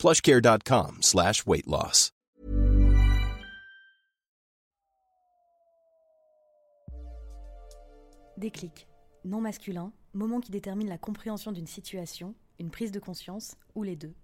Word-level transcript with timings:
plushcare.com 0.00 1.02
slash 1.02 1.46
weight 1.46 1.66
loss. 1.66 2.10
Déclic. 8.38 8.86
Non 9.26 9.42
masculin, 9.42 9.92
moment 10.14 10.40
qui 10.40 10.50
détermine 10.50 10.88
la 10.88 10.96
compréhension 10.96 11.52
d'une 11.52 11.66
situation, 11.66 12.34
une 12.58 12.70
prise 12.70 12.90
de 12.90 12.98
conscience 12.98 13.56
ou 13.74 13.82
les 13.82 13.96
deux. 13.96 14.14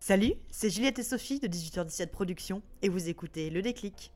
Salut, 0.00 0.34
c'est 0.50 0.68
Juliette 0.68 0.98
et 0.98 1.02
Sophie 1.02 1.40
de 1.40 1.48
18h17 1.48 2.08
Productions 2.08 2.60
et 2.82 2.90
vous 2.90 3.08
écoutez 3.08 3.48
Le 3.48 3.62
Déclic. 3.62 4.12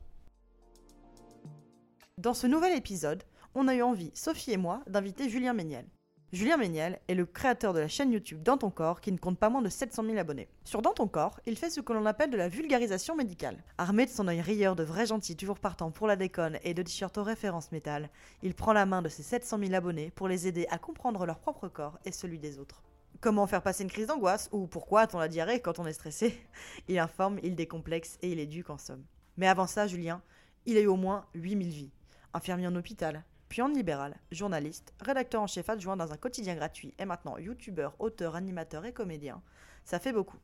Dans 2.19 2.35
ce 2.35 2.45
nouvel 2.45 2.77
épisode, 2.77 3.23
on 3.55 3.67
a 3.67 3.73
eu 3.73 3.81
envie, 3.81 4.11
Sophie 4.13 4.51
et 4.51 4.57
moi, 4.57 4.83
d'inviter 4.85 5.27
Julien 5.29 5.53
Méniel. 5.53 5.87
Julien 6.33 6.57
Méniel 6.57 6.99
est 7.07 7.15
le 7.15 7.25
créateur 7.25 7.71
de 7.71 7.79
la 7.79 7.87
chaîne 7.87 8.11
YouTube 8.11 8.43
Dans 8.43 8.57
ton 8.57 8.69
corps 8.69 8.99
qui 8.99 9.13
ne 9.13 9.17
compte 9.17 9.39
pas 9.39 9.49
moins 9.49 9.61
de 9.61 9.69
700 9.69 10.03
000 10.03 10.17
abonnés. 10.17 10.49
Sur 10.65 10.81
Dans 10.81 10.91
ton 10.91 11.07
corps, 11.07 11.39
il 11.45 11.57
fait 11.57 11.69
ce 11.69 11.79
que 11.79 11.93
l'on 11.93 12.05
appelle 12.05 12.29
de 12.29 12.35
la 12.35 12.49
vulgarisation 12.49 13.15
médicale. 13.15 13.63
Armé 13.77 14.05
de 14.05 14.11
son 14.11 14.27
œil 14.27 14.41
rieur 14.41 14.75
de 14.75 14.83
vrai 14.83 15.05
gentil 15.05 15.37
toujours 15.37 15.57
partant 15.57 15.89
pour 15.89 16.05
la 16.05 16.17
déconne 16.17 16.59
et 16.65 16.73
de 16.73 16.83
t-shirts 16.83 17.17
aux 17.17 17.23
références 17.23 17.71
métal, 17.71 18.09
il 18.43 18.55
prend 18.55 18.73
la 18.73 18.85
main 18.85 19.01
de 19.01 19.07
ses 19.07 19.23
700 19.23 19.57
000 19.57 19.73
abonnés 19.73 20.11
pour 20.15 20.27
les 20.27 20.47
aider 20.47 20.67
à 20.69 20.77
comprendre 20.77 21.25
leur 21.25 21.39
propre 21.39 21.69
corps 21.69 21.97
et 22.03 22.11
celui 22.11 22.39
des 22.39 22.59
autres. 22.59 22.83
Comment 23.21 23.47
faire 23.47 23.63
passer 23.63 23.83
une 23.83 23.89
crise 23.89 24.07
d'angoisse 24.07 24.49
ou 24.51 24.67
pourquoi 24.67 25.03
a-t-on 25.03 25.19
la 25.19 25.29
diarrhée 25.29 25.61
quand 25.61 25.79
on 25.79 25.85
est 25.85 25.93
stressé? 25.93 26.37
Il 26.89 26.99
informe, 26.99 27.39
il 27.41 27.55
décomplexe 27.55 28.17
et 28.21 28.33
il 28.33 28.39
éduque 28.41 28.69
en 28.69 28.77
somme. 28.77 29.05
Mais 29.37 29.47
avant 29.47 29.65
ça, 29.65 29.87
Julien, 29.87 30.21
il 30.65 30.75
a 30.77 30.81
eu 30.81 30.87
au 30.87 30.97
moins 30.97 31.25
8000 31.35 31.69
vies. 31.69 31.91
Infirmier 32.33 32.67
en 32.67 32.75
hôpital, 32.75 33.23
puis 33.49 33.61
en 33.61 33.67
libéral, 33.69 34.15
journaliste, 34.31 34.93
rédacteur 35.01 35.41
en 35.41 35.47
chef 35.47 35.69
adjoint 35.69 35.95
dans 35.97 36.11
un 36.11 36.17
quotidien 36.17 36.55
gratuit 36.55 36.93
et 36.99 37.05
maintenant 37.05 37.37
youtubeur, 37.37 37.95
auteur, 37.99 38.35
animateur 38.35 38.85
et 38.85 38.93
comédien. 38.93 39.41
Ça 39.85 39.99
fait 39.99 40.11
beaucoup. 40.13 40.37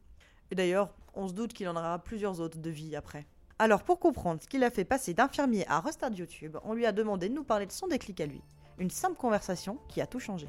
Et 0.51 0.55
d'ailleurs, 0.55 0.93
on 1.13 1.27
se 1.27 1.33
doute 1.33 1.53
qu'il 1.53 1.67
en 1.67 1.75
aura 1.75 1.99
plusieurs 1.99 2.39
autres 2.39 2.59
de 2.59 2.69
vie 2.69 2.95
après. 2.95 3.25
Alors 3.59 3.83
pour 3.83 3.99
comprendre 3.99 4.41
ce 4.41 4.47
qu'il 4.47 4.63
a 4.63 4.71
fait 4.71 4.85
passer 4.85 5.13
d'infirmier 5.13 5.65
à 5.67 5.79
restart 5.79 6.11
YouTube, 6.13 6.57
on 6.63 6.73
lui 6.73 6.85
a 6.85 6.91
demandé 6.91 7.29
de 7.29 7.33
nous 7.33 7.43
parler 7.43 7.65
de 7.65 7.71
son 7.71 7.87
déclic 7.87 8.19
à 8.21 8.25
lui. 8.25 8.41
Une 8.77 8.89
simple 8.89 9.15
conversation 9.17 9.77
qui 9.89 10.01
a 10.01 10.07
tout 10.07 10.19
changé. 10.19 10.47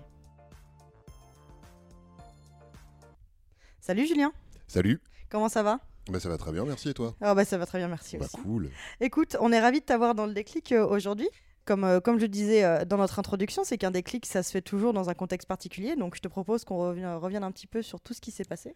Salut 3.80 4.06
Julien, 4.06 4.32
Salut. 4.66 5.00
comment 5.28 5.48
ça 5.48 5.62
va? 5.62 5.80
Bah 6.08 6.20
ça 6.20 6.28
va 6.28 6.38
très 6.38 6.52
bien, 6.52 6.64
merci 6.64 6.88
et 6.90 6.94
toi? 6.94 7.14
Ah 7.20 7.34
bah 7.34 7.44
ça 7.44 7.58
va 7.58 7.66
très 7.66 7.78
bien, 7.78 7.88
merci 7.88 8.16
Bah 8.18 8.24
aussi. 8.26 8.36
cool. 8.42 8.70
Écoute, 9.00 9.36
on 9.40 9.52
est 9.52 9.60
ravis 9.60 9.80
de 9.80 9.84
t'avoir 9.84 10.14
dans 10.14 10.26
le 10.26 10.32
déclic 10.34 10.72
euh, 10.72 10.86
aujourd'hui. 10.86 11.28
Comme, 11.64 11.84
euh, 11.84 12.00
comme 12.00 12.18
je 12.20 12.26
disais 12.26 12.64
euh, 12.64 12.84
dans 12.84 12.98
notre 12.98 13.18
introduction, 13.18 13.64
c'est 13.64 13.78
qu'un 13.78 13.90
déclic, 13.90 14.26
ça 14.26 14.42
se 14.42 14.50
fait 14.50 14.60
toujours 14.62 14.92
dans 14.92 15.08
un 15.10 15.14
contexte 15.14 15.48
particulier. 15.48 15.96
Donc 15.96 16.14
je 16.14 16.20
te 16.20 16.28
propose 16.28 16.64
qu'on 16.64 16.76
revienne, 16.78 17.14
revienne 17.14 17.42
un 17.44 17.50
petit 17.52 17.66
peu 17.66 17.80
sur 17.82 18.00
tout 18.00 18.12
ce 18.14 18.20
qui 18.20 18.30
s'est 18.30 18.44
passé. 18.44 18.74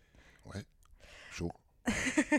Chaud. 1.31 1.51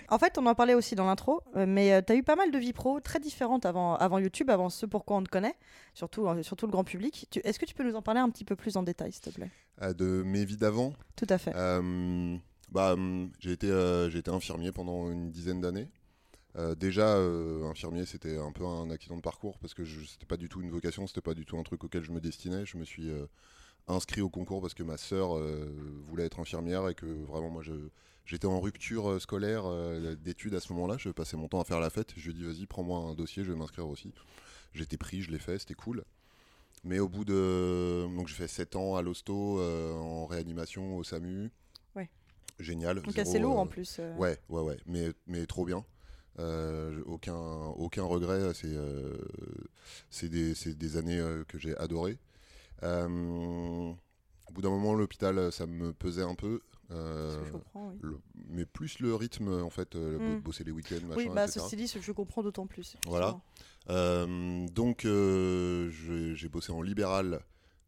En 0.09 0.19
fait, 0.19 0.37
on 0.37 0.45
en 0.45 0.53
parlait 0.55 0.73
aussi 0.75 0.93
dans 0.95 1.05
l'intro, 1.05 1.41
euh, 1.55 1.65
mais 1.67 2.03
tu 2.03 2.13
as 2.13 2.15
eu 2.15 2.23
pas 2.23 2.35
mal 2.35 2.51
de 2.51 2.57
vies 2.57 2.73
pro 2.73 2.99
très 2.99 3.19
différentes 3.19 3.65
avant, 3.65 3.95
avant 3.95 4.19
YouTube, 4.19 4.49
avant 4.49 4.69
ce 4.69 4.85
pourquoi 4.85 5.17
on 5.17 5.23
te 5.23 5.29
connaît, 5.29 5.55
surtout, 5.95 6.27
euh, 6.27 6.43
surtout 6.43 6.67
le 6.67 6.71
grand 6.71 6.83
public. 6.83 7.27
Est-ce 7.43 7.57
que 7.59 7.65
tu 7.65 7.73
peux 7.73 7.83
nous 7.83 7.95
en 7.95 8.01
parler 8.03 8.19
un 8.19 8.29
petit 8.29 8.45
peu 8.45 8.55
plus 8.55 8.77
en 8.77 8.83
détail, 8.83 9.11
s'il 9.11 9.21
te 9.23 9.29
plaît? 9.31 9.49
Euh, 9.81 9.93
de 9.93 10.21
mes 10.23 10.45
vies 10.45 10.57
d'avant, 10.57 10.93
Tout 11.15 11.25
à 11.29 11.37
fait. 11.39 11.51
euh, 11.55 12.37
bah, 12.71 12.93
hum, 12.93 13.31
j'ai 13.39 13.51
été, 13.53 13.67
euh, 13.71 14.09
j'ai 14.11 14.19
été 14.19 14.29
infirmier 14.29 14.71
pendant 14.71 15.09
une 15.09 15.31
dizaine 15.31 15.61
d'années. 15.61 15.87
Euh, 16.55 16.75
déjà, 16.75 17.15
euh, 17.15 17.69
infirmier, 17.69 18.05
c'était 18.05 18.37
un 18.37 18.51
peu 18.51 18.65
un 18.65 18.89
accident 18.89 19.15
de 19.15 19.21
parcours 19.21 19.59
parce 19.59 19.73
que 19.73 19.85
c'était 19.85 20.25
pas 20.25 20.37
du 20.37 20.49
tout 20.49 20.61
une 20.61 20.71
vocation, 20.71 21.05
c'était 21.07 21.21
pas 21.21 21.33
du 21.35 21.45
tout 21.45 21.57
un 21.57 21.63
truc 21.63 21.83
auquel 21.83 22.03
je 22.03 22.11
me 22.11 22.19
destinais. 22.19 22.65
Je 22.65 22.77
me 22.77 22.85
suis 22.85 23.09
euh, 23.09 23.25
inscrit 23.87 24.21
au 24.21 24.29
concours 24.29 24.61
parce 24.61 24.73
que 24.73 24.83
ma 24.83 24.97
sœur 24.97 25.37
euh, 25.37 25.71
voulait 26.05 26.25
être 26.25 26.39
infirmière 26.39 26.89
et 26.89 26.95
que 26.95 27.05
vraiment 27.05 27.49
moi 27.49 27.63
j'étais 28.25 28.47
en 28.47 28.59
rupture 28.59 29.21
scolaire 29.21 29.63
d'études 30.17 30.55
à 30.55 30.59
ce 30.59 30.73
moment-là. 30.73 30.95
Je 30.97 31.09
passais 31.09 31.37
mon 31.37 31.47
temps 31.47 31.61
à 31.61 31.65
faire 31.65 31.79
la 31.79 31.89
fête. 31.89 32.13
Je 32.17 32.31
lui 32.31 32.31
ai 32.31 32.33
dit 32.33 32.43
vas-y 32.43 32.65
prends-moi 32.65 32.99
un 32.99 33.13
dossier, 33.13 33.43
je 33.43 33.51
vais 33.51 33.57
m'inscrire 33.57 33.87
aussi. 33.87 34.13
J'étais 34.73 34.97
pris, 34.97 35.21
je 35.21 35.31
l'ai 35.31 35.39
fait, 35.39 35.59
c'était 35.59 35.75
cool. 35.75 36.03
Mais 36.83 36.99
au 36.99 37.09
bout 37.09 37.25
de 37.25 38.07
donc 38.15 38.27
j'ai 38.27 38.35
fait 38.35 38.47
7 38.47 38.75
ans 38.75 38.95
à 38.95 39.03
l'hosto 39.03 39.61
en 39.61 40.25
réanimation 40.25 40.97
au 40.97 41.03
SAMU. 41.03 41.51
Ouais. 41.95 42.09
Génial. 42.57 43.01
Donc 43.01 43.13
zéro, 43.13 43.29
assez 43.29 43.39
lourd 43.39 43.59
en 43.59 43.67
plus. 43.67 43.99
Ouais, 44.17 44.39
ouais, 44.49 44.61
ouais, 44.61 44.77
mais, 44.87 45.09
mais 45.27 45.45
trop 45.45 45.65
bien. 45.65 45.85
Euh, 46.39 47.01
aucun, 47.05 47.35
aucun 47.35 48.03
regret, 48.03 48.53
c'est 48.53 48.67
euh, 48.73 49.17
des, 50.23 50.53
des 50.73 50.97
années 50.97 51.19
euh, 51.19 51.43
que 51.45 51.57
j'ai 51.59 51.75
adorées. 51.77 52.17
Euh, 52.83 53.07
au 53.07 54.53
bout 54.53 54.61
d'un 54.61 54.69
moment, 54.69 54.93
l'hôpital, 54.95 55.51
ça 55.51 55.65
me 55.67 55.91
pesait 55.93 56.23
un 56.23 56.35
peu. 56.35 56.61
ce 56.89 56.93
euh, 56.95 57.39
que 57.41 57.45
je 57.45 57.51
comprends, 57.51 57.89
oui. 57.89 57.97
le- 58.01 58.19
mais 58.47 58.65
plus 58.65 58.99
le 58.99 59.13
rythme, 59.13 59.61
en 59.61 59.69
fait, 59.69 59.95
euh, 59.95 60.17
bo- 60.17 60.23
Mm. 60.37 60.39
bosser 60.41 60.63
les 60.63 60.71
week-ends, 60.71 61.05
machin, 61.07 61.15
Oui, 61.17 61.29
bah, 61.35 61.43
etc. 61.45 61.59
ceci 61.61 61.75
dit, 61.75 61.87
ce 61.87 61.99
que 61.99 62.03
je 62.05 62.11
comprends 62.13 62.41
d'autant 62.41 62.65
plus. 62.67 62.95
Voilà. 63.05 63.37
Euh, 63.89 64.65
donc, 64.69 65.01
j'ai 65.05 66.49
bossé 66.49 66.71
en 66.71 66.81
libéral, 66.81 67.41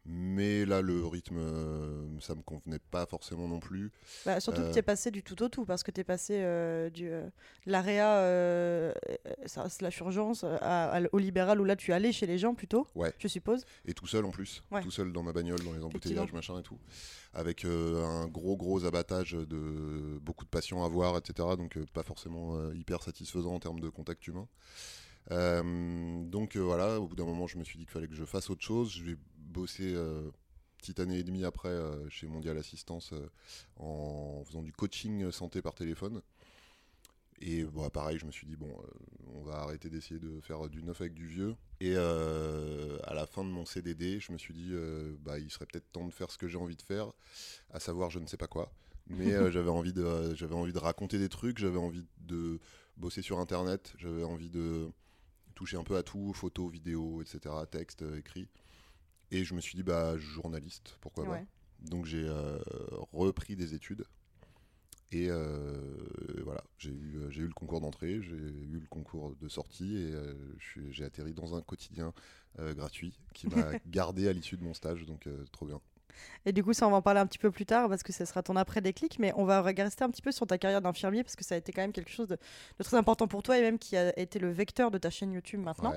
mais 0.05 0.65
là, 0.65 0.81
le 0.81 1.05
rythme, 1.05 1.37
euh, 1.37 2.19
ça 2.19 2.33
me 2.33 2.41
convenait 2.41 2.79
pas 2.79 3.05
forcément 3.05 3.47
non 3.47 3.59
plus. 3.59 3.91
Bah, 4.25 4.39
surtout 4.39 4.61
que 4.61 4.67
Euh, 4.67 4.71
tu 4.73 4.79
es 4.79 4.81
passé 4.81 5.11
du 5.11 5.21
tout 5.21 5.41
au 5.43 5.47
tout, 5.49 5.63
parce 5.65 5.83
que 5.83 5.91
tu 5.91 6.01
es 6.01 6.03
passé 6.03 6.41
euh, 6.41 6.89
du 6.89 7.07
euh, 7.11 7.23
de 7.67 7.71
l'AREA 7.71 8.17
euh, 8.17 8.93
ça- 9.45 9.69
slash 9.69 9.99
urgence 9.99 10.43
à- 10.43 10.91
à- 10.97 11.01
au 11.11 11.19
libéral 11.19 11.61
où 11.61 11.63
là 11.65 11.75
tu 11.75 11.93
allais 11.93 12.11
chez 12.11 12.25
les 12.25 12.37
gens 12.39 12.55
plutôt, 12.55 12.87
Ouais. 12.95 13.13
je 13.19 13.27
suppose. 13.27 13.63
Et 13.85 13.93
tout 13.93 14.07
seul 14.07 14.25
en 14.25 14.31
plus, 14.31 14.63
Ouais. 14.71 14.81
tout 14.81 14.91
seul 14.91 15.13
dans 15.13 15.23
ma 15.23 15.33
bagnole, 15.33 15.63
dans 15.63 15.73
les 15.73 15.83
embouteillages, 15.83 16.33
machin 16.33 16.57
et 16.59 16.63
tout, 16.63 16.79
avec 17.33 17.63
un 17.65 18.27
gros 18.27 18.57
gros 18.57 18.85
abattage 18.85 19.33
de 19.33 20.17
beaucoup 20.19 20.45
de 20.45 20.49
patients 20.49 20.83
à 20.83 20.89
voir, 20.89 21.15
etc. 21.17 21.47
Donc 21.57 21.77
pas 21.93 22.03
forcément 22.03 22.71
hyper 22.73 23.03
satisfaisant 23.03 23.53
en 23.53 23.59
termes 23.59 23.79
de 23.79 23.89
contact 23.89 24.27
humain. 24.27 24.47
Euh, 25.29 26.23
donc 26.25 26.55
euh, 26.55 26.59
voilà, 26.61 26.99
au 26.99 27.07
bout 27.07 27.15
d'un 27.15 27.25
moment, 27.25 27.45
je 27.45 27.57
me 27.59 27.63
suis 27.63 27.77
dit 27.77 27.85
qu'il 27.85 27.91
fallait 27.93 28.07
que 28.07 28.15
je 28.15 28.25
fasse 28.25 28.49
autre 28.49 28.63
chose. 28.63 28.91
Je 28.91 29.03
bosser 29.51 29.93
euh, 29.93 30.29
petite 30.81 30.99
année 30.99 31.19
et 31.19 31.23
demie 31.23 31.45
après 31.45 31.69
euh, 31.69 32.09
chez 32.09 32.27
Mondial 32.27 32.57
Assistance 32.57 33.13
euh, 33.13 33.29
en 33.77 34.43
faisant 34.45 34.63
du 34.63 34.73
coaching 34.73 35.31
santé 35.31 35.61
par 35.61 35.75
téléphone. 35.75 36.21
Et 37.39 37.63
bon, 37.63 37.87
pareil, 37.89 38.19
je 38.19 38.25
me 38.25 38.31
suis 38.31 38.45
dit, 38.45 38.55
bon, 38.55 38.69
euh, 38.69 38.87
on 39.33 39.41
va 39.41 39.55
arrêter 39.55 39.89
d'essayer 39.89 40.19
de 40.19 40.39
faire 40.41 40.69
du 40.69 40.83
neuf 40.83 41.01
avec 41.01 41.13
du 41.13 41.27
vieux. 41.27 41.55
Et 41.79 41.95
à 41.95 43.13
la 43.15 43.25
fin 43.25 43.43
de 43.43 43.49
mon 43.49 43.65
CDD, 43.65 44.19
je 44.19 44.31
me 44.31 44.37
suis 44.37 44.53
dit, 44.53 44.71
bah, 45.21 45.39
il 45.39 45.49
serait 45.49 45.65
peut-être 45.65 45.91
temps 45.91 46.05
de 46.05 46.13
faire 46.13 46.29
ce 46.29 46.37
que 46.37 46.47
j'ai 46.47 46.59
envie 46.59 46.75
de 46.75 46.83
faire, 46.83 47.11
à 47.71 47.79
savoir 47.79 48.11
je 48.11 48.19
ne 48.19 48.27
sais 48.27 48.37
pas 48.37 48.45
quoi. 48.45 48.71
Mais 49.07 49.31
j'avais 49.51 49.71
envie, 49.71 49.91
de, 49.91 50.35
j'avais 50.35 50.53
envie 50.53 50.73
de 50.73 50.77
raconter 50.77 51.17
des 51.17 51.29
trucs, 51.29 51.57
j'avais 51.57 51.79
envie 51.79 52.05
de 52.19 52.59
bosser 52.97 53.23
sur 53.23 53.39
Internet, 53.39 53.93
j'avais 53.97 54.23
envie 54.23 54.51
de 54.51 54.91
toucher 55.55 55.77
un 55.77 55.83
peu 55.83 55.95
à 55.95 56.03
tout, 56.03 56.33
photos, 56.33 56.71
vidéos, 56.71 57.21
etc., 57.21 57.53
texte, 57.69 58.01
euh, 58.01 58.17
écrit. 58.17 58.47
Et 59.31 59.43
je 59.43 59.53
me 59.53 59.61
suis 59.61 59.75
dit, 59.75 59.83
bah, 59.83 60.17
journaliste, 60.17 60.97
pourquoi 61.01 61.23
Ouais. 61.25 61.39
pas. 61.39 61.89
Donc 61.89 62.05
j'ai 62.05 62.27
euh, 62.27 62.59
repris 63.11 63.55
des 63.55 63.73
études. 63.73 64.05
Et 65.13 65.27
euh, 65.29 65.75
voilà, 66.45 66.63
j'ai 66.77 66.91
eu, 66.91 67.17
euh, 67.17 67.29
eu 67.31 67.47
le 67.47 67.53
concours 67.53 67.81
d'entrée, 67.81 68.21
j'ai 68.21 68.35
eu 68.35 68.79
le 68.79 68.87
concours 68.89 69.35
de 69.41 69.49
sortie 69.49 69.97
et 69.97 70.13
euh, 70.13 70.33
j'ai 70.89 71.03
atterri 71.03 71.33
dans 71.33 71.55
un 71.55 71.61
quotidien 71.61 72.13
gratuit 72.57 73.17
qui 73.33 73.47
m'a 73.47 73.71
gardé 73.87 74.27
à 74.27 74.33
l'issue 74.33 74.57
de 74.57 74.63
mon 74.63 74.73
stage, 74.73 75.05
donc 75.05 75.27
trop 75.51 75.65
bien. 75.65 75.81
Et 76.45 76.51
du 76.51 76.63
coup, 76.63 76.73
ça, 76.73 76.87
on 76.87 76.91
va 76.91 76.97
en 76.97 77.01
parler 77.01 77.19
un 77.19 77.25
petit 77.25 77.37
peu 77.37 77.51
plus 77.51 77.65
tard 77.65 77.87
parce 77.87 78.03
que 78.03 78.11
ce 78.11 78.25
sera 78.25 78.43
ton 78.43 78.55
après-déclic. 78.57 79.17
Mais 79.19 79.31
on 79.37 79.45
va 79.45 79.61
rester 79.61 80.03
un 80.03 80.09
petit 80.09 80.21
peu 80.21 80.31
sur 80.31 80.45
ta 80.45 80.57
carrière 80.57 80.81
d'infirmier 80.81 81.23
parce 81.23 81.35
que 81.37 81.43
ça 81.43 81.55
a 81.55 81.57
été 81.57 81.71
quand 81.71 81.81
même 81.81 81.93
quelque 81.93 82.11
chose 82.11 82.27
de, 82.27 82.35
de 82.77 82.83
très 82.83 82.97
important 82.97 83.27
pour 83.27 83.41
toi 83.41 83.57
et 83.57 83.61
même 83.61 83.79
qui 83.79 83.95
a 83.95 84.17
été 84.19 84.37
le 84.37 84.51
vecteur 84.51 84.91
de 84.91 84.97
ta 84.97 85.09
chaîne 85.09 85.31
YouTube 85.31 85.61
maintenant. 85.61 85.93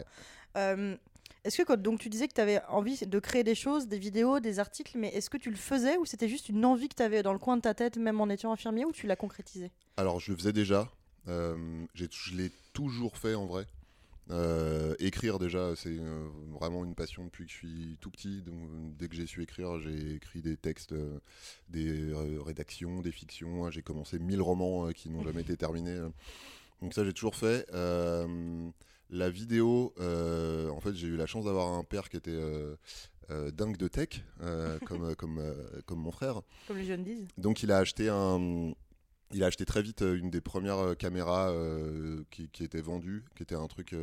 Ouais. 0.54 0.96
Est-ce 1.44 1.62
que 1.62 1.74
donc 1.74 2.00
tu 2.00 2.08
disais 2.08 2.26
que 2.26 2.32
tu 2.32 2.40
avais 2.40 2.62
envie 2.68 2.98
de 3.06 3.18
créer 3.18 3.44
des 3.44 3.54
choses, 3.54 3.86
des 3.86 3.98
vidéos, 3.98 4.40
des 4.40 4.58
articles, 4.58 4.96
mais 4.96 5.08
est-ce 5.08 5.28
que 5.28 5.36
tu 5.36 5.50
le 5.50 5.56
faisais 5.56 5.98
ou 5.98 6.06
c'était 6.06 6.28
juste 6.28 6.48
une 6.48 6.64
envie 6.64 6.88
que 6.88 6.94
tu 6.94 7.02
avais 7.02 7.22
dans 7.22 7.34
le 7.34 7.38
coin 7.38 7.58
de 7.58 7.62
ta 7.62 7.74
tête, 7.74 7.98
même 7.98 8.18
en 8.20 8.30
étant 8.30 8.50
infirmier, 8.50 8.86
ou 8.86 8.92
tu 8.92 9.06
l'as 9.06 9.16
concrétisé? 9.16 9.70
Alors 9.98 10.20
je 10.20 10.32
le 10.32 10.38
faisais 10.38 10.54
déjà, 10.54 10.90
euh, 11.28 11.84
je 11.94 12.34
l'ai 12.34 12.50
toujours 12.72 13.18
fait 13.18 13.34
en 13.34 13.44
vrai. 13.44 13.66
Euh, 14.30 14.94
écrire 15.00 15.38
déjà, 15.38 15.76
c'est 15.76 15.98
euh, 15.98 16.26
vraiment 16.50 16.82
une 16.82 16.94
passion 16.94 17.24
depuis 17.24 17.44
que 17.44 17.52
je 17.52 17.56
suis 17.56 17.98
tout 18.00 18.10
petit. 18.10 18.40
Donc, 18.40 18.56
dès 18.96 19.08
que 19.08 19.14
j'ai 19.14 19.26
su 19.26 19.42
écrire, 19.42 19.78
j'ai 19.80 20.14
écrit 20.14 20.40
des 20.40 20.56
textes, 20.56 20.94
des 21.68 22.10
rédactions, 22.42 23.02
des 23.02 23.12
fictions. 23.12 23.70
J'ai 23.70 23.82
commencé 23.82 24.18
mille 24.18 24.40
romans 24.40 24.90
qui 24.92 25.10
n'ont 25.10 25.22
jamais 25.22 25.42
été 25.42 25.58
terminés. 25.58 26.00
Donc 26.80 26.94
ça, 26.94 27.04
j'ai 27.04 27.12
toujours 27.12 27.36
fait. 27.36 27.66
La 29.16 29.30
vidéo, 29.30 29.94
en 29.98 30.80
fait, 30.80 30.94
j'ai 30.94 31.06
eu 31.06 31.16
la 31.16 31.26
chance 31.26 31.44
d'avoir 31.44 31.72
un 31.72 31.84
père 31.84 32.08
qui 32.08 32.16
était 32.16 32.40
dingue 33.52 33.76
de 33.76 33.88
tech, 33.88 34.24
comme, 34.86 35.14
comme, 35.16 35.42
comme 35.86 35.98
mon 36.00 36.12
frère. 36.12 36.42
Comme 36.68 36.78
les 36.78 36.84
jeunes 36.84 37.04
disent. 37.04 37.26
Donc 37.38 37.62
il 37.62 37.72
a 37.72 37.78
acheté 37.78 38.08
un 38.08 38.74
il 39.34 39.42
a 39.42 39.46
acheté 39.46 39.64
très 39.64 39.82
vite 39.82 40.02
euh, 40.02 40.16
une 40.16 40.30
des 40.30 40.40
premières 40.40 40.78
euh, 40.78 40.94
caméras 40.94 41.50
euh, 41.50 42.22
qui, 42.30 42.48
était 42.62 42.80
vendue, 42.80 43.24
qui 43.36 43.42
était 43.42 43.54
un 43.54 43.66
truc 43.66 43.94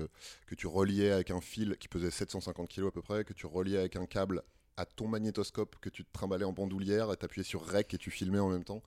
que 0.47 0.55
tu 0.55 0.67
reliais 0.67 1.11
avec 1.11 1.31
un 1.31 1.41
fil 1.41 1.77
qui 1.79 1.87
pesait 1.87 2.11
750 2.11 2.69
kg 2.69 2.87
à 2.87 2.91
peu 2.91 3.01
près, 3.01 3.23
que 3.23 3.33
tu 3.33 3.45
reliais 3.45 3.77
avec 3.77 3.95
un 3.95 4.05
câble 4.05 4.43
à 4.77 4.85
ton 4.85 5.07
magnétoscope 5.07 5.75
que 5.79 5.89
tu 5.89 6.03
te 6.03 6.11
trimballais 6.11 6.45
en 6.45 6.53
bandoulière 6.53 7.11
et 7.11 7.17
t'appuyais 7.17 7.43
sur 7.43 7.65
rec 7.65 7.93
et 7.93 7.97
tu 7.97 8.11
filmais 8.11 8.39
en 8.39 8.49
même 8.49 8.63
temps. 8.63 8.81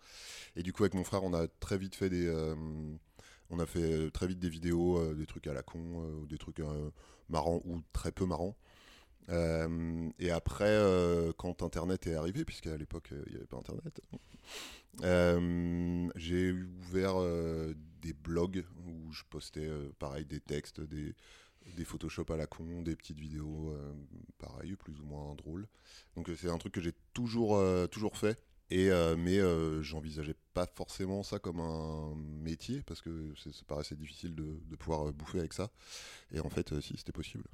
Et 0.57 0.63
du 0.63 0.73
coup 0.73 0.83
avec 0.83 0.95
mon 0.95 1.05
frère 1.05 1.25
on 1.25 1.35
a 1.35 1.47
très 1.61 1.79
vite 1.79 1.95
fait 1.95 2.11
des 2.11 2.27
on 3.55 3.59
a 3.59 3.67
fait 3.67 4.11
très 4.11 4.27
vite 4.27 4.39
des 4.39 4.49
vidéos, 4.49 5.15
des 5.15 5.27
trucs 5.27 5.47
à 5.47 5.53
la 5.53 5.63
con, 5.63 5.79
ou 6.21 6.27
des 6.27 6.39
trucs 6.39 6.61
marrants 7.29 7.61
ou 7.65 7.81
très 7.93 8.13
peu 8.13 8.27
marrants. 8.27 8.57
et 9.29 10.31
après, 10.31 10.79
quand 11.39 11.63
Internet 11.63 12.07
est 12.07 12.15
arrivé, 12.15 12.45
puisqu'à 12.45 12.77
l'époque 12.77 13.11
il 13.27 13.33
n'y 13.33 13.37
avait 13.37 13.47
pas 13.47 13.59
Internet, 13.59 14.01
euh, 15.03 16.09
j'ai 16.15 16.53
ouvert 16.53 17.21
euh, 17.21 17.75
des 18.01 18.13
blogs 18.13 18.65
où 18.87 19.13
je 19.13 19.23
postais 19.29 19.67
euh, 19.67 19.91
pareil 19.99 20.25
des 20.25 20.41
textes, 20.41 20.81
des, 20.81 21.15
des 21.77 21.85
Photoshop 21.85 22.27
à 22.31 22.37
la 22.37 22.47
con, 22.47 22.83
des 22.83 22.95
petites 22.95 23.19
vidéos, 23.19 23.77
pareil, 24.39 24.77
plus 24.77 25.01
ou 25.01 25.05
moins 25.05 25.35
drôles. 25.35 25.67
Donc 26.17 26.31
c'est 26.39 26.51
un 26.51 26.59
truc 26.59 26.75
que 26.75 26.81
j'ai 26.81 26.95
toujours, 27.13 27.61
toujours 27.89 28.17
fait. 28.17 28.39
Et, 28.71 28.91
mais 29.17 29.39
j'envisageais 29.83 30.35
pas 30.53 30.67
forcément 30.67 31.23
ça 31.23 31.39
comme 31.39 31.61
un 31.61 32.15
métier 32.17 32.83
parce 32.87 33.01
que 33.01 33.33
ça 33.37 33.51
paraissait 33.67 33.95
difficile 33.95 34.35
de, 34.35 34.59
de 34.65 34.77
pouvoir 34.77 35.13
bouffer 35.13 35.39
avec 35.39 35.53
ça. 35.53 35.71
Et 36.33 36.41
en 36.41 36.49
fait, 36.49 36.81
si 36.81 36.97
c'était 36.97 37.13
possible. 37.13 37.45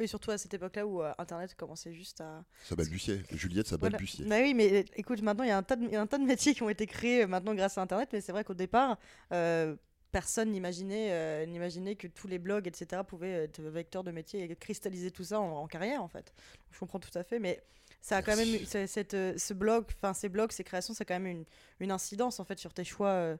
Oui, 0.00 0.08
surtout 0.08 0.32
à 0.32 0.38
cette 0.38 0.52
époque-là 0.52 0.86
où 0.86 1.02
euh, 1.02 1.12
Internet 1.18 1.54
commençait 1.54 1.92
juste 1.92 2.20
à. 2.20 2.44
Ça 2.64 2.74
balbutiait. 2.74 3.22
Juliette, 3.30 3.68
ça 3.68 3.76
balbutiait. 3.76 4.26
Bah 4.26 4.40
oui, 4.40 4.52
mais 4.52 4.72
euh, 4.72 4.84
écoute, 4.96 5.22
maintenant, 5.22 5.44
il 5.44 5.48
y, 5.48 5.52
a 5.52 5.56
un 5.56 5.62
tas 5.62 5.76
de, 5.76 5.94
un 5.94 6.06
tas 6.06 6.18
de 6.18 6.24
métiers 6.24 6.54
qui 6.54 6.62
ont 6.64 6.68
été 6.68 6.86
créés 6.86 7.22
euh, 7.22 7.26
maintenant 7.28 7.54
grâce 7.54 7.78
à 7.78 7.82
Internet, 7.82 8.08
mais 8.12 8.20
c'est 8.20 8.32
vrai 8.32 8.42
qu'au 8.42 8.54
départ, 8.54 8.98
personne 10.10 10.50
n'imaginait 10.50 11.46
n'imaginait 11.46 11.96
que 11.96 12.06
tous 12.06 12.28
les 12.28 12.38
blogs, 12.38 12.66
etc., 12.66 13.02
pouvaient 13.06 13.44
être 13.44 13.60
vecteurs 13.60 14.04
de 14.04 14.10
métiers 14.10 14.42
et 14.42 14.56
cristalliser 14.56 15.10
tout 15.10 15.24
ça 15.24 15.40
en, 15.40 15.66
carrière, 15.66 16.02
en 16.02 16.08
fait. 16.08 16.32
Je 16.72 16.78
comprends 16.78 17.00
tout 17.00 17.16
à 17.16 17.22
fait, 17.22 17.38
mais 17.38 17.62
ça 18.04 18.18
a 18.18 18.22
quand 18.22 18.36
même 18.36 18.66
cette, 18.66 19.16
ce 19.38 19.54
blog, 19.54 19.86
enfin 19.96 20.12
ces 20.12 20.28
blogs, 20.28 20.52
ces 20.52 20.62
créations, 20.62 20.92
ça 20.92 21.02
a 21.02 21.04
quand 21.06 21.14
même 21.14 21.26
une, 21.26 21.44
une 21.80 21.90
incidence 21.90 22.38
en 22.38 22.44
fait 22.44 22.58
sur 22.58 22.74
tes 22.74 22.84
choix 22.84 23.34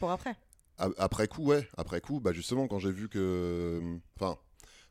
pour 0.00 0.10
après. 0.10 0.34
Après 0.76 1.28
coup, 1.28 1.44
ouais. 1.44 1.68
Après 1.76 2.00
coup, 2.00 2.18
bah 2.18 2.32
justement, 2.32 2.66
quand 2.66 2.80
j'ai 2.80 2.90
vu 2.90 3.08
que, 3.08 3.80
enfin, 4.16 4.36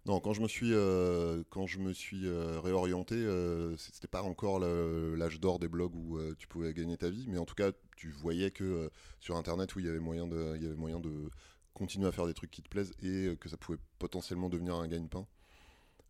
non, 0.06 0.22
quand 0.22 0.32
je 0.32 0.42
me 0.42 0.48
suis, 0.48 0.74
euh, 0.74 1.44
quand 1.50 1.68
je 1.68 1.80
me 1.80 1.92
suis 1.92 2.26
euh, 2.26 2.62
réorienté, 2.62 3.16
euh, 3.16 3.76
c'était 3.76 4.08
pas 4.08 4.24
encore 4.24 4.60
l'âge 4.60 5.42
d'or 5.42 5.60
des 5.60 5.68
blogs 5.68 5.94
où 5.94 6.18
tu 6.36 6.48
pouvais 6.48 6.74
gagner 6.74 6.96
ta 6.96 7.10
vie, 7.10 7.26
mais 7.28 7.38
en 7.38 7.46
tout 7.46 7.56
cas, 7.56 7.72
tu 7.98 8.12
voyais 8.12 8.52
que 8.52 8.90
sur 9.20 9.36
Internet, 9.36 9.76
où 9.76 9.80
il 9.80 9.86
y 9.86 9.90
avait 9.90 10.00
moyen 10.00 10.26
de, 10.26 10.54
il 10.56 10.64
y 10.64 10.66
avait 10.66 10.76
moyen 10.76 11.02
de 11.02 11.30
continuer 11.74 12.08
à 12.08 12.14
faire 12.14 12.26
des 12.26 12.34
trucs 12.34 12.52
qui 12.52 12.62
te 12.62 12.70
plaisent 12.70 12.94
et 13.02 13.36
que 13.38 13.50
ça 13.50 13.58
pouvait 13.58 13.80
potentiellement 14.00 14.48
devenir 14.48 14.76
un 14.76 14.88
gagne-pain. 14.88 15.28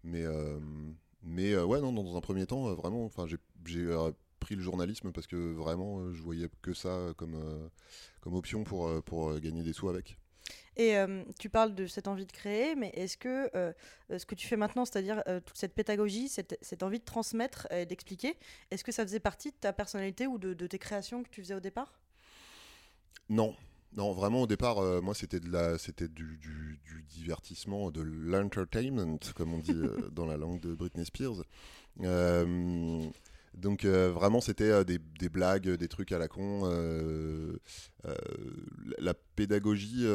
Mais, 0.03 0.23
mais 1.27 1.55
ouais, 1.57 1.81
non, 1.81 1.91
dans 1.91 2.15
un 2.15 2.21
premier 2.21 2.45
temps, 2.45 2.73
vraiment, 2.73 3.05
enfin, 3.05 3.25
j'ai 3.27 3.37
pris 4.39 4.55
le 4.55 4.61
journalisme 4.61 5.11
parce 5.11 5.27
que 5.27 5.53
vraiment, 5.53 6.11
je 6.13 6.21
voyais 6.21 6.49
que 6.61 6.73
ça 6.73 7.13
comme, 7.17 7.69
comme 8.21 8.35
option 8.35 8.63
pour, 8.63 9.03
pour 9.03 9.39
gagner 9.39 9.63
des 9.63 9.73
sous 9.73 9.89
avec. 9.89 10.17
Et 10.77 10.95
euh, 10.95 11.23
tu 11.39 11.49
parles 11.49 11.73
de 11.73 11.87
cette 11.87 12.07
envie 12.07 12.27
de 12.27 12.31
créer, 12.31 12.75
mais 12.75 12.89
est-ce 12.93 13.17
que 13.17 13.49
euh, 13.55 13.73
ce 14.15 14.25
que 14.27 14.35
tu 14.35 14.47
fais 14.47 14.57
maintenant, 14.57 14.85
c'est-à-dire 14.85 15.23
euh, 15.27 15.39
toute 15.39 15.57
cette 15.57 15.73
pédagogie, 15.73 16.29
cette, 16.29 16.57
cette 16.61 16.83
envie 16.83 16.99
de 16.99 17.03
transmettre 17.03 17.67
et 17.71 17.87
d'expliquer, 17.87 18.37
est-ce 18.69 18.83
que 18.83 18.91
ça 18.91 19.03
faisait 19.03 19.19
partie 19.19 19.49
de 19.49 19.55
ta 19.59 19.73
personnalité 19.73 20.27
ou 20.27 20.37
de, 20.37 20.67
tes 20.67 20.77
créations 20.77 21.23
que 21.23 21.29
tu 21.29 21.41
faisais 21.41 21.55
au 21.55 21.59
départ? 21.59 21.99
Non. 23.27 23.55
Non, 23.95 24.11
vraiment 24.11 24.43
au 24.43 24.47
départ, 24.47 24.81
moi 25.01 25.15
c'était 25.15 25.39
de 25.39 25.49
la, 25.49 25.77
c'était 25.77 26.07
du, 26.07 26.37
du, 26.37 27.03
divertissement, 27.09 27.89
de 27.89 28.01
l'entertainment, 28.01 29.17
comme 29.35 29.53
on 29.53 29.59
dit 29.59 29.73
dans 30.11 30.25
la 30.25 30.37
langue 30.37 30.59
de 30.59 30.75
Britney 30.75 31.05
Spears. 31.05 31.43
Donc 33.55 33.85
vraiment 33.85 34.41
c'était 34.41 34.85
des, 34.85 34.99
des, 34.99 35.29
blagues, 35.29 35.69
des 35.69 35.87
trucs 35.87 36.11
à 36.11 36.19
la 36.19 36.27
con. 36.27 36.69
la 38.99 39.13
pédagogie, 39.35 40.05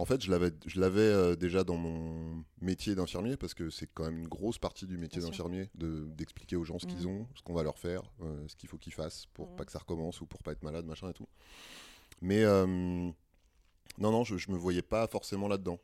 en 0.00 0.06
fait, 0.06 0.24
je 0.24 0.30
l'avais, 0.30 0.50
je 0.64 0.80
l'avais 0.80 1.00
euh, 1.02 1.36
déjà 1.36 1.62
dans 1.62 1.76
mon 1.76 2.42
métier 2.62 2.94
d'infirmier 2.94 3.36
parce 3.36 3.52
que 3.52 3.68
c'est 3.68 3.86
quand 3.92 4.04
même 4.04 4.20
une 4.20 4.28
grosse 4.28 4.56
partie 4.56 4.86
du 4.86 4.96
métier 4.96 5.20
d'infirmier 5.20 5.68
de, 5.74 6.06
d'expliquer 6.16 6.56
aux 6.56 6.64
gens 6.64 6.78
ce 6.78 6.86
qu'ils 6.86 7.06
mmh. 7.06 7.10
ont, 7.10 7.26
ce 7.34 7.42
qu'on 7.42 7.52
va 7.52 7.62
leur 7.62 7.78
faire, 7.78 8.00
euh, 8.22 8.48
ce 8.48 8.56
qu'il 8.56 8.70
faut 8.70 8.78
qu'ils 8.78 8.94
fassent 8.94 9.26
pour 9.34 9.50
mmh. 9.50 9.56
pas 9.56 9.64
que 9.66 9.72
ça 9.72 9.78
recommence 9.78 10.22
ou 10.22 10.26
pour 10.26 10.42
pas 10.42 10.52
être 10.52 10.62
malade, 10.62 10.86
machin 10.86 11.10
et 11.10 11.12
tout. 11.12 11.28
Mais 12.20 12.44
euh, 12.44 12.66
non, 12.66 13.14
non, 13.98 14.24
je, 14.24 14.36
je 14.36 14.50
me 14.50 14.56
voyais 14.56 14.82
pas 14.82 15.06
forcément 15.06 15.48
là-dedans. 15.48 15.78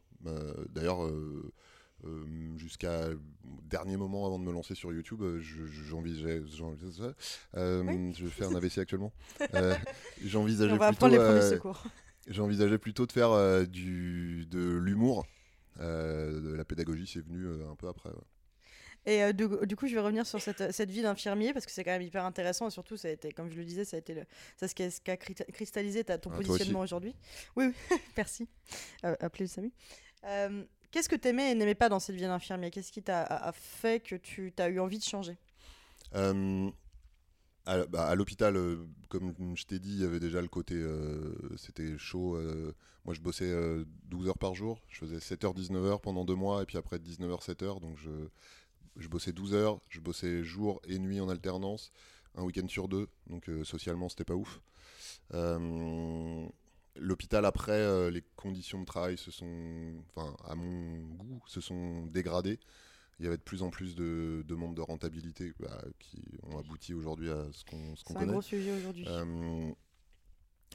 d'ailleurs. 0.71 1.09
jusqu'à 2.57 3.09
dernier 3.63 3.97
moment 3.97 4.27
avant 4.27 4.39
de 4.39 4.45
me 4.45 4.53
lancer 4.53 4.75
sur 4.75 4.93
YouTube, 4.93 5.23
j'envisageais, 5.89 6.43
je 6.47 8.27
fais 8.29 8.45
un 8.47 8.55
AVC 8.55 8.79
actuellement. 8.79 9.13
j'envisageais 10.25 10.73
On 10.73 10.77
va 10.77 10.89
plutôt, 10.89 11.09
les 11.09 11.17
premiers 11.17 11.43
secours. 11.43 11.83
J'envisageais 12.29 12.79
plutôt 12.79 13.07
de 13.07 13.13
faire 13.13 13.31
euh, 13.31 13.65
du, 13.65 14.47
de 14.47 14.77
l'humour. 14.77 15.27
Euh, 15.81 16.41
de 16.41 16.55
la 16.55 16.65
pédagogie, 16.65 17.07
c'est 17.07 17.25
venu 17.25 17.45
euh, 17.45 17.71
un 17.71 17.77
peu 17.77 17.87
après. 17.87 18.11
Et 19.07 19.33
du, 19.33 19.77
coup, 19.77 19.87
je 19.87 19.95
vais 19.95 20.01
revenir 20.01 20.27
sur 20.27 20.41
cette, 20.41 20.73
cette 20.73 20.91
vie 20.91 21.03
d'infirmier 21.03 21.53
parce 21.53 21.65
que 21.65 21.73
c'est 21.73 21.85
quand 21.85 21.93
même 21.93 22.03
hyper 22.03 22.25
intéressant 22.25 22.67
et 22.67 22.71
surtout, 22.71 22.97
ça 22.97 23.09
a 23.09 23.13
été, 23.13 23.31
comme 23.31 23.49
je 23.49 23.57
le 23.57 23.65
disais, 23.65 23.85
ça 23.85 23.97
a 23.97 24.01
été 24.01 24.15
le, 24.15 24.25
ça, 24.57 24.67
ce, 24.67 24.75
qui 24.75 24.83
a, 24.83 24.91
ce 24.91 25.01
qui 25.01 25.11
a 25.11 25.17
cristallisé 25.17 26.03
ta, 26.03 26.19
ton 26.19 26.31
ah, 26.33 26.37
positionnement 26.37 26.81
aujourd'hui. 26.81 27.15
Oui, 27.55 27.67
oui. 27.67 27.97
merci. 28.17 28.49
appelez 29.03 29.47
Samu. 29.47 29.73
Qu'est-ce 30.91 31.09
que 31.09 31.17
tu 31.17 31.29
aimais 31.29 31.53
et 31.53 31.55
n'aimais 31.55 31.75
pas 31.75 31.89
dans 31.89 32.01
cette 32.01 32.17
vie 32.17 32.23
d'infirmier? 32.23 32.71
Qu'est-ce 32.71 32.91
qui 32.91 33.03
t'a 33.03 33.53
fait 33.55 34.01
que 34.03 34.17
tu 34.17 34.53
as 34.59 34.69
eu 34.69 34.81
envie 34.81 34.99
de 34.99 35.05
changer? 35.05 35.39
Bah, 37.67 38.07
à, 38.07 38.15
l'hôpital, 38.15 38.57
euh, 38.57 38.87
comme 39.09 39.35
je 39.57 39.65
t'ai 39.65 39.81
dit, 39.81 39.91
il 39.91 40.01
y 40.01 40.05
avait 40.05 40.21
déjà 40.21 40.41
le 40.41 40.47
côté. 40.47 40.75
Euh, 40.75 41.35
c'était 41.57 41.99
chaud. 41.99 42.37
Euh, 42.37 42.73
moi, 43.05 43.13
je 43.13 43.21
bossais 43.21 43.53
12 44.05 44.29
heures 44.29 44.39
par 44.39 44.55
jour. 44.55 44.81
Je 44.89 44.99
faisais 44.99 45.19
7h, 45.19 45.55
19h 45.55 46.01
pendant 46.01 46.25
deux 46.25 46.35
mois, 46.35 46.63
et 46.63 46.67
puis 46.67 46.79
après 46.79 46.99
19h, 46.99 47.45
7h. 47.45 47.81
Donc, 47.81 47.97
je, 47.99 48.11
je 48.97 49.09
bossais 49.09 49.33
12 49.33 49.55
heures. 49.55 49.81
Je 49.89 50.01
bossais 50.01 50.45
jour 50.45 50.81
et 50.87 50.99
nuit 50.99 51.21
en 51.21 51.29
alternance, 51.29 51.93
un 52.35 52.43
week-end 52.43 52.69
sur 52.69 52.89
deux. 52.89 53.09
Donc, 53.29 53.51
socialement, 53.65 54.09
c'était 54.09 54.25
pas 54.25 54.35
ouf. 54.35 54.61
L'hôpital, 56.99 57.45
après, 57.45 58.11
les 58.11 58.23
conditions 58.37 58.81
de 58.81 58.87
travail 58.87 59.19
se 59.19 59.31
sont. 59.31 59.95
Enfin, 60.15 60.35
à 60.45 60.55
mon 60.55 60.99
goût, 61.17 61.43
se 61.47 61.61
sont 61.61 62.07
dégradées 62.07 62.59
il 63.19 63.25
y 63.25 63.27
avait 63.27 63.39
de 63.39 63.43
plus 63.43 63.63
en 63.63 63.71
plus 63.71 63.95
de 63.95 64.45
demandes 64.47 64.75
de 64.75 64.83
rentabilité 64.83 65.53
bah, 65.59 65.83
qui 65.99 66.23
ont 66.43 66.59
abouti 66.59 66.93
aujourd'hui 66.93 67.31
à 67.31 67.47
ce 67.53 67.65
qu'on 67.65 67.95
qu 67.95 68.05
connaît. 68.05 68.21
C'est 68.21 68.29
un 68.29 68.33
gros 68.33 68.43
sujet 68.43 68.73
aujourd'hui. 68.73 69.05
Euh, 69.09 69.71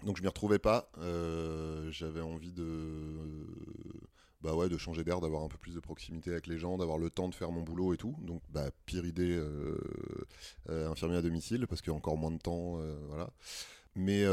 donc 0.04 0.18
je 0.18 0.22
m'y 0.22 0.28
retrouvais 0.28 0.60
pas. 0.60 0.92
Euh, 0.98 1.92
j'avais 1.92 2.22
envie 2.22 2.51
de, 2.51 2.66
bah 4.41 4.55
ouais, 4.55 4.69
de 4.69 4.77
changer 4.77 5.03
d'air, 5.03 5.21
d'avoir 5.21 5.43
un 5.43 5.48
peu 5.48 5.57
plus 5.57 5.75
de 5.75 5.79
proximité 5.79 6.31
avec 6.31 6.48
les 6.48 6.57
gens, 6.57 6.77
d'avoir 6.77 6.98
le 6.98 7.10
temps 7.10 7.29
de 7.29 7.36
faire 7.36 7.51
mon 7.51 7.62
boulot 7.62 7.93
et 7.93 7.98
tout. 7.98 8.15
Donc 8.21 8.41
bah, 8.50 8.69
pire 8.86 9.05
idée, 9.05 9.36
euh, 9.36 9.77
infirmier 10.67 11.17
à 11.17 11.21
domicile 11.21 11.67
parce 11.67 11.81
qu'il 11.81 11.91
y 11.91 11.93
a 11.93 11.98
encore 11.98 12.17
moins 12.17 12.31
de 12.31 12.39
temps, 12.39 12.79
voilà. 13.10 13.29
Mais 13.95 14.25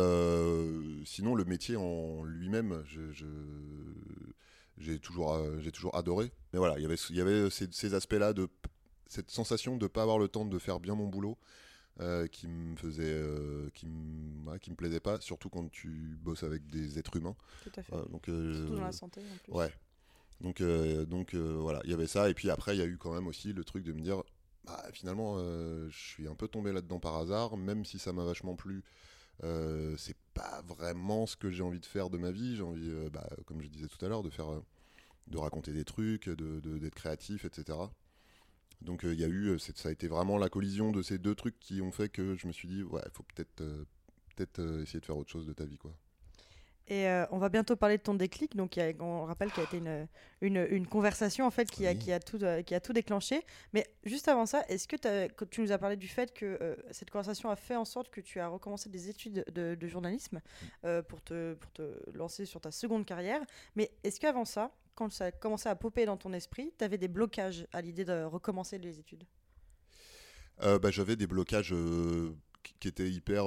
sinon 1.04 1.34
le 1.34 1.44
métier 1.44 1.76
en 1.76 2.24
lui-même, 2.24 2.82
je, 2.86 3.10
je 3.12 3.26
j'ai 4.80 4.98
toujours, 4.98 5.34
euh, 5.34 5.58
j'ai 5.60 5.72
toujours 5.72 5.94
adoré. 5.96 6.30
Mais 6.52 6.58
voilà, 6.58 6.78
y 6.78 6.82
il 6.82 7.16
y 7.16 7.20
avait 7.20 7.50
ces, 7.50 7.94
aspects-là, 7.94 8.32
de 8.32 8.48
cette 9.06 9.30
sensation 9.30 9.76
de 9.76 9.84
ne 9.84 9.88
pas 9.88 10.02
avoir 10.02 10.18
le 10.18 10.28
temps 10.28 10.44
de 10.44 10.58
faire 10.58 10.80
bien 10.80 10.94
mon 10.94 11.06
boulot. 11.06 11.36
Euh, 12.00 12.28
qui 12.28 12.46
me 12.46 12.76
faisait 12.76 13.02
euh, 13.02 13.70
qui 13.74 13.84
me 13.88 14.56
qui 14.58 14.70
me 14.70 14.76
plaisait 14.76 15.00
pas 15.00 15.20
surtout 15.20 15.50
quand 15.50 15.68
tu 15.68 16.16
bosses 16.22 16.44
avec 16.44 16.64
des 16.68 16.96
êtres 16.96 17.16
humains 17.16 17.34
tout 17.64 17.72
à 17.74 17.82
fait 17.82 17.92
donc 18.12 18.26
surtout 18.26 18.76
dans 18.76 18.82
la 18.82 18.92
santé 18.92 19.20
en 19.20 19.36
plus. 19.42 19.52
ouais 19.52 19.72
donc 20.40 20.62
donc 20.62 21.34
voilà 21.34 21.80
il 21.84 21.90
y 21.90 21.94
avait 21.94 22.06
ça 22.06 22.30
et 22.30 22.34
puis 22.34 22.50
après 22.50 22.76
il 22.76 22.78
y 22.78 22.82
a 22.82 22.86
eu 22.86 22.96
quand 22.96 23.12
même 23.12 23.26
aussi 23.26 23.52
le 23.52 23.64
truc 23.64 23.84
de 23.84 23.92
me 23.92 24.00
dire 24.00 24.22
bah, 24.64 24.82
finalement 24.92 25.38
je 25.38 25.98
suis 25.98 26.28
un 26.28 26.34
peu 26.34 26.48
tombé 26.48 26.72
là-dedans 26.72 27.00
par 27.00 27.16
hasard 27.16 27.56
même 27.56 27.84
si 27.84 27.98
ça 27.98 28.12
m'a 28.12 28.24
vachement 28.24 28.54
plu 28.54 28.84
euh, 29.44 29.96
c'est 29.96 30.16
pas 30.34 30.62
vraiment 30.66 31.26
ce 31.26 31.36
que 31.36 31.50
j'ai 31.50 31.62
envie 31.62 31.80
de 31.80 31.86
faire 31.86 32.10
de 32.10 32.18
ma 32.18 32.30
vie. 32.30 32.56
J'ai 32.56 32.62
envie, 32.62 32.90
euh, 32.90 33.08
bah, 33.10 33.28
comme 33.46 33.62
je 33.62 33.68
disais 33.68 33.86
tout 33.86 34.04
à 34.04 34.08
l'heure, 34.08 34.22
de 34.22 34.30
faire, 34.30 34.50
euh, 34.50 34.60
de 35.28 35.38
raconter 35.38 35.72
des 35.72 35.84
trucs, 35.84 36.28
de, 36.28 36.60
d'être 36.78 36.94
créatif, 36.94 37.44
etc. 37.44 37.78
Donc 38.82 39.04
euh, 39.04 39.12
il 39.12 39.20
y 39.20 39.24
a 39.24 39.28
eu, 39.28 39.48
euh, 39.48 39.58
ça 39.58 39.88
a 39.88 39.92
été 39.92 40.08
vraiment 40.08 40.38
la 40.38 40.48
collision 40.48 40.92
de 40.92 41.02
ces 41.02 41.18
deux 41.18 41.34
trucs 41.34 41.58
qui 41.60 41.80
ont 41.82 41.92
fait 41.92 42.08
que 42.08 42.36
je 42.36 42.46
me 42.46 42.52
suis 42.52 42.68
dit, 42.68 42.82
ouais, 42.82 43.02
il 43.04 43.12
faut 43.12 43.24
peut-être 43.24 43.60
euh, 43.60 43.84
peut-être 44.36 44.60
euh, 44.60 44.82
essayer 44.82 45.00
de 45.00 45.06
faire 45.06 45.16
autre 45.16 45.30
chose 45.30 45.46
de 45.46 45.52
ta 45.52 45.64
vie, 45.64 45.78
quoi. 45.78 45.92
Et 46.90 47.06
euh, 47.06 47.26
on 47.30 47.38
va 47.38 47.50
bientôt 47.50 47.76
parler 47.76 47.98
de 47.98 48.02
ton 48.02 48.14
déclic. 48.14 48.56
Donc, 48.56 48.78
a- 48.78 48.92
on 49.00 49.24
rappelle 49.24 49.50
qu'il 49.50 49.62
y 49.62 49.66
a 49.66 49.68
été 49.68 49.76
une, 49.76 50.08
une, 50.40 50.66
une 50.70 50.86
conversation 50.86 51.46
en 51.46 51.50
fait 51.50 51.70
qui, 51.70 51.86
a, 51.86 51.90
Oui. 51.90 51.98
qui, 51.98 52.12
a 52.12 52.18
tout, 52.18 52.42
euh, 52.42 52.62
qui 52.62 52.74
a 52.74 52.80
tout 52.80 52.94
déclenché. 52.94 53.44
Mais 53.74 53.86
juste 54.04 54.26
avant 54.26 54.46
ça, 54.46 54.64
est-ce 54.68 54.88
que, 54.88 54.96
tu 55.44 55.60
nous 55.60 55.70
as 55.70 55.76
parlé 55.76 55.96
du 55.96 56.08
fait 56.08 56.32
que 56.32 56.58
euh, 56.60 56.76
cette 56.90 57.10
conversation 57.10 57.50
a 57.50 57.56
fait 57.56 57.76
en 57.76 57.84
sorte 57.84 58.08
que 58.08 58.22
tu 58.22 58.40
as 58.40 58.48
recommencé 58.48 58.88
des 58.88 59.10
études 59.10 59.44
de, 59.52 59.74
de 59.74 59.86
journalisme 59.86 60.40
euh, 60.84 61.02
pour, 61.02 61.20
te, 61.22 61.54
pour 61.54 61.70
te 61.72 62.10
lancer 62.14 62.46
sur 62.46 62.60
ta 62.60 62.70
seconde 62.70 63.04
carrière? 63.04 63.42
Mais 63.76 63.90
est-ce 64.02 64.18
qu'avant 64.18 64.46
ça, 64.46 64.72
quand 64.94 65.12
ça 65.12 65.26
a 65.26 65.30
commencé 65.30 65.68
à 65.68 65.76
popper 65.76 66.06
dans 66.06 66.16
ton 66.16 66.32
esprit, 66.32 66.72
tu 66.78 66.84
avais 66.84 66.98
des 66.98 67.08
blocages 67.08 67.66
à 67.72 67.82
l'idée 67.82 68.06
de 68.06 68.24
recommencer 68.24 68.78
les 68.78 68.98
études? 68.98 69.24
Bah, 70.60 70.90
j'avais 70.90 71.14
des 71.14 71.28
blocages 71.28 71.72
qui, 72.80 72.88
étaient 72.88 73.08
hyper 73.08 73.44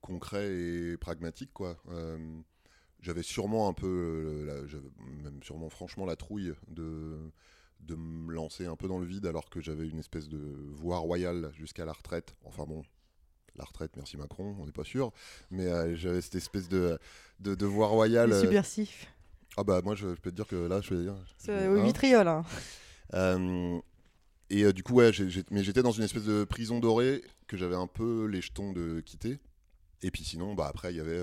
concrets 0.00 0.50
et 0.50 0.96
pragmatiques 0.96 1.52
quoi. 1.52 1.76
J'avais 3.02 3.22
sûrement 3.22 3.68
un 3.68 3.72
peu, 3.72 3.86
euh, 3.86 4.44
la- 4.46 5.22
même 5.30 5.42
sûrement 5.42 5.68
franchement 5.70 6.04
la 6.06 6.16
trouille 6.16 6.52
de 6.68 7.16
de 7.80 7.94
me 7.94 8.34
lancer 8.34 8.66
un 8.66 8.76
peu 8.76 8.88
dans 8.88 8.98
le 8.98 9.06
vide 9.06 9.24
alors 9.24 9.48
que 9.48 9.58
j'avais 9.62 9.88
une 9.88 9.98
espèce 9.98 10.28
de 10.28 10.38
voie 10.74 10.98
royale 10.98 11.50
jusqu'à 11.54 11.86
la 11.86 11.92
retraite. 11.94 12.36
Enfin 12.44 12.64
bon, 12.66 12.82
la 13.56 13.64
retraite, 13.64 13.92
merci 13.96 14.18
Macron, 14.18 14.54
on 14.60 14.66
n'est 14.66 14.72
pas 14.72 14.84
sûr, 14.84 15.12
mais 15.50 15.64
euh, 15.66 15.96
j'avais 15.96 16.20
cette 16.20 16.34
espèce 16.34 16.68
de 16.68 16.98
de, 17.38 17.54
de 17.54 17.66
voie 17.66 17.86
royale. 17.86 18.32
Euh, 18.32 18.40
subversifs. 18.42 19.06
ah 19.56 19.64
bah 19.64 19.80
moi 19.82 19.94
je, 19.94 20.14
je 20.14 20.20
peux 20.20 20.30
te 20.30 20.36
dire 20.36 20.46
que 20.46 20.56
là 20.56 20.82
je 20.82 20.92
vais 20.94 21.02
dire. 21.04 21.16
C'est 21.38 21.52
hein. 21.64 21.82
vitriol. 21.82 22.28
hein. 22.28 22.44
Euh, 23.14 23.78
et 24.50 24.72
du 24.72 24.82
coup, 24.82 24.94
ouais, 24.94 25.10
mais 25.50 25.62
j'étais 25.62 25.82
dans 25.82 25.92
une 25.92 26.02
espèce 26.04 26.24
de 26.24 26.44
prison 26.44 26.80
dorée 26.80 27.22
que 27.46 27.56
j'avais 27.56 27.76
un 27.76 27.86
peu 27.86 28.26
les 28.26 28.40
jetons 28.40 28.72
de 28.72 29.00
quitter. 29.00 29.38
Et 30.02 30.10
puis 30.10 30.24
sinon, 30.24 30.54
bah, 30.54 30.66
après, 30.68 30.92
il 30.92 30.96
y 30.96 31.00
avait 31.00 31.22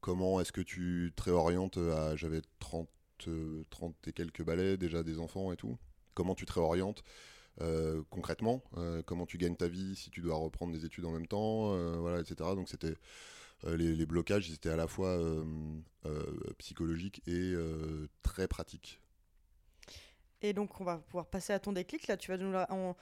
comment 0.00 0.40
est-ce 0.40 0.52
que 0.52 0.60
tu 0.60 1.12
te 1.16 1.22
réorientes 1.24 1.78
à. 1.78 2.16
J'avais 2.16 2.42
30, 2.60 2.88
euh, 3.28 3.64
30 3.70 3.96
et 4.08 4.12
quelques 4.12 4.42
balais, 4.42 4.76
déjà 4.76 5.02
des 5.02 5.18
enfants 5.18 5.52
et 5.52 5.56
tout. 5.56 5.78
Comment 6.14 6.34
tu 6.34 6.46
te 6.46 6.52
réorientes 6.52 7.02
euh, 7.60 8.02
concrètement 8.10 8.64
euh, 8.78 9.02
Comment 9.04 9.26
tu 9.26 9.38
gagnes 9.38 9.56
ta 9.56 9.68
vie 9.68 9.96
si 9.96 10.10
tu 10.10 10.20
dois 10.22 10.36
reprendre 10.36 10.72
des 10.72 10.84
études 10.86 11.04
en 11.06 11.12
même 11.12 11.26
temps 11.26 11.74
euh, 11.74 11.96
Voilà, 11.98 12.20
etc. 12.20 12.36
Donc 12.56 12.68
c'était. 12.68 12.94
euh, 13.64 13.76
les, 13.76 13.94
les 13.96 14.06
blocages, 14.06 14.48
ils 14.48 14.54
étaient 14.54 14.70
à 14.70 14.76
la 14.76 14.86
fois 14.88 15.08
euh, 15.10 15.44
euh, 16.06 16.22
psychologiques 16.58 17.22
et 17.26 17.32
euh, 17.54 18.08
très 18.22 18.48
pratiques. 18.48 18.99
Et 20.42 20.52
donc, 20.52 20.80
on 20.80 20.84
va 20.84 20.96
pouvoir 20.96 21.26
passer 21.26 21.52
à 21.52 21.58
ton 21.58 21.72
déclic. 21.72 22.06
Là, 22.06 22.16
tu 22.16 22.30
vas 22.30 22.38
nous 22.38 22.50
la- 22.50 22.66
on- 22.72 22.94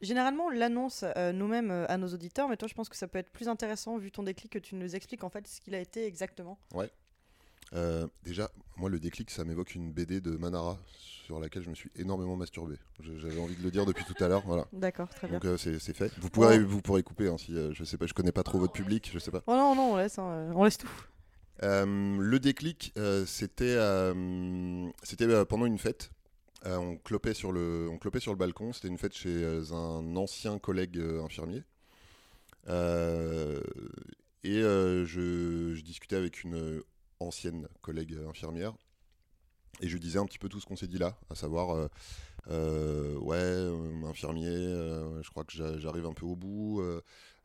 Généralement, 0.00 0.44
on 0.46 0.50
l'annonce 0.50 1.04
euh, 1.16 1.32
nous-mêmes 1.32 1.70
euh, 1.72 1.86
à 1.88 1.96
nos 1.96 2.08
auditeurs, 2.08 2.48
mais 2.48 2.56
toi, 2.56 2.68
je 2.68 2.74
pense 2.74 2.88
que 2.88 2.96
ça 2.96 3.08
peut 3.08 3.18
être 3.18 3.30
plus 3.32 3.48
intéressant, 3.48 3.98
vu 3.98 4.10
ton 4.12 4.22
déclic, 4.22 4.52
que 4.52 4.58
tu 4.60 4.76
nous 4.76 4.94
expliques 4.94 5.24
en 5.24 5.30
fait 5.30 5.46
ce 5.48 5.60
qu'il 5.60 5.74
a 5.74 5.80
été 5.80 6.06
exactement. 6.06 6.58
Euh, 7.72 8.06
déjà, 8.22 8.50
moi, 8.76 8.88
le 8.88 9.00
déclic, 9.00 9.30
ça 9.30 9.42
m'évoque 9.44 9.74
une 9.74 9.90
BD 9.90 10.20
de 10.20 10.36
Manara 10.36 10.78
sur 11.26 11.40
laquelle 11.40 11.62
je 11.64 11.70
me 11.70 11.74
suis 11.74 11.90
énormément 11.96 12.36
masturbé. 12.36 12.76
J'avais 13.00 13.40
envie 13.40 13.56
de 13.56 13.62
le 13.64 13.70
dire 13.72 13.86
depuis 13.86 14.04
tout 14.04 14.22
à 14.22 14.28
l'heure. 14.28 14.42
Voilà. 14.46 14.66
D'accord, 14.72 15.08
très 15.08 15.26
bien. 15.26 15.38
Donc 15.38 15.44
euh, 15.46 15.56
c'est 15.56 15.94
fait. 15.96 16.12
Vous 16.18 16.30
pourrez, 16.30 16.58
vous 16.62 16.80
pourrez 16.82 17.02
couper 17.02 17.26
hein, 17.28 17.38
si 17.38 17.56
euh, 17.56 17.72
je 17.72 17.82
sais 17.82 17.96
pas, 17.96 18.06
je 18.06 18.12
connais 18.14 18.30
pas 18.32 18.42
trop 18.44 18.58
votre 18.58 18.74
public, 18.74 19.10
je 19.12 19.18
sais 19.18 19.30
pas. 19.32 19.42
Oh 19.48 19.54
non, 19.56 19.74
non, 19.74 19.94
on 19.94 19.96
laisse, 19.96 20.18
hein, 20.18 20.52
on 20.54 20.62
laisse 20.62 20.78
tout. 20.78 20.90
Le 21.62 22.38
déclic, 22.38 22.92
c'était 23.26 23.76
c'était 25.02 25.44
pendant 25.46 25.66
une 25.66 25.78
fête. 25.78 26.10
Euh, 26.66 26.76
on 26.76 26.96
clopait 26.96 27.34
sur 27.34 27.52
le, 27.52 27.90
balcon. 28.36 28.72
C'était 28.72 28.88
une 28.88 28.98
fête 28.98 29.14
chez 29.14 29.42
euh, 29.42 29.72
un 29.72 30.16
ancien 30.16 30.58
collègue 30.58 30.98
euh, 30.98 31.22
infirmier. 31.22 31.62
Et 34.44 34.60
je, 34.60 35.80
discutais 35.82 36.16
avec 36.16 36.44
une 36.44 36.82
ancienne 37.20 37.68
collègue 37.82 38.16
infirmière. 38.28 38.74
Et 39.80 39.88
je 39.88 39.98
disais 39.98 40.18
un 40.18 40.26
petit 40.26 40.38
peu 40.38 40.48
tout 40.48 40.60
ce 40.60 40.66
qu'on 40.66 40.76
s'est 40.76 40.86
dit 40.86 40.98
là, 40.98 41.18
à 41.30 41.34
savoir, 41.34 41.88
ouais, 42.48 44.06
infirmier, 44.06 44.54
je 45.22 45.30
crois 45.30 45.44
que 45.44 45.52
j'a- 45.52 45.78
j'arrive 45.78 46.06
un 46.06 46.12
peu 46.12 46.26
au 46.26 46.36
bout. 46.36 46.82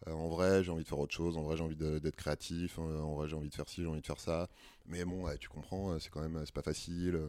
en 0.07 0.29
vrai, 0.29 0.63
j'ai 0.63 0.71
envie 0.71 0.83
de 0.83 0.87
faire 0.87 0.99
autre 0.99 1.13
chose. 1.15 1.37
En 1.37 1.43
vrai, 1.43 1.57
j'ai 1.57 1.63
envie 1.63 1.75
d'être 1.75 2.15
créatif. 2.15 2.79
en 2.79 3.15
vrai, 3.15 3.27
j'ai 3.27 3.35
envie 3.35 3.49
de 3.49 3.55
faire 3.55 3.67
ci, 3.69 3.81
j'ai 3.81 3.87
envie 3.87 4.01
de 4.01 4.05
faire 4.05 4.19
ça. 4.19 4.49
Mais 4.85 5.05
bon, 5.05 5.25
tu 5.39 5.49
comprends, 5.49 5.97
c'est 5.99 6.09
quand 6.09 6.21
même, 6.21 6.41
c'est 6.45 6.53
pas 6.53 6.61
facile. 6.61 7.19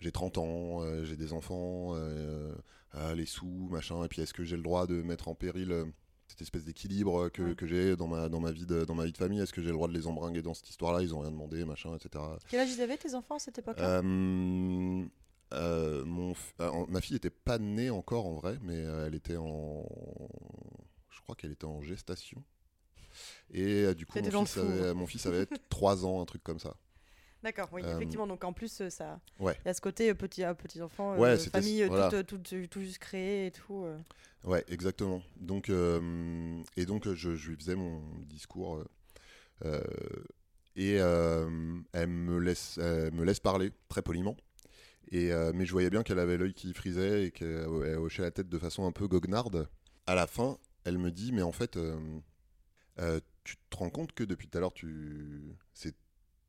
Euh, 0.00 0.04
J'ai 0.04 0.12
30 0.12 0.38
ans, 0.38 0.82
euh, 0.82 1.04
j'ai 1.04 1.16
des 1.16 1.32
enfants, 1.32 1.92
euh, 1.94 2.54
ah, 2.92 3.14
les 3.14 3.26
sous, 3.26 3.68
machin. 3.70 4.02
Et 4.04 4.08
puis, 4.08 4.22
est-ce 4.22 4.34
que 4.34 4.44
j'ai 4.44 4.56
le 4.56 4.62
droit 4.62 4.86
de 4.86 5.02
mettre 5.02 5.28
en 5.28 5.34
péril 5.34 5.70
euh, 5.72 5.84
cette 6.28 6.42
espèce 6.42 6.64
d'équilibre 6.64 7.28
que, 7.28 7.42
Ouais. 7.42 7.54
que 7.54 7.66
j'ai 7.66 7.96
dans 7.96 8.06
ma, 8.06 8.28
dans, 8.28 8.40
ma 8.40 8.52
vie 8.52 8.66
de, 8.66 8.84
dans 8.84 8.94
ma 8.94 9.04
vie 9.04 9.12
de 9.12 9.18
famille? 9.18 9.40
Est-ce 9.40 9.52
que 9.52 9.60
j'ai 9.62 9.68
le 9.68 9.74
droit 9.74 9.88
de 9.88 9.92
les 9.94 10.06
embringuer 10.06 10.42
dans 10.42 10.54
cette 10.54 10.70
histoire-là? 10.70 11.02
Ils 11.02 11.14
ont 11.14 11.20
rien 11.20 11.30
demandé, 11.30 11.64
machin, 11.64 11.94
etc. 11.96 12.24
Quel 12.48 12.60
âge 12.60 12.70
ils 12.72 12.80
avaient, 12.80 12.96
tes 12.96 13.14
enfants, 13.14 13.36
à 13.36 13.38
cette 13.40 13.58
époque-là? 13.58 13.98
Euh, 14.02 15.04
euh, 15.52 16.04
mon, 16.04 16.32
f- 16.32 16.36
euh, 16.60 16.86
ma 16.88 17.00
fille 17.00 17.14
n'était 17.14 17.28
pas 17.30 17.58
née 17.58 17.90
encore 17.90 18.26
en 18.26 18.34
vrai, 18.34 18.56
mais 18.62 18.76
euh, 18.76 19.06
elle 19.06 19.14
était 19.16 19.36
en. 19.36 19.84
Je 21.10 21.20
crois 21.22 21.34
qu'elle 21.34 21.50
était 21.52 21.64
en 21.64 21.82
gestation. 21.82 22.42
Et 23.52 23.84
euh, 23.86 23.94
du 23.94 24.06
coup, 24.06 24.20
mon 24.20 24.44
fils, 24.46 24.56
avait, 24.58 24.94
mon 24.94 25.06
fils 25.08 25.26
avait 25.26 25.46
3 25.68 26.06
ans, 26.06 26.22
un 26.22 26.24
truc 26.24 26.44
comme 26.44 26.60
ça. 26.60 26.76
D'accord, 27.42 27.68
oui, 27.72 27.82
Euh, 27.84 27.96
effectivement. 27.96 28.26
Donc, 28.26 28.44
en 28.44 28.52
plus, 28.52 28.80
euh, 28.82 28.90
ça. 28.90 29.20
Ouais. 29.38 29.56
Il 29.64 29.68
y 29.68 29.70
a 29.70 29.74
ce 29.74 29.80
côté 29.80 30.10
euh, 30.10 30.14
petit, 30.14 30.42
petit 30.58 30.82
enfant, 30.82 31.16
Ouais, 31.16 31.38
famille, 31.38 31.84
voilà. 31.84 32.22
tout, 32.22 32.38
tout, 32.38 32.66
tout 32.66 32.80
juste 32.80 32.98
créé 32.98 33.46
et 33.46 33.50
tout. 33.50 33.86
Ouais, 34.44 34.64
exactement. 34.68 35.22
Donc, 35.36 35.70
et 35.70 36.86
donc, 36.86 37.12
je, 37.12 37.36
je 37.36 37.50
lui 37.50 37.56
faisais 37.56 37.74
mon 37.76 38.02
discours. 38.26 38.84
et 40.76 40.94
elle, 40.94 42.06
me 42.08 42.38
laisse, 42.38 42.78
elle 42.78 43.12
me 43.12 43.24
laisse 43.24 43.40
parler 43.40 43.70
très 43.88 44.02
poliment. 44.02 44.36
Et, 45.12 45.30
mais 45.54 45.64
je 45.66 45.72
voyais 45.72 45.90
bien 45.90 46.02
qu'elle 46.02 46.18
avait 46.20 46.36
l'œil 46.36 46.54
qui 46.54 46.72
frisait 46.74 47.26
et 47.26 47.30
qu'elle 47.30 47.68
elle 47.84 47.98
hochait 47.98 48.22
la 48.22 48.30
tête 48.30 48.48
de 48.48 48.58
façon 48.58 48.86
un 48.86 48.92
peu 48.92 49.08
goguenarde. 49.08 49.68
À 50.06 50.14
la 50.14 50.26
fin, 50.26 50.58
elle 50.84 50.98
me 50.98 51.10
dit 51.10 51.32
Mais 51.32 51.42
en 51.42 51.52
fait, 51.52 51.78
tu 53.44 53.56
te 53.70 53.76
rends 53.76 53.90
compte 53.90 54.12
que 54.12 54.24
depuis 54.24 54.48
tout 54.48 54.58
à 54.58 54.60
l'heure, 54.60 54.72
tu 54.74 55.56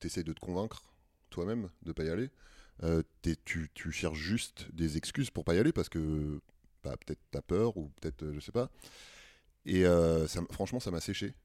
essaies 0.05 0.23
de 0.23 0.33
te 0.33 0.39
convaincre 0.39 0.83
toi-même 1.29 1.69
de 1.83 1.91
pas 1.93 2.03
y 2.03 2.09
aller. 2.09 2.29
Euh, 2.83 3.03
t'es- 3.21 3.35
tu, 3.45 3.69
tu 3.73 3.91
cherches 3.91 4.17
juste 4.19 4.67
des 4.73 4.97
excuses 4.97 5.29
pour 5.29 5.43
pas 5.43 5.53
y 5.55 5.59
aller 5.59 5.71
parce 5.71 5.89
que 5.89 6.41
bah, 6.83 6.95
peut-être 6.97 7.19
t'as 7.31 7.41
peur 7.41 7.77
ou 7.77 7.89
peut-être 8.01 8.23
euh, 8.23 8.33
je 8.33 8.39
sais 8.39 8.51
pas. 8.51 8.69
Et 9.65 9.85
euh, 9.85 10.27
ça 10.27 10.41
franchement, 10.51 10.79
ça 10.79 10.89
m'a 10.91 10.99
séché. 11.01 11.35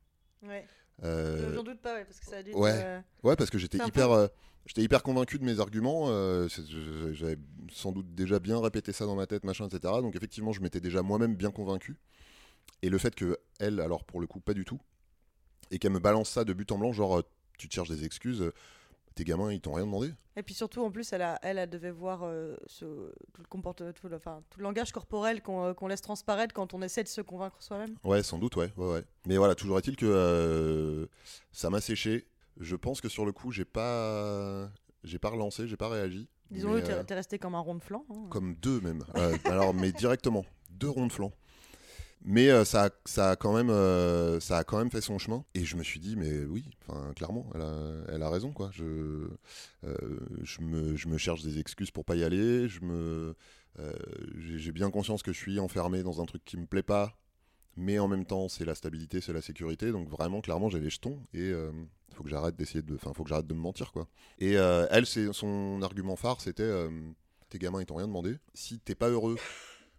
Ouais. 0.42 0.66
Euh, 1.04 1.54
J'en 1.54 1.62
doute 1.62 1.80
pas, 1.82 1.94
ouais, 1.94 2.04
parce 2.06 2.18
que 2.20 2.26
ça 2.26 2.38
a 2.38 2.42
dû. 2.42 2.52
ouais. 2.54 3.02
Ouais, 3.22 3.36
parce 3.36 3.50
que 3.50 3.58
j'étais 3.58 3.78
hyper, 3.86 4.30
j'étais 4.64 4.82
hyper 4.82 5.02
convaincu 5.02 5.38
de 5.38 5.44
mes 5.44 5.60
arguments. 5.60 6.06
J'avais 7.12 7.36
sans 7.70 7.92
doute 7.92 8.14
déjà 8.14 8.38
bien 8.38 8.58
répété 8.60 8.92
ça 8.92 9.04
dans 9.04 9.16
ma 9.16 9.26
tête, 9.26 9.44
machin, 9.44 9.66
etc. 9.68 9.92
Donc 10.00 10.16
effectivement, 10.16 10.52
je 10.52 10.60
m'étais 10.62 10.80
déjà 10.80 11.02
moi-même 11.02 11.36
bien 11.36 11.50
convaincu. 11.50 11.96
Et 12.82 12.88
le 12.88 12.96
fait 12.98 13.14
que 13.14 13.38
elle, 13.58 13.80
alors 13.80 14.04
pour 14.04 14.20
le 14.20 14.26
coup, 14.26 14.40
pas 14.40 14.54
du 14.54 14.64
tout, 14.64 14.80
et 15.70 15.78
qu'elle 15.78 15.92
me 15.92 15.98
balance 15.98 16.30
ça 16.30 16.44
de 16.44 16.52
but 16.54 16.70
en 16.72 16.78
blanc, 16.78 16.92
genre 16.92 17.22
tu 17.58 17.68
te 17.68 17.74
cherches 17.74 17.88
des 17.88 18.04
excuses, 18.04 18.42
euh, 18.42 18.52
tes 19.14 19.24
gamins 19.24 19.52
ils 19.52 19.60
t'ont 19.60 19.72
rien 19.74 19.86
demandé. 19.86 20.12
Et 20.38 20.42
puis 20.42 20.52
surtout, 20.54 20.82
en 20.82 20.90
plus, 20.90 21.10
elle, 21.14 21.22
a, 21.22 21.38
elle, 21.42 21.56
elle 21.56 21.70
devait 21.70 21.90
voir 21.90 22.20
euh, 22.24 22.54
ce, 22.66 22.84
tout, 23.32 23.40
le 23.40 23.48
comportement, 23.48 23.90
tout, 23.94 24.06
le, 24.08 24.16
enfin, 24.16 24.42
tout 24.50 24.58
le 24.58 24.64
langage 24.64 24.92
corporel 24.92 25.40
qu'on 25.40 25.64
euh, 25.64 25.72
qu'on 25.72 25.86
laisse 25.88 26.02
transparaître 26.02 26.52
quand 26.52 26.74
on 26.74 26.82
essaie 26.82 27.02
de 27.02 27.08
se 27.08 27.22
convaincre 27.22 27.62
soi-même. 27.62 27.96
Ouais, 28.04 28.22
sans 28.22 28.38
doute, 28.38 28.56
ouais, 28.56 28.70
ouais, 28.76 28.92
ouais. 28.92 29.04
Mais 29.26 29.38
voilà, 29.38 29.54
toujours 29.54 29.78
est-il 29.78 29.96
que 29.96 30.04
euh, 30.06 31.06
ça 31.52 31.70
m'a 31.70 31.80
séché. 31.80 32.26
Je 32.60 32.76
pense 32.76 33.00
que 33.00 33.08
sur 33.08 33.24
le 33.24 33.32
coup, 33.32 33.50
j'ai 33.50 33.64
pas, 33.64 34.68
j'ai 35.04 35.18
pas 35.18 35.30
relancé, 35.30 35.66
j'ai 35.66 35.76
pas 35.78 35.88
réagi. 35.88 36.28
Disons-le, 36.50 36.82
t'es 36.82 36.92
euh, 36.92 37.02
resté 37.16 37.38
comme 37.38 37.54
un 37.54 37.60
rond 37.60 37.74
de 37.74 37.82
flanc. 37.82 38.04
hein. 38.10 38.26
comme 38.30 38.54
deux 38.56 38.80
même. 38.82 39.04
Alors, 39.44 39.72
mais 39.74 39.92
directement, 39.92 40.44
deux 40.70 40.88
ronds 40.90 41.06
de 41.06 41.12
flanc. 41.12 41.32
Mais 42.28 42.50
euh, 42.50 42.64
ça, 42.64 42.90
ça, 43.04 43.30
a 43.30 43.36
quand 43.36 43.54
même, 43.54 43.70
euh, 43.70 44.40
ça 44.40 44.58
a 44.58 44.64
quand 44.64 44.78
même 44.78 44.90
fait 44.90 45.00
son 45.00 45.16
chemin. 45.16 45.44
Et 45.54 45.64
je 45.64 45.76
me 45.76 45.84
suis 45.84 46.00
dit, 46.00 46.16
mais 46.16 46.44
oui, 46.44 46.68
clairement, 47.14 47.48
elle 47.54 48.22
a, 48.22 48.28
raison. 48.28 48.52
Quoi. 48.52 48.68
Je, 48.72 49.28
euh, 49.84 49.96
je, 50.42 50.60
me, 50.60 50.96
je 50.96 51.06
me 51.06 51.18
cherche 51.18 51.42
des 51.42 51.60
excuses 51.60 51.92
pour 51.92 52.04
pas 52.04 52.16
y 52.16 52.24
aller. 52.24 52.68
Je 52.68 52.80
me, 52.80 53.36
j'ai 54.38 54.72
bien 54.72 54.90
conscience 54.90 55.22
que 55.22 55.32
je 55.32 55.38
suis 55.38 55.60
enfermé 55.60 56.02
dans 56.02 56.20
un 56.20 56.26
truc 56.26 56.44
qui 56.44 56.56
me 56.56 56.66
plaît 56.66 56.82
pas. 56.82 57.16
Mais 57.76 58.00
en 58.00 58.08
même 58.08 58.24
temps, 58.24 58.48
c'est 58.48 58.64
la 58.64 58.74
stabilité, 58.74 59.20
c'est 59.20 59.32
la 59.32 59.42
sécurité. 59.42 59.92
Donc 59.92 60.08
vraiment, 60.08 60.40
clairement, 60.40 60.68
j'ai 60.68 60.80
les 60.80 60.90
jetons. 60.90 61.20
Et 61.32 61.50
il 61.50 62.14
faut 62.14 62.24
que 62.24 62.30
j'arrête 62.30 62.56
d'essayer 62.56 62.82
de... 62.82 62.96
Enfin, 62.96 63.12
faut 63.14 63.22
que 63.22 63.28
j'arrête 63.28 63.46
de 63.46 63.54
me 63.54 63.60
mentir, 63.60 63.92
quoi. 63.92 64.08
Et 64.40 64.54
elle, 64.54 65.06
son 65.06 65.80
argument 65.80 66.16
phare, 66.16 66.40
c'était... 66.40 66.88
tes 67.50 67.58
gamins, 67.58 67.80
ils 67.80 67.86
t'ont 67.86 67.96
rien 67.96 68.08
demandé. 68.08 68.36
Si 68.52 68.80
t'es 68.80 68.96
pas 68.96 69.10
heureux, 69.10 69.36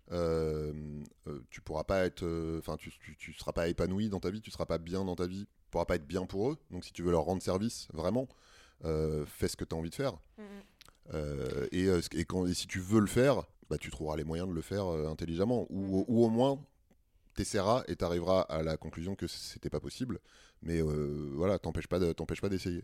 tu 0.09 1.61
pourras 1.61 1.83
pas 1.83 2.05
être, 2.05 2.23
euh, 2.23 2.59
enfin, 2.59 2.77
tu, 2.77 2.91
tu, 2.99 3.15
tu 3.17 3.33
seras 3.33 3.53
pas 3.53 3.67
épanoui 3.67 4.09
dans 4.09 4.19
ta 4.19 4.29
vie, 4.29 4.41
tu 4.41 4.51
seras 4.51 4.65
pas 4.65 4.77
bien 4.77 5.03
dans 5.03 5.15
ta 5.15 5.27
vie, 5.27 5.45
tu 5.45 5.69
pourras 5.71 5.85
pas 5.85 5.95
être 5.95 6.07
bien 6.07 6.25
pour 6.25 6.51
eux. 6.51 6.57
Donc, 6.71 6.85
si 6.85 6.93
tu 6.93 7.03
veux 7.03 7.11
leur 7.11 7.23
rendre 7.23 7.41
service, 7.41 7.87
vraiment, 7.93 8.27
euh, 8.85 9.25
fais 9.25 9.47
ce 9.47 9.57
que 9.57 9.65
tu 9.65 9.75
as 9.75 9.77
envie 9.77 9.89
de 9.89 9.95
faire. 9.95 10.13
Mhm. 10.37 10.45
Euh, 11.13 11.67
et, 11.71 11.85
euh, 11.85 12.01
et 12.13 12.25
quand, 12.25 12.45
et 12.45 12.53
si 12.53 12.67
tu 12.67 12.79
veux 12.79 12.99
le 12.99 13.07
faire, 13.07 13.43
bah, 13.69 13.77
tu 13.77 13.91
trouveras 13.91 14.15
les 14.17 14.23
moyens 14.23 14.47
de 14.47 14.53
le 14.53 14.61
faire 14.61 14.87
euh, 14.87 15.07
intelligemment. 15.07 15.65
Ou, 15.69 16.05
ou 16.07 16.23
au 16.25 16.29
moins, 16.29 16.59
t'essaieras 17.35 17.83
et 17.87 17.95
t'arriveras 17.95 18.41
à 18.41 18.63
la 18.63 18.77
conclusion 18.77 19.15
que 19.15 19.27
c'était 19.27 19.69
pas 19.69 19.79
possible. 19.79 20.19
Mais 20.61 20.81
euh, 20.81 21.31
voilà, 21.35 21.59
t'empêche 21.59 21.87
pas 21.87 21.99
de- 21.99 22.13
d'essayer. 22.49 22.83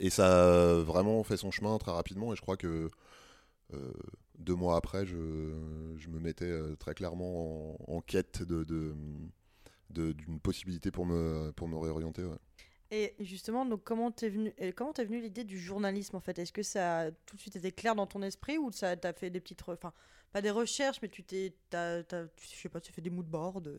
Et 0.00 0.10
ça 0.10 0.26
a 0.26 0.74
vraiment 0.80 1.22
fait 1.24 1.36
son 1.36 1.50
chemin 1.50 1.76
très 1.78 1.92
rapidement. 1.92 2.32
Et 2.32 2.36
je 2.36 2.40
crois 2.40 2.56
que 2.56 2.66
euh, 2.66 2.90
deux 4.38 4.54
mois 4.54 4.76
après, 4.76 5.04
je, 5.06 5.94
je 5.96 6.08
me 6.08 6.20
mettais 6.20 6.44
euh, 6.50 6.76
très 6.76 6.94
clairement 6.94 7.76
en, 7.88 7.96
en 7.96 8.00
quête 8.00 8.42
de, 8.42 8.64
de- 8.64 8.94
de- 9.90 10.12
d'une 10.12 10.40
possibilité 10.40 10.90
pour 10.90 11.06
me, 11.06 11.50
pour 11.52 11.68
me 11.68 11.76
réorienter. 11.76 12.24
ouais. 12.24 12.36
Et 12.90 13.14
justement, 13.20 13.66
donc 13.66 13.84
comment 13.84 14.10
t'es 14.10 14.30
venu, 14.30 14.50
et 14.56 14.72
comment 14.72 14.94
t'es 14.94 15.04
venu 15.04 15.20
l'idée 15.20 15.44
du 15.44 15.58
journalisme 15.58 16.16
en 16.16 16.20
fait? 16.20 16.38
Est-ce 16.38 16.52
que 16.52 16.62
ça 16.62 17.00
a 17.00 17.10
tout 17.10 17.36
de 17.36 17.40
suite 17.40 17.56
été 17.56 17.70
clair 17.70 17.94
dans 17.94 18.06
ton 18.06 18.22
esprit 18.22 18.56
ou 18.56 18.72
ça 18.72 18.96
t'as 18.96 19.12
fait 19.12 19.28
des 19.28 19.40
petites, 19.40 19.62
enfin 19.68 19.92
pas 20.32 20.40
des 20.40 20.50
recherches, 20.50 20.98
mais 21.02 21.08
tu 21.08 21.22
t'es, 21.22 21.54
t'as, 21.68 22.02
t'as- 22.02 22.26
tu- 22.28 22.46
je 22.50 22.56
sais 22.62 22.68
pas, 22.70 22.80
tu 22.80 22.90
as 22.90 22.94
fait 22.94 23.02
des 23.02 23.10
mood 23.10 23.26
boards 23.26 23.60
euh, 23.66 23.78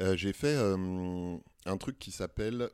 Euh, 0.00 0.16
j'ai 0.16 0.32
fait 0.32 0.54
euh, 0.56 1.36
un 1.64 1.76
truc 1.76 1.98
qui 2.00 2.10
s'appelle 2.10 2.68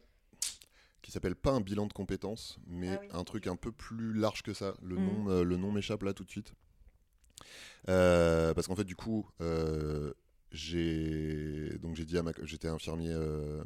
qui 1.06 1.12
s'appelle 1.12 1.36
pas 1.36 1.52
un 1.52 1.60
bilan 1.60 1.86
de 1.86 1.92
compétences, 1.92 2.58
mais 2.66 2.88
Ah 2.90 2.98
oui. 3.00 3.08
un 3.12 3.22
truc 3.22 3.46
un 3.46 3.54
peu 3.54 3.70
plus 3.70 4.12
large 4.12 4.42
que 4.42 4.52
ça. 4.52 4.74
Le 4.82 4.96
Mhm. 4.96 5.04
nom, 5.04 5.30
euh, 5.30 5.44
le 5.44 5.56
nom 5.56 5.70
m'échappe 5.70 6.02
là 6.02 6.12
tout 6.12 6.24
de 6.24 6.30
suite. 6.30 6.52
Euh, 7.88 8.52
parce 8.54 8.66
qu'en 8.66 8.74
fait, 8.74 8.82
du 8.82 8.96
coup, 8.96 9.24
euh, 9.40 10.12
j'ai 10.50 11.78
donc 11.78 11.94
j'ai 11.94 12.04
dit 12.04 12.18
à 12.18 12.24
ma, 12.24 12.32
j'étais 12.42 12.66
infirmier 12.66 13.12
euh, 13.12 13.62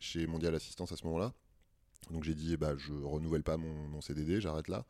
chez 0.00 0.26
Mondial 0.26 0.54
Assistance 0.54 0.92
à 0.92 0.96
ce 0.96 1.04
moment-là. 1.06 1.32
Donc 2.10 2.24
j'ai 2.24 2.34
dit, 2.34 2.58
bah, 2.58 2.74
je 2.76 2.92
renouvelle 2.92 3.42
pas 3.42 3.56
mon, 3.56 3.88
mon 3.88 4.02
CDD, 4.02 4.38
j'arrête 4.42 4.68
là. 4.68 4.84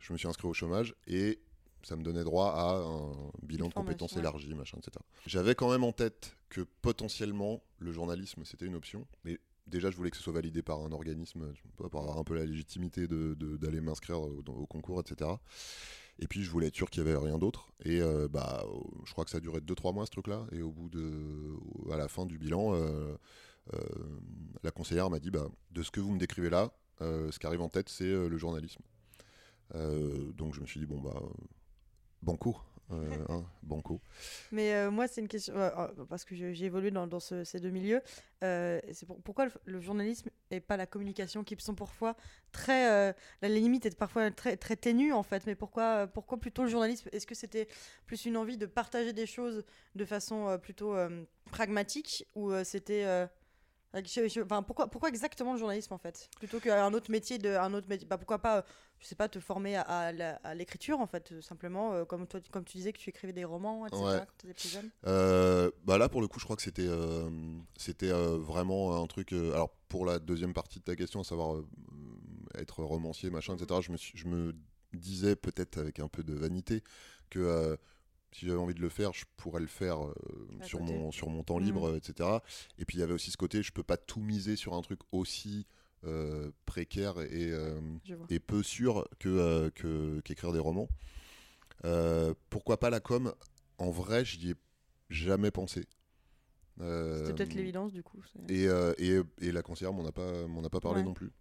Je 0.00 0.12
me 0.12 0.18
suis 0.18 0.26
inscrit 0.26 0.48
au 0.48 0.54
chômage 0.54 0.96
et 1.06 1.38
ça 1.84 1.94
me 1.94 2.02
donnait 2.02 2.24
droit 2.24 2.50
à 2.50 2.74
un 2.78 3.30
bilan 3.46 3.68
de 3.68 3.74
compétences 3.74 4.16
élargi, 4.16 4.52
machin, 4.54 4.78
etc. 4.78 4.98
J'avais 5.26 5.54
quand 5.54 5.70
même 5.70 5.84
en 5.84 5.92
tête 5.92 6.36
que 6.48 6.62
potentiellement 6.82 7.62
le 7.78 7.92
journalisme 7.92 8.44
c'était 8.44 8.66
une 8.66 8.74
option, 8.74 9.06
mais 9.24 9.38
déjà 9.68 9.90
je 9.90 9.96
voulais 9.96 10.10
que 10.10 10.16
ce 10.16 10.22
soit 10.22 10.32
validé 10.32 10.62
par 10.62 10.80
un 10.80 10.92
organisme, 10.92 11.52
pour 11.76 11.86
avoir 12.00 12.18
un 12.18 12.24
peu 12.24 12.34
la 12.34 12.44
légitimité 12.44 13.06
de- 13.06 13.34
de- 13.34 13.56
d'aller 13.56 13.80
m'inscrire 13.80 14.20
au, 14.20 14.66
concours, 14.66 15.00
etc. 15.00 15.30
Et 16.18 16.26
puis 16.26 16.42
je 16.42 16.50
voulais 16.50 16.66
être 16.68 16.74
sûr 16.74 16.90
qu'il 16.90 17.02
n'y 17.04 17.10
avait 17.10 17.18
rien 17.18 17.38
d'autre. 17.38 17.72
Et 17.84 18.00
euh, 18.02 18.28
bah, 18.28 18.64
euh, 18.66 18.80
je 19.04 19.12
crois 19.12 19.24
que 19.24 19.30
ça 19.30 19.38
a 19.38 19.40
duré 19.40 19.60
2-3 19.60 19.92
mois 19.92 20.04
ce 20.06 20.10
truc-là. 20.10 20.46
Et 20.52 20.62
au 20.62 20.70
bout 20.72 20.88
de, 20.88 21.92
à 21.92 21.96
la 21.96 22.08
fin 22.08 22.26
du 22.26 22.38
bilan, 22.38 22.74
euh, 22.74 23.16
euh, 23.74 23.78
la 24.62 24.70
conseillère 24.70 25.10
m'a 25.10 25.20
dit 25.20 25.30
bah, 25.30 25.48
de 25.70 25.82
ce 25.82 25.90
que 25.90 26.00
vous 26.00 26.12
me 26.12 26.18
décrivez 26.18 26.50
là, 26.50 26.72
ce 27.00 27.38
qui 27.38 27.46
arrive 27.46 27.60
en 27.60 27.68
tête, 27.68 27.88
c'est 27.88 28.10
le 28.10 28.36
journalisme. 28.38 28.82
Donc 29.74 30.54
je 30.54 30.60
me 30.60 30.66
suis 30.66 30.80
dit 30.80 30.86
bon 30.86 31.00
bah 31.00 31.22
banco, 32.22 32.56
hein, 32.90 33.44
banco. 33.62 34.00
Mais 34.52 34.74
euh, 34.74 34.90
moi, 34.90 35.06
c'est 35.08 35.20
une 35.20 35.28
question, 35.28 35.54
euh, 35.56 35.70
euh, 35.76 36.04
parce 36.08 36.24
que 36.24 36.34
j'ai 36.34 36.64
évolué 36.64 36.90
dans, 36.90 37.06
dans 37.06 37.20
ce- 37.20 37.44
ces 37.44 37.60
deux 37.60 37.70
milieux. 37.70 38.00
euh, 38.42 38.80
c'est 38.92 39.04
pour- 39.06 39.20
pourquoi 39.22 39.46
le, 39.46 39.52
le 39.66 39.80
journalisme 39.80 40.30
et 40.50 40.60
pas 40.60 40.76
la 40.76 40.86
communication, 40.86 41.44
qui 41.44 41.56
sont 41.58 41.74
parfois 41.74 42.16
très. 42.52 42.90
euh, 42.90 43.12
la 43.42 43.48
limite 43.48 43.84
est 43.86 43.96
parfois 43.98 44.30
très, 44.30 44.56
très 44.56 44.76
ténue, 44.76 45.12
en 45.12 45.22
fait. 45.22 45.46
Mais 45.46 45.54
pourquoi, 45.54 46.06
pourquoi 46.06 46.38
plutôt 46.38 46.62
le 46.62 46.68
journalisme? 46.68 47.08
Est-ce 47.12 47.26
que 47.26 47.34
c'était 47.34 47.68
plus 48.06 48.24
une 48.24 48.36
envie 48.36 48.56
de 48.56 48.66
partager 48.66 49.12
des 49.12 49.26
choses 49.26 49.64
de 49.94 50.04
façon 50.04 50.48
euh, 50.48 50.58
plutôt 50.58 50.94
euh, 50.94 51.24
pragmatique 51.50 52.26
ou 52.34 52.50
euh, 52.52 52.64
c'était. 52.64 53.28
Je- 53.94 54.28
je- 54.28 54.40
enfin, 54.42 54.62
pourquoi, 54.62 54.88
pourquoi 54.88 55.08
exactement 55.08 55.52
le 55.54 55.58
journalisme 55.58 55.94
en 55.94 55.98
fait? 55.98 56.28
Plutôt 56.38 56.60
qu'un 56.60 56.92
autre 56.92 57.10
métier 57.10 57.38
de 57.38 57.50
un 57.50 57.72
autre 57.74 57.88
métier, 57.88 58.06
bah, 58.06 58.18
pourquoi 58.18 58.38
pas, 58.38 58.58
euh, 58.58 58.62
je 58.98 59.06
sais 59.06 59.14
pas, 59.14 59.28
te 59.28 59.40
former 59.40 59.76
à, 59.76 59.82
à 59.82 60.08
à 60.08 60.54
l'écriture 60.54 61.00
en 61.00 61.06
fait, 61.06 61.40
simplement 61.40 61.94
euh, 61.94 62.04
comme 62.04 62.26
toi, 62.26 62.40
comme 62.50 62.64
tu 62.64 62.76
disais 62.76 62.92
que 62.92 62.98
tu 62.98 63.10
écrivais 63.10 63.32
des 63.32 63.44
romans, 63.44 63.86
etc. 63.86 64.02
Ouais. 64.04 64.18
Quand 64.18 64.26
tu 64.38 64.46
étais 64.46 64.54
plus 64.60 64.68
jeune? 64.68 64.90
Euh, 65.06 65.70
bah 65.84 65.98
là, 65.98 66.08
pour 66.08 66.20
le 66.20 66.28
coup, 66.28 66.38
je 66.38 66.44
crois 66.44 66.56
que 66.56 66.62
c'était 66.62 66.86
euh, 66.86 67.30
c'était 67.76 68.10
vraiment 68.10 69.02
un 69.02 69.06
truc. 69.06 69.32
alors, 69.32 69.70
pour 69.88 70.04
la 70.04 70.18
deuxième 70.18 70.52
partie 70.52 70.78
de 70.80 70.84
ta 70.84 70.94
question, 70.96 71.20
à 71.20 71.24
savoir 71.24 71.62
être 72.54 72.82
romancier, 72.82 73.30
machin, 73.30 73.56
etc., 73.56 73.80
je 73.82 73.92
me, 73.92 73.96
suis- 73.96 74.18
je 74.18 74.26
me 74.26 74.54
disais 74.92 75.36
peut-être 75.36 75.78
avec 75.78 76.00
un 76.00 76.08
peu 76.08 76.22
de 76.22 76.34
vanité 76.34 76.82
que 77.30 77.78
si 78.32 78.46
j'avais 78.46 78.58
envie 78.58 78.74
de 78.74 78.80
le 78.80 78.88
faire, 78.88 79.12
je 79.14 79.24
pourrais 79.36 79.60
le 79.60 79.66
faire 79.66 80.04
euh, 80.06 80.12
sur, 80.62 80.78
côté. 80.80 80.92
mon, 80.92 81.10
sur 81.12 81.28
mon 81.30 81.42
temps 81.42 81.58
libre, 81.58 81.88
euh, 81.88 81.96
etc. 81.96 82.28
Et 82.78 82.84
puis, 82.84 82.98
il 82.98 83.00
y 83.00 83.02
avait 83.02 83.14
aussi 83.14 83.30
ce 83.30 83.36
côté, 83.36 83.62
je 83.62 83.72
peux 83.72 83.82
pas 83.82 83.96
tout 83.96 84.20
miser 84.20 84.54
sur 84.56 84.74
un 84.74 84.82
truc 84.82 85.00
aussi 85.12 85.66
euh, 86.04 86.50
précaire 86.66 87.20
et, 87.20 87.50
euh, 87.50 87.80
et 88.30 88.38
peu 88.38 88.62
sûr 88.62 89.08
que, 89.18 89.68
que- 89.70 90.20
qu'écrire 90.20 90.52
des 90.52 90.58
romans. 90.58 90.88
Pourquoi 92.50 92.78
pas 92.78 92.90
la 92.90 93.00
com? 93.00 93.32
En 93.78 93.90
vrai, 93.90 94.24
j'y 94.24 94.50
ai 94.50 94.54
jamais 95.10 95.50
pensé. 95.50 95.86
C'était 96.78 97.32
peut-être 97.34 97.54
l'évidence 97.54 97.92
du 97.92 98.02
coup. 98.02 98.22
et, 98.48 98.66
et, 98.98 99.20
et 99.40 99.52
la 99.52 99.62
conseillère 99.62 99.92
m'en 99.92 100.06
a 100.06 100.12
pas, 100.12 100.46
m'en 100.46 100.62
a 100.62 100.70
pas 100.70 100.80
parlé 100.80 101.00
Ouais. 101.00 101.06
non 101.06 101.14
plus. 101.14 101.32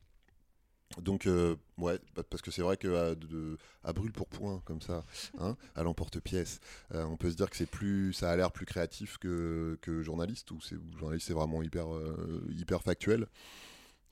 Donc, 1.02 1.28
euh, 1.28 1.56
ouais, 1.78 2.00
pa- 2.15 2.23
parce 2.23 2.41
que 2.41 2.50
c'est 2.50 2.62
vrai 2.62 2.78
de, 3.15 3.58
à 3.84 3.93
brûle 3.93 4.12
pour 4.12 4.28
point, 4.28 4.62
comme 4.65 4.82
ça, 4.82 5.04
hein, 5.38 5.56
à 5.76 5.84
l'emporte-pièce, 5.84 6.60
euh, 6.95 7.04
on 7.04 7.17
peut 7.17 7.30
se 7.30 7.36
dire 7.36 7.50
que 7.50 7.58
c'est 7.58 7.69
plus, 7.69 8.13
ça 8.13 8.32
a 8.32 8.36
l'air 8.36 8.52
plus 8.52 8.65
créatif 8.65 9.17
que, 9.17 9.78
que 9.82 10.02
journaliste, 10.02 10.50
ou 10.52 10.62
c'est, 10.62 10.76
ou 10.76 10.97
journaliste 10.97 11.28
c'est 11.28 11.34
vraiment 11.34 11.62
hyper, 11.62 11.93
euh, 11.93 12.41
hyper 12.58 12.82
factuel. 12.82 13.28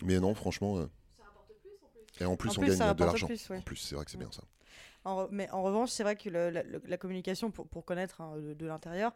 Mais 0.04 0.20
non, 0.20 0.36
franchement. 0.36 0.78
euh, 0.80 0.86
et 2.20 2.26
en 2.26 2.36
plus, 2.36 2.50
En 2.50 2.54
on 2.54 2.56
plus, 2.60 2.68
gagne 2.68 2.78
ça 2.78 2.84
de 2.94 3.04
rapporte 3.04 3.08
l'argent. 3.08 3.28
plus, 3.28 3.50
ouais. 3.50 3.58
En 3.58 3.62
plus, 3.62 3.76
c'est 3.78 3.96
vrai 3.96 4.06
que 4.06 4.12
c'est 4.12 4.18
Ouais. 4.18 4.24
bien 4.26 4.32
ça. 4.32 4.44
En 5.04 5.28
mais 5.32 5.50
en 5.52 5.62
revanche, 5.64 5.92
c'est 5.92 6.04
vrai 6.04 6.16
que 6.16 6.30
le- 6.30 6.50
la, 6.50 6.98
communication, 6.98 7.52
pour, 7.52 7.68
pour 7.68 7.86
connaître 7.86 8.22
hein, 8.22 8.38
de, 8.38 8.54
de 8.54 8.66
l'intérieur, 8.66 9.14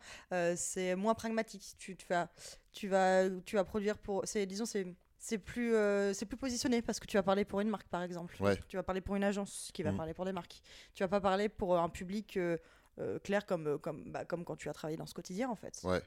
c'est 0.55 0.95
moins 0.95 1.13
pragmatique. 1.15 1.75
Tu, 1.77 1.95
tu, 1.95 2.05
vas, 2.09 2.29
tu, 2.71 2.87
vas, 2.87 3.29
tu 3.45 3.55
vas 3.55 3.63
produire 3.63 3.97
pour. 3.97 4.23
Disons, 4.47 4.65
c'est. 4.65 4.87
C'est 5.21 5.37
plus, 5.37 5.75
euh, 5.75 6.13
c'est 6.13 6.25
plus 6.25 6.37
positionné 6.37 6.81
parce 6.81 6.99
que 6.99 7.05
tu 7.05 7.17
vas 7.17 7.23
parler 7.23 7.43
pour 7.43 7.59
une 7.59 7.69
marque, 7.69 7.87
par 7.89 8.01
exemple. 8.03 8.35
Ouais. 8.39 8.57
Tu 8.69 8.77
vas 8.77 8.83
parler 8.83 9.01
pour 9.01 9.15
une 9.17 9.23
agence 9.23 9.69
qui 9.73 9.83
va 9.83 9.91
Mm. 9.91 9.97
parler 9.97 10.13
pour 10.13 10.23
des 10.25 10.31
marques. 10.31 10.61
Tu 10.93 11.03
vas 11.03 11.09
pas 11.09 11.19
parler 11.19 11.49
pour 11.49 11.77
un 11.77 11.89
public 11.89 12.37
euh, 12.37 12.57
euh, 12.99 13.19
clair 13.19 13.45
comme, 13.45 13.67
euh, 13.67 13.77
comme, 13.77 14.11
bah, 14.11 14.23
comme 14.23 14.45
quand 14.45 14.55
tu 14.55 14.69
as 14.69 14.73
travaillé 14.73 14.97
dans 14.97 15.05
ce 15.05 15.13
quotidien, 15.13 15.49
en 15.49 15.55
fait. 15.55 15.81
Ouais. 15.83 16.01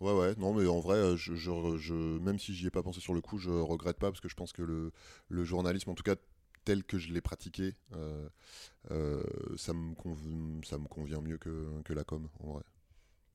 Ouais, 0.00 0.12
ouais, 0.12 0.34
non, 0.38 0.54
mais 0.54 0.66
en 0.66 0.80
vrai, 0.80 0.96
euh, 0.96 1.16
je, 1.16 1.34
je, 1.34 1.76
je- 1.76 1.92
même 1.94 2.38
si 2.38 2.52
j'y 2.54 2.66
ai 2.66 2.70
pas 2.70 2.82
pensé 2.82 3.00
sur 3.00 3.14
le 3.14 3.20
coup, 3.20 3.38
je 3.38 3.50
regrette 3.50 3.98
pas 3.98 4.10
parce 4.10 4.20
que 4.20 4.28
je 4.28 4.34
pense 4.34 4.52
que 4.52 4.62
le, 4.62 4.92
le 5.28 5.44
journalisme, 5.44 5.90
en 5.90 5.94
tout 5.94 6.02
cas 6.04 6.14
tel 6.64 6.84
que 6.84 6.98
je 6.98 7.12
l'ai 7.12 7.20
pratiqué, 7.20 7.74
euh, 7.94 8.28
euh, 8.90 9.22
ça, 9.56 9.72
me 9.72 9.94
conv- 9.94 10.64
ça 10.64 10.78
me 10.78 10.86
convient 10.86 11.20
mieux 11.20 11.38
que, 11.38 11.80
que 11.84 11.92
la 11.92 12.04
com, 12.04 12.28
en 12.40 12.52
vrai. 12.54 12.62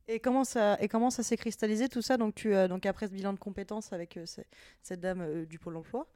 Et 0.10 0.20
comment 0.20 0.44
ça, 0.44 0.78
et 0.82 0.88
comment 0.90 1.10
ça 1.10 1.24
s'est 1.24 1.38
cristallisé 1.38 1.88
tout 1.88 2.02
ça? 2.02 2.18
Donc, 2.18 2.36
tu, 2.36 2.54
euh, 2.54 2.68
donc 2.68 2.86
après 2.86 3.08
ce 3.08 3.14
bilan 3.14 3.32
de 3.34 3.40
compétences 3.40 3.94
avec 3.94 4.18
euh, 4.18 4.26
ce- 4.26 4.42
cette 4.82 5.00
dame 5.00 5.22
euh, 5.22 5.46
du 5.46 5.60
Pôle 5.60 5.78
emploi, 5.78 6.08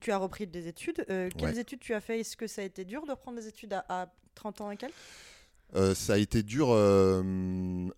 tu 0.00 0.10
as 0.12 0.16
repris 0.16 0.46
des 0.46 0.66
études. 0.68 1.04
Quelles 1.06 1.30
Ouais. 1.42 1.58
études 1.58 1.80
tu 1.80 1.92
as 1.94 2.00
fait? 2.00 2.20
Est-ce 2.20 2.36
que 2.36 2.46
ça 2.46 2.62
a 2.62 2.64
été 2.64 2.84
dur 2.84 3.04
de 3.04 3.10
reprendre 3.10 3.38
des 3.38 3.48
études 3.48 3.74
à, 3.74 3.84
à 3.88 4.06
30 4.34 4.60
ans 4.62 4.70
et 4.70 4.76
quelques? 4.76 4.94
Ça 5.94 6.14
a 6.14 6.18
été 6.18 6.42
dur, 6.42 6.68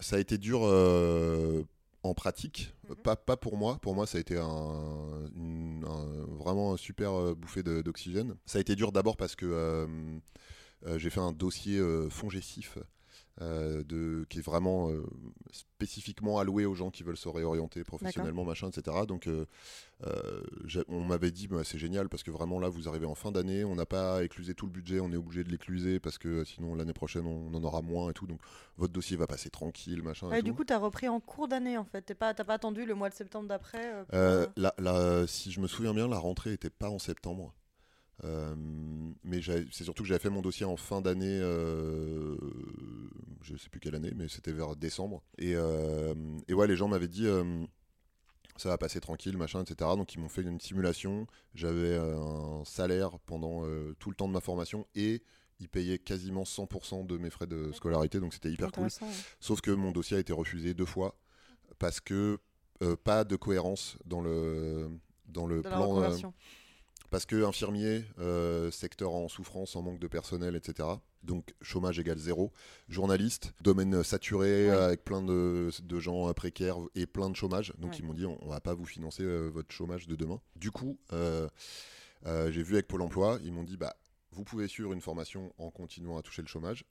ça 0.01 0.17
a 0.17 0.19
été 0.19 0.39
dur 0.39 0.63
en 2.03 2.13
pratique, 2.15 2.75
Mhm. 2.89 2.97
pas, 2.97 3.17
pas 3.17 3.37
pour 3.37 3.57
moi. 3.57 3.79
Pour 3.81 3.95
moi, 3.95 4.07
ça 4.07 4.19
a 4.19 4.21
été 4.21 4.37
un, 4.37 5.29
une- 5.37 5.85
un- 5.89 6.27
vraiment 6.37 6.75
un 6.75 6.77
super 6.77 7.35
bouffée 7.37 7.63
d'oxygène. 7.63 8.35
Ça 8.47 8.59
a 8.59 8.61
été 8.61 8.75
dur 8.77 8.93
d'abord 8.93 9.17
parce 9.17 9.37
que 9.37 9.87
j'ai 10.97 11.11
fait 11.11 11.21
un 11.21 11.33
dossier 11.33 11.81
fongessif. 12.11 12.79
Euh, 13.41 13.83
de, 13.83 14.25
qui 14.31 14.39
est 14.39 14.43
vraiment 14.43 14.91
euh, 14.91 15.05
spécifiquement 15.51 16.39
alloué 16.39 16.67
aux 16.67 16.75
gens 16.75 16.91
qui 16.91 17.03
veulent 17.03 17.17
se 17.17 17.29
réorienter 17.29 17.83
professionnellement, 17.85 18.45
machin, 18.45 18.69
etc. 18.69 18.97
Donc, 19.09 19.27
euh, 19.27 19.45
on 20.89 21.01
m'avait 21.05 21.31
dit, 21.31 21.49
bah, 21.49 21.63
c'est 21.65 21.79
génial 21.79 22.09
parce 22.09 22.23
que 22.23 22.31
vraiment 22.31 22.59
là, 22.61 22.69
vous 22.69 22.89
arrivez 22.89 23.07
en 23.07 23.15
fin 23.15 23.33
d'année, 23.33 23.65
on 23.65 23.75
n'a 23.75 23.87
pas 23.87 24.23
éclusé 24.25 24.55
tout 24.55 24.67
le 24.67 24.73
budget, 24.73 25.01
on 25.01 25.11
est 25.13 25.17
obligé 25.17 25.45
de 25.45 25.51
l'écluser 25.51 25.99
parce 26.01 26.19
que 26.19 26.45
sinon 26.45 26.75
l'année 26.75 26.93
prochaine 26.93 27.27
on 27.27 27.53
en 27.55 27.65
aura 27.65 27.83
moins 27.83 28.11
et 28.11 28.13
tout. 28.13 28.27
Donc, 28.27 28.41
votre 28.77 28.93
dossier 28.93 29.17
va 29.17 29.27
passer 29.27 29.51
tranquille, 29.51 30.03
machin. 30.03 30.31
et 30.33 30.43
Du 30.43 30.51
tout. 30.51 30.57
coup, 30.57 30.65
tu 30.65 30.73
as 30.73 30.79
repris 30.79 31.09
en 31.09 31.21
cours 31.21 31.49
d'année 31.49 31.79
en 31.79 31.85
fait. 31.85 32.03
Tu 32.03 32.13
n'as 32.13 32.17
pas, 32.17 32.35
pas 32.35 32.55
attendu 32.55 32.85
le 32.85 32.95
mois 32.95 33.09
de 33.09 33.15
septembre 33.15 33.49
d'après 33.49 34.05
pour, 34.09 34.53
la- 34.57 34.75
la- 34.79 35.27
si 35.27 35.51
je 35.53 35.61
me 35.61 35.67
souviens 35.67 35.95
bien, 35.95 36.09
la 36.09 36.19
rentrée 36.19 36.53
était 36.53 36.71
pas 36.71 36.89
en 36.91 36.99
septembre. 36.99 37.55
Euh, 38.23 38.55
mais 39.25 39.41
c'est 39.73 39.85
surtout 39.85 40.05
que 40.05 40.09
j'avais 40.09 40.21
fait 40.21 40.31
mon 40.31 40.41
dossier 40.41 40.65
en 40.65 40.77
fin 40.77 41.01
d'année, 41.01 41.41
euh, 41.43 42.37
je 43.43 43.57
sais 43.57 43.69
plus 43.69 43.81
quelle 43.81 43.95
année, 43.97 44.13
mais 44.15 44.29
c'était 44.29 44.53
vers 44.53 44.77
décembre. 44.77 45.23
Et, 45.39 45.55
euh, 45.57 46.15
et 46.47 46.55
ouais, 46.55 46.67
les 46.67 46.77
gens 46.77 46.87
m'avaient 46.89 47.09
dit 47.09 47.27
euh, 47.27 47.65
ça 48.57 48.69
va 48.69 48.79
passer 48.79 49.01
tranquille, 49.01 49.37
machin, 49.37 49.63
etc. 49.63 49.91
Donc 49.97 50.15
ils 50.15 50.21
m'ont 50.21 50.29
fait 50.29 50.43
une 50.43 50.61
simulation. 50.61 51.27
J'avais 51.55 51.97
euh, 51.99 52.17
un 52.17 52.65
salaire 52.65 53.19
pendant 53.27 53.63
tout 53.99 54.11
le 54.11 54.17
temps 54.17 54.29
de 54.29 54.33
ma 54.33 54.41
formation 54.41 54.87
et 54.95 55.23
ils 55.61 55.69
payaient 55.69 55.99
quasiment 55.99 56.45
100% 56.45 57.07
de 57.07 57.19
mes 57.19 57.31
frais 57.31 57.47
de 57.47 57.73
scolarité, 57.73 58.21
donc 58.21 58.35
c'était 58.35 58.51
hyper 58.51 58.71
cool. 58.73 58.85
ouais. 58.85 59.09
Sauf 59.41 59.61
que 59.61 59.71
mon 59.71 59.93
dossier 59.93 60.17
a 60.17 60.21
été 60.21 60.33
refusé 60.33 60.75
deux 60.75 60.85
fois 60.87 61.17
parce 61.79 62.01
que 62.01 62.39
pas 63.03 63.25
de 63.25 63.37
cohérence 63.37 63.97
dans 64.05 64.21
le 64.21 64.89
dans 65.27 65.47
le 65.47 65.63
plan. 65.63 65.97
Euh, 67.05 67.09
parce 67.11 67.27
que 67.27 67.45
infirmier, 67.45 68.05
euh, 68.19 68.71
secteur 68.71 69.13
en 69.13 69.29
souffrance, 69.29 69.77
en 69.77 69.83
manque 69.83 69.99
de 70.01 70.09
personnel, 70.09 70.57
etc. 70.57 70.89
Donc 71.23 71.55
chômage 71.63 71.99
égale 71.99 72.19
zéro. 72.19 72.53
Journaliste, 72.89 73.55
domaine 73.63 74.03
saturé 74.03 74.69
Ouais. 74.69 74.77
avec 74.77 75.05
plein 75.05 75.23
de, 75.23 75.71
de 75.83 76.01
gens 76.01 76.33
précaires 76.35 76.77
et 76.95 77.07
plein 77.07 77.31
de 77.31 77.37
chômage. 77.37 77.73
Donc 77.79 77.93
Ouais. 77.93 77.99
ils 77.99 78.05
m'ont 78.05 78.15
dit 78.15 78.27
on, 78.27 78.49
va 78.49 78.61
pas 78.61 78.75
vous 78.75 78.85
financer 78.87 79.23
euh, 79.23 79.49
votre 79.49 79.73
chômage 79.73 80.07
de 80.07 80.17
demain. 80.17 80.41
Du 80.57 80.71
coup, 80.71 80.99
euh, 81.13 81.49
euh, 82.27 82.51
j'ai 82.51 82.63
vu 82.63 82.75
avec 82.75 82.87
Pôle 82.89 83.03
Emploi, 83.03 83.39
ils 83.45 83.53
m'ont 83.53 83.65
dit 83.65 83.77
bah 83.77 83.95
vous 84.33 84.45
pouvez 84.45 84.67
suivre 84.69 84.93
une 84.93 85.01
formation 85.01 85.53
en 85.59 85.71
continuant 85.71 86.19
à 86.19 86.23
toucher 86.23 86.43
le 86.43 86.49
chômage. 86.49 86.85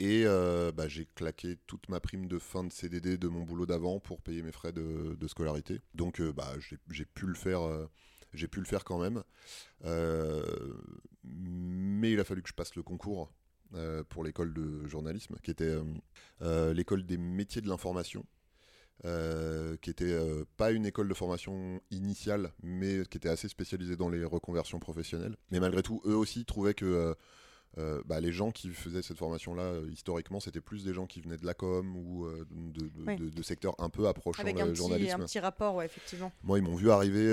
Et 0.00 0.22
euh, 0.26 0.70
bah, 0.70 0.86
j'ai 0.86 1.06
claqué 1.06 1.56
toute 1.66 1.88
ma 1.88 1.98
prime 1.98 2.26
de 2.28 2.38
fin 2.38 2.62
de 2.62 2.72
CDD 2.72 3.18
de 3.18 3.26
mon 3.28 3.42
boulot 3.42 3.66
d'avant 3.66 3.98
pour 3.98 4.22
payer 4.22 4.42
mes 4.42 4.52
frais 4.52 4.72
de, 4.72 5.16
de 5.18 5.28
scolarité. 5.28 5.80
Donc 5.94 6.20
euh, 6.20 6.32
bah, 6.32 6.54
j'ai- 6.60 6.78
j'ai 6.90 7.04
pu 7.04 7.26
le 7.26 7.34
faire. 7.34 7.60
euh, 7.62 7.86
j'ai 8.32 8.48
pu 8.48 8.60
le 8.60 8.66
faire 8.66 8.84
quand 8.84 8.98
même. 8.98 9.22
Euh, 9.84 10.42
mais 11.24 12.12
il 12.12 12.20
a 12.20 12.24
fallu 12.24 12.42
que 12.42 12.48
je 12.48 12.54
passe 12.54 12.74
le 12.74 12.82
concours 12.82 13.32
euh, 13.74 14.02
pour 14.08 14.24
l'école 14.24 14.54
de 14.54 14.86
journalisme, 14.86 15.36
qui 15.42 15.50
était 15.50 15.76
euh, 16.42 16.72
l'école 16.72 17.04
des 17.04 17.18
métiers 17.18 17.62
de 17.62 17.68
l'information. 17.68 18.24
qui 19.82 19.90
était 19.90 20.18
pas 20.56 20.72
une 20.72 20.86
école 20.86 21.08
de 21.08 21.14
formation 21.14 21.80
initiale, 21.90 22.52
mais 22.62 23.04
qui 23.08 23.18
était 23.18 23.28
assez 23.28 23.48
spécialisée 23.48 23.96
dans 23.96 24.08
les 24.08 24.24
reconversions 24.24 24.80
professionnelles. 24.80 25.36
Mais 25.50 25.60
malgré 25.60 25.82
tout, 25.82 26.02
eux 26.04 26.16
aussi 26.16 26.44
trouvaient 26.44 26.74
que 26.74 27.14
euh, 27.76 28.02
bah, 28.06 28.18
les 28.20 28.32
gens 28.32 28.50
qui 28.50 28.70
faisaient 28.70 29.02
cette 29.02 29.18
formation-là, 29.18 29.62
euh, 29.62 29.90
historiquement, 29.92 30.40
c'était 30.40 30.60
plus 30.62 30.84
des 30.84 30.94
gens 30.94 31.06
qui 31.06 31.20
venaient 31.20 31.36
de 31.36 31.44
la 31.44 31.54
com 31.54 31.94
ou 31.96 32.24
euh, 32.24 32.46
de, 32.50 32.88
de- 32.88 32.90
Oui. 33.06 33.16
de- 33.16 33.28
de 33.28 33.42
secteurs 33.42 33.74
un 33.78 33.90
peu 33.90 34.08
approchant 34.08 34.40
Avec 34.42 34.56
le 34.56 34.62
un 34.62 34.66
petit, 34.68 34.76
journalisme. 34.76 35.20
un 35.20 35.24
petit 35.26 35.38
rapport, 35.38 35.74
ouais, 35.74 35.84
effectivement. 35.86 36.32
Moi, 36.42 36.58
ils 36.58 36.62
m'ont 36.64 36.74
vu 36.76 36.90
arriver. 36.90 37.28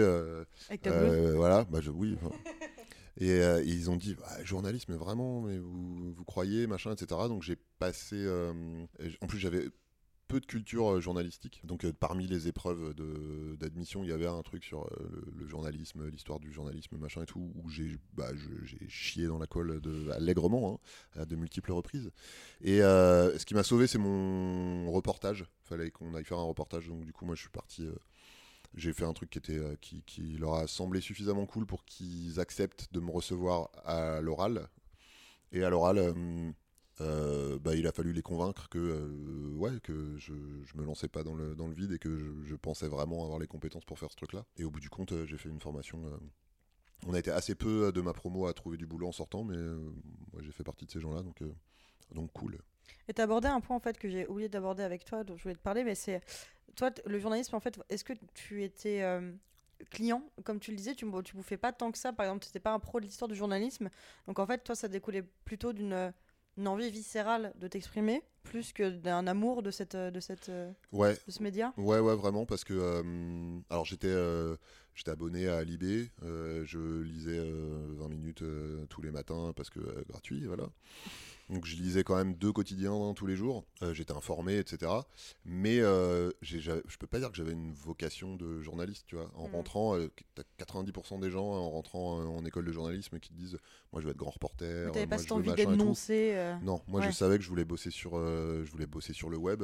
Avec 0.69 0.82
ta 0.82 0.91
voilà, 1.36 1.63
bah 1.65 1.80
je, 1.82 1.89
oui. 1.91 2.17
Et 3.17 3.32
euh, 3.32 3.63
ils 3.63 3.89
ont 3.89 3.95
dit, 3.95 4.13
Bah, 4.15 4.43
journalisme, 4.43 4.93
vraiment, 4.95 5.39
mais 5.41 5.58
vous, 5.58 6.13
vous 6.13 6.26
croyez, 6.26 6.67
machin, 6.67 6.91
etc. 6.91 7.21
Donc 7.30 7.43
j'ai 7.43 7.56
passé. 7.80 8.17
euh, 8.17 8.86
en 9.21 9.28
plus, 9.28 9.39
j'avais 9.39 9.69
peu 10.27 10.39
de 10.39 10.45
culture 10.45 10.93
euh, 10.93 11.01
journalistique. 11.01 11.61
Donc 11.63 11.85
euh, 11.85 11.93
parmi 11.93 12.27
les 12.27 12.47
épreuves 12.47 12.93
d'admission, 13.57 14.03
il 14.03 14.09
y 14.09 14.13
avait 14.13 14.27
un 14.27 14.41
truc 14.41 14.63
sur 14.63 14.83
euh, 14.83 15.31
le, 15.35 15.47
journalisme, 15.47 16.07
l'histoire 16.09 16.39
du 16.39 16.51
journalisme, 16.51 16.97
machin 16.97 17.23
et 17.23 17.25
tout, 17.25 17.51
où 17.55 17.69
j'ai 17.69 17.97
bah, 18.13 18.29
chié 18.88 19.27
dans 19.27 19.38
la 19.38 19.47
colle 19.47 19.81
allègrement, 20.13 20.79
hein, 21.15 21.21
à 21.21 21.25
de 21.25 21.35
multiples 21.35 21.71
reprises. 21.71 22.11
Et 22.61 22.79
ce 22.79 23.45
qui 23.45 23.53
m'a 23.53 23.63
sauvé, 23.63 23.88
c'est 23.88 23.97
mon 23.97 24.91
reportage. 24.91 25.45
Fallait 25.63 25.91
qu'on 25.91 26.13
aille 26.15 26.25
faire 26.25 26.39
un 26.39 26.43
reportage, 26.43 26.88
donc 26.88 27.05
du 27.05 27.13
coup, 27.13 27.25
moi, 27.25 27.35
je 27.35 27.41
suis 27.41 27.49
parti. 27.49 27.88
j'ai 28.73 28.93
fait 28.93 29.05
un 29.05 29.13
truc 29.13 29.29
qui, 29.29 29.38
était, 29.38 29.61
qui 29.79 30.38
leur 30.38 30.55
a 30.55 30.67
semblé 30.67 31.01
suffisamment 31.01 31.45
cool 31.45 31.65
pour 31.65 31.85
qu'ils 31.85 32.39
acceptent 32.39 32.91
de 32.91 32.99
me 32.99 33.11
recevoir 33.11 33.69
à 33.83 34.21
l'oral. 34.21 34.67
Et 35.51 35.63
à 35.63 35.69
l'oral, 35.69 36.13
euh, 37.01 37.60
bah, 37.60 37.75
il 37.75 37.88
a 37.88 37.91
fallu 37.91 38.13
les 38.13 38.21
convaincre 38.21 38.69
que, 38.69 38.77
euh, 38.77 39.53
ouais, 39.58 39.79
que 39.84 40.17
je, 40.17 40.34
je 40.63 40.77
me 40.77 40.86
lançais 40.86 41.10
pas 41.10 41.23
dans 41.23 41.36
le, 41.36 41.55
dans 41.55 41.67
le 41.67 41.73
vide 41.73 41.91
et 41.91 41.99
que 41.99 42.17
je, 42.43 42.55
pensais 42.55 42.88
vraiment 42.88 43.23
avoir 43.23 43.38
les 43.38 43.47
compétences 43.47 43.84
pour 43.84 43.99
faire 43.99 44.12
ce 44.12 44.15
truc-là. 44.15 44.45
Et 44.58 44.63
au 44.63 44.71
bout 44.71 44.79
du 44.79 44.89
compte, 44.89 45.12
euh, 45.12 45.25
j'ai 45.25 45.38
fait 45.38 45.49
une 45.49 45.60
formation. 45.60 46.01
on 47.05 47.13
a 47.13 47.19
été 47.19 47.31
assez 47.31 47.53
peu 47.53 47.91
de 47.91 48.01
ma 48.01 48.13
promo 48.13 48.47
à 48.47 48.53
trouver 48.53 48.77
du 48.77 48.86
boulot 48.86 49.08
en 49.08 49.12
sortant, 49.12 49.43
mais 49.43 49.58
moi 49.58 50.41
j'ai 50.41 50.51
fait 50.51 50.63
partie 50.63 50.86
de 50.86 50.91
ces 50.91 51.01
gens-là, 51.01 51.21
donc, 51.21 51.43
donc 52.13 52.31
cool. 52.31 52.58
Et 53.08 53.13
tu 53.13 53.21
abordé 53.21 53.47
un 53.47 53.60
point 53.60 53.75
en 53.75 53.79
fait 53.79 53.97
que 53.97 54.08
j'ai 54.08 54.25
oublié 54.27 54.47
d'aborder 54.47 54.84
avec 54.84 55.03
toi, 55.03 55.23
dont 55.23 55.36
je 55.36 55.43
voulais 55.43 55.55
te 55.55 55.62
parler, 55.62 55.84
mais 55.84 55.95
c'est 55.95 56.21
toi 56.75 56.91
le 57.05 57.19
journalisme 57.19 57.55
en 57.55 57.60
fait. 57.60 57.77
Est-ce 57.89 58.05
que 58.05 58.13
tu 58.34 58.63
étais 58.63 59.03
client, 59.91 60.23
comme 60.45 60.60
tu 60.60 60.71
le 60.71 60.77
disais, 60.77 60.95
tu, 60.95 61.05
tu 61.25 61.36
bouffais 61.36 61.58
pas 61.58 61.73
tant 61.73 61.91
que 61.91 61.97
ça. 61.97 62.13
Par 62.13 62.25
exemple, 62.25 62.43
tu 62.43 62.49
n'étais 62.49 62.62
pas 62.62 62.71
un 62.71 62.79
pro 62.79 63.01
de 63.01 63.05
l'histoire 63.05 63.27
du 63.27 63.36
journalisme, 63.36 63.89
donc 64.27 64.39
en 64.39 64.47
fait 64.47 64.63
toi 64.63 64.75
ça 64.75 64.88
découlait 64.88 65.23
plutôt 65.43 65.73
d'une 65.73 66.13
une 66.58 66.68
envie 66.68 66.89
viscérale 66.89 67.54
de 67.60 67.68
t'exprimer, 67.68 68.24
plus 68.44 68.74
que 68.74 68.89
d'un 68.89 69.28
amour 69.28 69.63
de 69.63 69.72
cette 69.72 69.96
de 69.96 70.20
cette 70.20 70.50
euh, 70.50 70.72
Ouais, 70.91 71.18
de 71.28 71.32
ce 71.32 71.41
média? 71.44 71.74
Ouais, 71.78 72.00
ouais, 72.00 72.15
vraiment, 72.15 72.46
parce 72.46 72.63
que 72.63 72.74
euh, 72.74 73.60
alors 73.70 73.86
j'étais 73.86 74.08
euh, 74.08 74.56
j'étais 74.94 75.12
abonné 75.12 75.48
à 75.48 75.63
Libé, 75.63 76.12
euh, 76.24 76.63
je 76.65 77.02
lisais 77.02 77.38
euh, 77.39 77.88
20 77.98 78.08
minutes 78.10 78.44
tous 78.89 79.02
les 79.02 79.12
matins 79.12 79.52
parce 79.56 79.70
que 79.70 79.80
gratuit, 80.08 80.46
voilà. 80.46 80.70
Donc 81.49 81.65
je 81.65 81.75
lisais 81.75 82.03
quand 82.03 82.15
même 82.15 82.34
deux 82.34 82.51
quotidiens 82.51 82.93
hein, 82.93 83.13
tous 83.13 83.27
les 83.27 83.36
jours, 83.36 83.65
Euh, 83.84 83.93
j'étais 83.93 84.13
informé, 84.13 84.58
etc. 84.58 84.91
Mais 85.43 85.79
euh, 85.79 86.31
je 86.41 86.97
peux 86.97 87.05
pas 87.05 87.19
dire 87.19 87.29
que 87.29 87.38
j'avais 87.38 87.51
une 87.51 87.71
vocation 87.71 88.36
de 88.36 88.62
journaliste, 88.62 89.05
tu 89.05 89.15
vois. 89.15 89.29
En 89.36 89.43
Mhm. 89.45 89.51
rentrant, 89.51 89.95
euh, 89.95 90.10
t'as 90.34 90.43
90% 90.58 91.19
des 91.19 91.29
gens 91.29 91.45
en 91.45 91.69
rentrant 91.69 92.19
euh, 92.19 92.25
en 92.25 92.43
école 92.45 92.65
de 92.65 92.71
journalisme 92.71 93.19
qui 93.19 93.29
te 93.29 93.36
disent 93.36 93.60
Moi 93.93 94.01
je 94.01 94.05
veux 94.08 94.12
être 94.12 94.17
grand 94.17 94.31
reporter. 94.31 94.91
Tu 94.91 94.97
n'avais 94.97 95.08
pas 95.08 95.19
cette 95.19 95.31
envie 95.34 95.53
d'énoncer. 95.53 96.34
euh, 96.36 96.58
Non, 96.62 96.81
moi 96.88 96.99
Ouais. 96.99 97.05
je 97.05 97.12
savais 97.12 97.38
que 97.38 97.43
je 97.43 97.49
voulais 97.49 97.65
bosser 97.65 97.91
sur, 97.91 98.17
euh, 98.17 98.63
je 98.65 98.71
voulais 98.71 98.88
bosser 98.88 99.13
sur 99.13 99.29
le 99.29 99.38
web, 99.38 99.63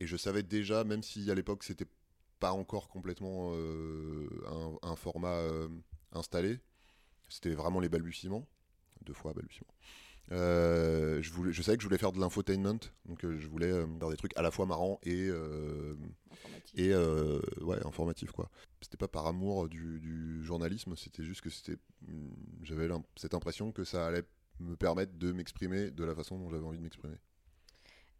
et 0.00 0.06
je 0.06 0.16
savais 0.16 0.42
déjà, 0.42 0.84
même 0.84 1.02
si 1.02 1.30
à 1.30 1.34
l'époque 1.34 1.64
c'était 1.64 1.86
pas 2.40 2.52
encore 2.52 2.88
complètement 2.88 3.52
euh, 3.54 4.26
un, 4.46 4.88
un 4.90 4.96
format 4.96 5.36
euh, 5.36 5.68
installé, 6.12 6.60
c'était 7.28 7.54
vraiment 7.54 7.80
les 7.80 7.88
balbutiements, 7.90 8.46
deux 9.04 9.12
fois 9.14 9.34
balbutiements. 9.34 9.74
Euh, 10.32 11.20
je, 11.20 11.30
voulais, 11.32 11.52
je 11.52 11.62
savais 11.62 11.76
que 11.76 11.82
je 11.82 11.86
voulais 11.86 11.98
faire 11.98 12.12
de 12.12 12.18
l'infotainment, 12.18 12.78
donc 13.04 13.24
euh, 13.24 13.38
je 13.38 13.46
voulais 13.46 13.70
euh, 13.70 13.86
faire 13.98 14.08
des 14.08 14.16
trucs 14.16 14.36
à 14.36 14.42
la 14.42 14.50
fois 14.50 14.64
marrants 14.64 14.98
et, 15.02 15.28
informatique. 15.28 16.78
et 16.78 16.94
ouais, 17.64 18.32
quoi. 18.32 18.50
C'était 18.80 18.96
pas 18.96 19.08
par 19.08 19.26
amour 19.26 19.68
du, 19.68 20.00
du 20.00 20.42
journalisme, 20.42 20.96
c'était 20.96 21.24
juste 21.24 21.42
que 21.42 21.50
c'était, 21.50 21.76
hum, 22.08 22.34
j'avais 22.62 22.88
cette 23.16 23.34
impression 23.34 23.70
que 23.70 23.84
ça 23.84 24.06
allait 24.06 24.24
me 24.60 24.76
permettre 24.76 25.12
de 25.18 25.32
m'exprimer 25.32 25.90
de 25.90 26.04
la 26.04 26.14
façon 26.14 26.38
dont 26.38 26.48
j'avais 26.48 26.64
envie 26.64 26.78
de 26.78 26.82
m'exprimer. 26.82 27.16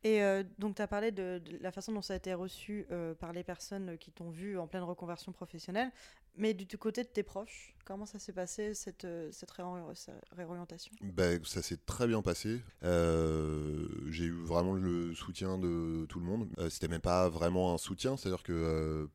Et 0.07 0.21
donc, 0.59 0.75
tu 0.77 0.83
as 0.83 0.87
parlé 0.87 1.12
de, 1.12 1.38
de 1.38 1.57
la 1.62 1.73
façon 1.73 1.90
dont 1.90 2.03
ça 2.03 2.12
a 2.12 2.17
été 2.19 2.35
reçu 2.35 2.87
par 3.19 3.33
les 3.33 3.43
personnes 3.43 3.97
qui 3.97 4.12
t'ont 4.12 4.29
vu 4.29 4.59
en 4.59 4.67
pleine 4.67 4.83
reconversion 4.83 5.33
professionnelle. 5.33 5.90
Mais 6.37 6.53
du, 6.53 6.66
côté 6.79 7.03
de 7.05 7.09
tes 7.09 7.23
proches, 7.23 7.75
comment 7.85 8.07
ça 8.07 8.18
s'est 8.18 8.33
passé, 8.33 8.75
cette, 8.75 9.05
euh, 9.05 9.31
cette 9.31 9.51
cette 9.94 10.29
réorientation? 10.33 10.92
Ben, 11.01 11.40
ça 11.44 11.62
s'est 11.62 11.79
très 11.87 12.07
bien 12.09 12.23
passé. 12.23 12.61
Euh, 12.83 13.87
j'ai 14.09 14.25
eu 14.25 14.42
vraiment 14.42 14.75
le 14.75 15.14
soutien 15.14 15.59
de 15.59 16.07
tout 16.09 16.18
le 16.18 16.27
monde. 16.27 16.49
Euh, 16.59 16.68
c'était 16.70 16.88
même 16.88 17.01
pas 17.01 17.29
vraiment 17.29 17.75
un 17.75 17.79
soutien, 17.79 18.16
c'est-à-dire 18.16 18.42
que 18.42 18.53
euh, 18.53 19.07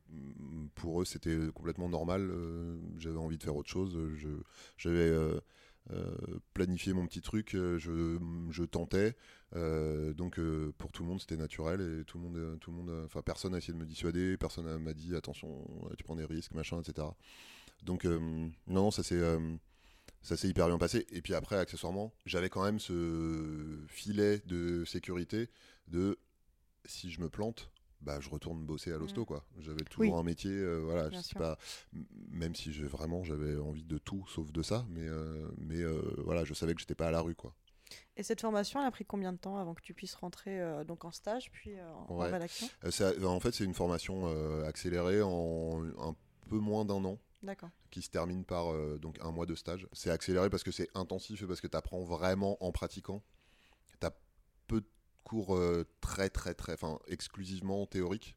pour 0.74 1.02
eux 1.02 1.04
c'était 1.04 1.36
complètement 1.54 1.88
normal. 1.88 2.30
Euh, 2.30 2.78
j'avais 2.98 3.18
envie 3.18 3.36
de 3.36 3.42
faire 3.42 3.56
autre 3.56 3.68
chose. 3.68 3.98
Je, 4.16 4.28
j'avais 4.78 5.12
euh, 5.92 6.14
planifié 6.54 6.92
mon 6.92 7.06
petit 7.06 7.20
truc. 7.20 7.54
euh, 7.54 7.78
Je, 7.78 8.64
tentais. 8.64 9.16
Euh, 9.56 10.12
donc 10.14 10.40
pour 10.78 10.92
tout 10.92 11.02
le 11.02 11.08
monde 11.08 11.20
c'était 11.20 11.36
naturel 11.36 11.80
et 11.80 12.04
tout 12.04 12.18
le 12.18 12.24
monde, 12.24 12.58
tout 12.60 12.70
le 12.70 12.76
monde, 12.76 13.02
enfin 13.04 13.22
personne 13.22 13.52
n'a 13.52 13.58
essayé 13.58 13.72
de 13.74 13.78
me 13.78 13.86
dissuader, 13.86 14.36
personne 14.36 14.78
m'a 14.78 14.94
dit 14.94 15.16
attention, 15.16 15.66
tu 15.96 16.04
prends 16.04 16.16
des 16.16 16.24
risques, 16.24 16.52
machin, 16.54 16.80
etc. 16.80 17.08
Donc 17.82 18.06
non, 18.66 18.90
ça 18.90 19.02
euh, 19.12 19.56
ça 20.22 20.36
s'est 20.36 20.48
hyper 20.48 20.68
bien 20.68 20.78
passé. 20.78 21.06
Et 21.10 21.22
puis 21.22 21.34
après, 21.34 21.56
accessoirement, 21.56 22.12
j'avais 22.26 22.50
quand 22.50 22.64
même 22.64 22.78
ce 22.78 23.84
filet 23.88 24.42
de 24.46 24.84
sécurité 24.84 25.48
de 25.88 26.18
si 26.84 27.10
je 27.10 27.20
me 27.20 27.28
plante, 27.28 27.70
bah, 28.00 28.18
je 28.20 28.28
retourne 28.30 28.64
bosser 28.64 28.92
à 28.92 28.98
l'hosto. 28.98 29.20
Mhm. 29.20 29.26
quoi. 29.26 29.44
J'avais 29.58 29.84
toujours 29.84 30.14
Oui. 30.14 30.20
un 30.20 30.22
métier, 30.22 30.50
euh, 30.50 30.78
voilà, 30.78 31.10
je 31.10 31.18
sais 31.20 31.38
pas, 31.38 31.58
même 32.30 32.54
si 32.54 32.72
j'ai 32.72 32.84
vraiment 32.86 33.22
j'avais 33.24 33.56
envie 33.56 33.84
de 33.84 33.98
tout 33.98 34.26
sauf 34.28 34.50
de 34.52 34.62
ça, 34.62 34.86
mais, 34.88 35.06
euh, 35.06 35.48
mais 35.58 35.80
euh, 35.80 36.00
voilà, 36.24 36.44
je 36.44 36.54
savais 36.54 36.74
que 36.74 36.80
j'étais 36.80 36.94
pas 36.94 37.08
à 37.08 37.10
la 37.10 37.20
rue. 37.20 37.34
quoi. 37.34 37.54
Et 38.16 38.22
cette 38.22 38.40
formation, 38.40 38.80
elle 38.80 38.86
a 38.86 38.90
pris 38.90 39.04
combien 39.04 39.32
de 39.32 39.38
temps 39.38 39.56
avant 39.58 39.74
que 39.74 39.82
tu 39.82 39.94
puisses 39.94 40.14
rentrer 40.14 40.60
euh, 40.60 40.84
donc 40.84 41.04
en 41.04 41.10
stage, 41.10 41.50
puis 41.50 41.74
euh, 41.78 41.92
en, 41.92 42.06
en 42.14 42.18
Ouais. 42.20 42.30
rédaction? 42.30 42.68
Euh, 42.84 42.90
ça- 42.90 43.12
en 43.24 43.40
fait, 43.40 43.52
c'est 43.52 43.64
une 43.64 43.74
formation 43.74 44.26
accélérée 44.64 45.22
en 45.22 45.82
un 45.98 46.14
peu 46.48 46.58
moins 46.58 46.84
d'un 46.84 47.04
an. 47.04 47.18
D'accord. 47.42 47.70
qui 47.90 48.02
se 48.02 48.10
termine 48.10 48.44
par 48.44 48.66
donc 48.98 49.16
un 49.22 49.30
mois 49.30 49.46
de 49.46 49.54
stage. 49.54 49.88
C'est 49.94 50.10
accéléré 50.10 50.50
parce 50.50 50.62
que 50.62 50.70
c'est 50.70 50.88
intensif 50.94 51.40
et 51.42 51.46
parce 51.46 51.62
que 51.62 51.66
tu 51.66 51.76
apprends 51.76 52.04
vraiment 52.04 52.62
en 52.62 52.70
pratiquant. 52.70 53.22
Tu 53.98 54.06
as 54.06 54.12
peu 54.66 54.82
de 54.82 54.86
cours 55.24 55.56
euh, 55.56 55.84
très 56.00 56.30
très 56.30 56.54
très, 56.54 56.74
enfin 56.74 56.98
exclusivement 57.08 57.86
théoriques. 57.86 58.36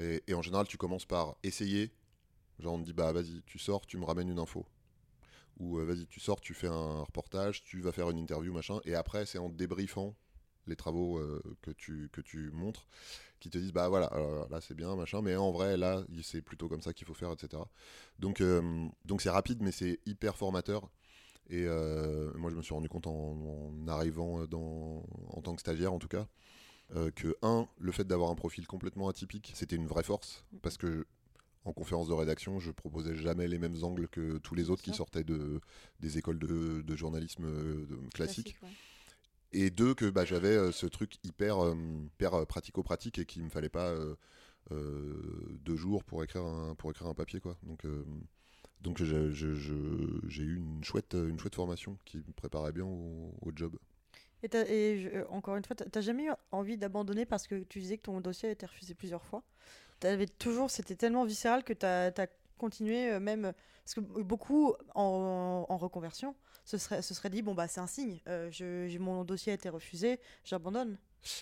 Et, 0.00 0.32
en 0.32 0.42
général, 0.42 0.68
tu 0.68 0.76
commences 0.76 1.06
par 1.06 1.36
essayer. 1.42 1.92
Genre 2.60 2.74
on 2.74 2.78
te 2.80 2.84
dit 2.84 2.92
bah 2.92 3.12
vas-y, 3.12 3.42
tu 3.46 3.58
sors, 3.58 3.84
tu 3.86 3.98
me 3.98 4.04
ramènes 4.04 4.28
une 4.28 4.38
info. 4.38 4.66
Ou 5.58 5.78
euh, 5.78 5.84
vas-y, 5.84 6.06
tu 6.06 6.20
sors, 6.20 6.40
tu 6.40 6.54
fais 6.54 6.68
un 6.68 7.02
reportage, 7.02 7.62
tu 7.64 7.80
vas 7.80 7.92
faire 7.92 8.10
une 8.10 8.18
interview, 8.18 8.52
machin. 8.52 8.80
Et 8.84 8.94
après, 8.94 9.26
c'est 9.26 9.38
en 9.38 9.48
débriefant 9.48 10.14
les 10.66 10.76
travaux 10.76 11.18
euh, 11.18 11.42
que, 11.62 11.72
tu, 11.72 12.08
que 12.12 12.20
tu 12.20 12.50
montres 12.52 12.86
qui 13.40 13.50
te 13.50 13.58
disent 13.58 13.72
bah 13.72 13.88
voilà 13.88 14.10
là 14.50 14.60
c'est 14.60 14.74
bien 14.74 14.96
machin 14.96 15.22
mais 15.22 15.36
en 15.36 15.52
vrai 15.52 15.76
là 15.76 16.04
c'est 16.22 16.42
plutôt 16.42 16.68
comme 16.68 16.82
ça 16.82 16.92
qu'il 16.92 17.06
faut 17.06 17.14
faire 17.14 17.32
etc 17.32 17.62
donc 18.18 18.42
donc 19.04 19.22
c'est 19.22 19.30
rapide 19.30 19.62
mais 19.62 19.70
c'est 19.70 20.00
hyper 20.06 20.36
formateur 20.36 20.90
et 21.48 21.64
euh, 21.66 22.32
moi 22.36 22.50
je 22.50 22.56
me 22.56 22.62
suis 22.62 22.74
rendu 22.74 22.88
compte 22.88 23.06
en, 23.06 23.12
en 23.12 23.88
arrivant 23.88 24.46
dans 24.46 25.04
en 25.28 25.40
tant 25.42 25.54
que 25.54 25.60
stagiaire 25.60 25.92
en 25.92 25.98
tout 25.98 26.08
cas 26.08 26.26
euh, 26.94 27.10
que 27.10 27.36
un 27.42 27.68
le 27.78 27.92
fait 27.92 28.04
d'avoir 28.04 28.30
un 28.30 28.34
profil 28.34 28.66
complètement 28.66 29.08
atypique 29.08 29.52
c'était 29.54 29.76
une 29.76 29.86
vraie 29.86 30.02
force 30.02 30.44
parce 30.62 30.76
que 30.76 31.06
en 31.64 31.72
conférence 31.72 32.08
de 32.08 32.14
rédaction, 32.14 32.60
je 32.60 32.70
proposais 32.70 33.14
jamais 33.14 33.46
les 33.46 33.58
mêmes 33.58 33.76
angles 33.82 34.08
que 34.08 34.38
tous 34.38 34.54
les 34.54 34.70
autres 34.70 34.82
qui 34.82 34.92
sortaient 34.94 35.24
de, 35.24 35.60
des 36.00 36.16
écoles 36.16 36.38
de, 36.38 36.80
de 36.80 36.96
journalisme 36.96 37.44
euh, 37.44 37.84
de- 37.86 37.96
classique. 38.14 38.56
Classique, 38.58 38.62
ouais. 38.62 38.68
Et 39.52 39.70
deux, 39.70 39.94
que 39.94 40.08
bah, 40.08 40.24
j'avais 40.24 40.56
euh, 40.56 40.72
ce 40.72 40.86
truc 40.86 41.16
hyper, 41.24 41.62
euh, 41.62 41.74
hyper 42.06 42.34
euh, 42.34 42.44
pratico-pratique 42.46 43.18
et 43.18 43.26
qu'il 43.26 43.42
me 43.42 43.50
fallait 43.50 43.68
pas 43.68 43.88
euh, 43.88 44.14
euh, 44.70 45.58
deux 45.62 45.76
jours 45.76 46.04
pour 46.04 46.22
écrire 46.24 46.44
un, 46.44 46.74
pour 46.74 46.90
écrire 46.90 47.08
un 47.08 47.14
papier. 47.14 47.40
Quoi. 47.40 47.56
Donc, 47.64 47.84
euh, 48.78 48.82
donc 48.82 49.02
j'ai 49.02 50.42
eu 50.42 50.56
une 50.56 50.84
chouette, 50.84 51.14
une 51.14 51.38
chouette 51.38 51.54
formation 51.54 51.98
qui 52.04 52.18
me 52.18 52.32
préparait 52.34 52.72
bien 52.72 52.84
au, 52.84 53.52
job. 53.54 53.76
Et, 54.42 54.48
euh, 54.54 55.24
encore 55.30 55.56
une 55.56 55.64
fois, 55.64 55.74
t'as- 55.74 55.86
t'as 55.86 56.00
jamais 56.00 56.26
eu 56.26 56.30
envie 56.52 56.76
d'abandonner 56.76 57.26
parce 57.26 57.46
que 57.46 57.64
tu 57.64 57.80
disais 57.80 57.98
que 57.98 58.02
ton 58.02 58.20
dossier 58.20 58.48
a 58.48 58.52
été 58.52 58.66
refusé 58.66 58.94
plusieurs 58.94 59.24
fois? 59.24 59.42
T'avais 60.00 60.26
toujours, 60.26 60.70
c'était 60.70 60.94
tellement 60.94 61.24
viscéral 61.24 61.64
que 61.64 61.72
t'as 61.72 62.08
as 62.16 62.26
continué 62.58 63.10
euh, 63.10 63.20
même 63.20 63.52
parce 63.84 63.94
que 63.94 64.00
beaucoup 64.00 64.74
en, 64.94 65.64
reconversion 65.78 66.34
se 66.64 66.76
serait, 66.76 67.02
se 67.02 67.14
serait 67.14 67.30
dit 67.30 67.40
bon 67.40 67.54
bah 67.54 67.68
c'est 67.68 67.80
un 67.80 67.86
signe, 67.86 68.20
euh, 68.28 68.50
je, 68.50 68.98
mon 68.98 69.24
dossier 69.24 69.52
a 69.52 69.54
été 69.54 69.68
refusé, 69.68 70.20
j'abandonne. 70.44 70.98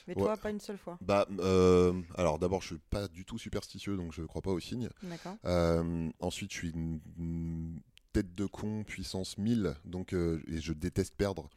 Mais 0.09 0.15
toi, 0.15 0.33
Ouais. 0.33 0.37
pas 0.37 0.51
une 0.51 0.61
seule 0.61 0.79
fois. 0.79 0.99
Bah, 1.01 1.27
euh, 1.39 1.93
alors 2.17 2.39
d'abord, 2.39 2.63
je 2.63 2.69
suis 2.69 2.79
pas 2.91 3.09
du 3.09 3.25
tout 3.25 3.39
superstitieux, 3.39 3.97
donc 3.97 4.13
je 4.13 4.23
crois 4.23 4.43
pas 4.43 4.51
aux 4.51 4.61
signes. 4.61 4.89
D'accord. 5.03 5.37
Euh, 5.45 6.09
ensuite, 6.21 6.53
je 6.53 6.57
suis 6.59 6.71
une, 6.71 7.01
une 7.19 7.81
tête 8.13 8.35
de 8.35 8.47
con 8.47 8.85
puissance 8.85 9.37
1000, 9.39 9.75
donc 9.85 10.13
euh, 10.13 10.43
et 10.49 10.61
je 10.61 10.73
déteste 10.73 11.15
perdre. 11.17 11.49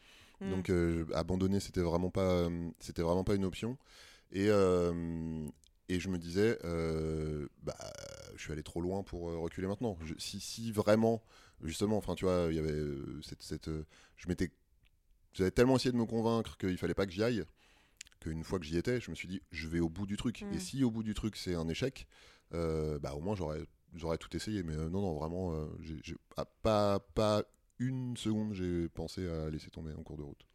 Hmm. 0.41 0.51
Donc 0.51 0.71
abandonner, 1.13 1.59
c'était 1.59 1.81
vraiment 1.81 2.09
pas, 2.11 2.47
c'était 2.79 3.01
vraiment 3.01 3.23
pas 3.23 3.35
une 3.35 3.45
option. 3.45 3.77
Et 4.31 4.47
et 5.91 5.99
je 5.99 6.07
me 6.09 6.17
disais, 6.19 6.57
bah, 7.63 7.75
je 8.35 8.41
suis 8.41 8.51
allé 8.51 8.63
trop 8.63 8.79
loin 8.81 9.03
pour 9.03 9.21
reculer 9.41 9.67
maintenant. 9.67 9.97
Je- 10.03 10.13
si, 10.17 10.39
si 10.39 10.71
vraiment, 10.71 11.23
justement, 11.63 11.97
enfin, 11.97 12.15
tu 12.15 12.25
vois, 12.25 12.47
il 12.51 12.55
y 12.55 12.59
avait 12.59 12.79
cette, 13.23 13.41
cette, 13.43 13.69
je 14.15 14.27
m'étais, 14.27 14.51
j'avais 15.33 15.51
tellement 15.51 15.75
essayé 15.77 15.91
de 15.91 15.97
me 15.97 16.05
convaincre 16.05 16.57
qu'il 16.57 16.77
fallait 16.77 16.93
pas 16.93 17.05
que 17.05 17.11
j'y 17.11 17.23
aille, 17.23 17.43
qu'une 18.19 18.43
fois 18.43 18.59
que 18.59 18.65
j'y 18.65 18.77
étais, 18.77 18.99
je 18.99 19.09
me 19.09 19.15
suis 19.15 19.27
dit, 19.27 19.41
je 19.51 19.67
vais 19.67 19.79
au 19.79 19.89
bout 19.89 20.05
du 20.05 20.17
truc. 20.17 20.41
Mm. 20.41 20.53
Et 20.53 20.59
si 20.59 20.83
au 20.83 20.91
bout 20.91 21.03
du 21.03 21.13
truc 21.13 21.35
c'est 21.35 21.55
un 21.55 21.67
échec, 21.67 22.07
euh, 22.53 22.99
bah 22.99 23.13
au 23.13 23.21
moins 23.21 23.35
j'aurais, 23.35 23.61
j'aurais 23.95 24.17
tout 24.17 24.35
essayé. 24.35 24.63
Mais 24.63 24.75
euh, 24.75 24.89
non, 24.89 25.01
non, 25.01 25.13
vraiment, 25.13 25.53
euh, 25.53 25.67
j'ai, 25.79 26.15
ah, 26.37 26.45
pas, 26.61 26.99
pas 26.99 27.43
une 27.79 28.17
seconde, 28.17 28.53
j'ai 28.53 28.89
pensé 28.89 29.27
à 29.27 29.49
laisser 29.49 29.69
tomber 29.69 29.93
en 29.93 30.03
cours 30.03 30.17
de 30.17 30.23
route. 30.23 30.45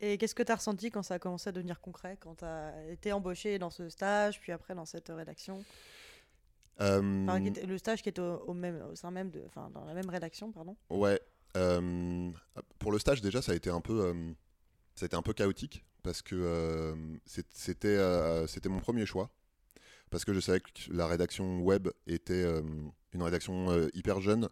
Et 0.00 0.18
qu'est-ce 0.18 0.34
que 0.34 0.42
tu 0.42 0.52
as 0.52 0.56
ressenti 0.56 0.90
quand 0.90 1.02
ça 1.02 1.14
a 1.14 1.18
commencé 1.18 1.48
à 1.48 1.52
devenir 1.52 1.80
concret, 1.80 2.18
quand 2.20 2.36
tu 2.36 2.44
as 2.44 2.90
été 2.90 3.12
embauché 3.12 3.58
dans 3.58 3.70
ce 3.70 3.88
stage, 3.88 4.40
puis 4.40 4.52
après 4.52 4.74
dans 4.74 4.84
cette 4.84 5.08
rédaction? 5.08 5.64
Enfin, 6.78 7.42
était- 7.42 7.64
Le 7.64 7.78
stage 7.78 8.02
qui 8.02 8.10
est 8.10 8.18
au, 8.18 8.42
au 8.46 8.52
même, 8.52 8.82
au 8.92 8.94
sein 8.94 9.10
même 9.10 9.30
de, 9.30 9.42
enfin, 9.46 9.70
dans 9.70 9.86
la 9.86 9.94
même 9.94 10.10
rédaction, 10.10 10.52
pardon? 10.52 10.76
Ouais. 10.90 11.18
pour 12.78 12.92
le 12.92 12.98
stage, 12.98 13.22
déjà, 13.22 13.40
ça 13.40 13.52
a 13.52 13.54
été 13.54 13.70
un 13.70 13.80
peu, 13.80 14.14
ça 14.94 15.04
a 15.04 15.06
été 15.06 15.16
un 15.16 15.22
peu 15.22 15.32
chaotique 15.32 15.86
parce 16.06 16.22
que 16.22 16.36
euh, 16.36 16.94
c'était, 17.52 17.88
euh, 17.88 18.46
c'était 18.46 18.68
mon 18.68 18.78
premier 18.78 19.04
choix. 19.06 19.28
Parce 20.10 20.24
que 20.24 20.32
je 20.32 20.38
savais 20.38 20.60
que 20.60 20.68
la 20.92 21.08
rédaction 21.08 21.60
web 21.62 21.88
était 22.06 22.44
euh, 22.44 22.62
une 23.12 23.22
rédaction 23.24 23.88
hyper 23.92 24.20
jeune, 24.20 24.48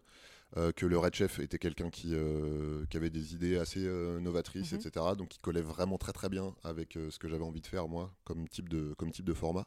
euh, 0.57 0.73
que 0.73 0.85
le 0.85 0.97
red 0.97 1.15
chef 1.15 1.39
était 1.39 1.57
quelqu'un 1.57 1.89
qui, 1.89 2.09
euh, 2.13 2.85
qui 2.89 2.97
avait 2.97 3.09
des 3.09 3.33
idées 3.33 3.57
assez 3.57 3.85
euh, 3.85 4.19
novatrices, 4.19 4.73
Mhm. 4.73 4.79
etc. 4.79 5.05
Donc 5.17 5.29
qui 5.29 5.39
collait 5.39 5.61
vraiment 5.61 5.97
très 5.97 6.11
très 6.11 6.27
bien 6.27 6.53
avec 6.63 6.97
ce 7.09 7.17
que 7.17 7.29
j'avais 7.29 7.45
envie 7.45 7.61
de 7.61 7.67
faire 7.67 7.87
moi, 7.87 8.13
comme 8.25 8.49
type 8.49 8.67
de, 8.67 8.93
comme 8.97 9.11
type 9.11 9.25
de 9.25 9.33
format. 9.33 9.65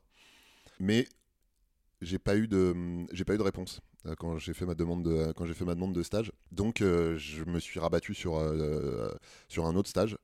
Mais 0.79 1.09
j'ai 2.03 2.19
pas 2.19 2.37
eu 2.37 2.49
de 2.49 2.75
j'ai 3.13 3.25
pas 3.25 3.35
eu 3.35 3.39
de 3.39 3.43
réponse 3.43 3.81
quand 4.19 4.39
j'ai 4.39 4.53
fait 4.55 4.67
ma 4.67 4.75
demande 4.77 5.03
de 5.05 5.33
quand 5.33 5.47
j'ai 5.47 5.55
fait 5.55 5.65
ma 5.65 5.75
demande 5.75 5.93
de 5.95 6.05
stage 6.05 6.31
donc 6.53 6.77
je 6.79 7.45
me 7.45 7.59
suis 7.59 7.81
rabattu 7.81 8.15
sur 8.15 8.35
sur 9.49 9.67
un 9.67 9.75
autre 9.75 9.89
stage 9.91 10.17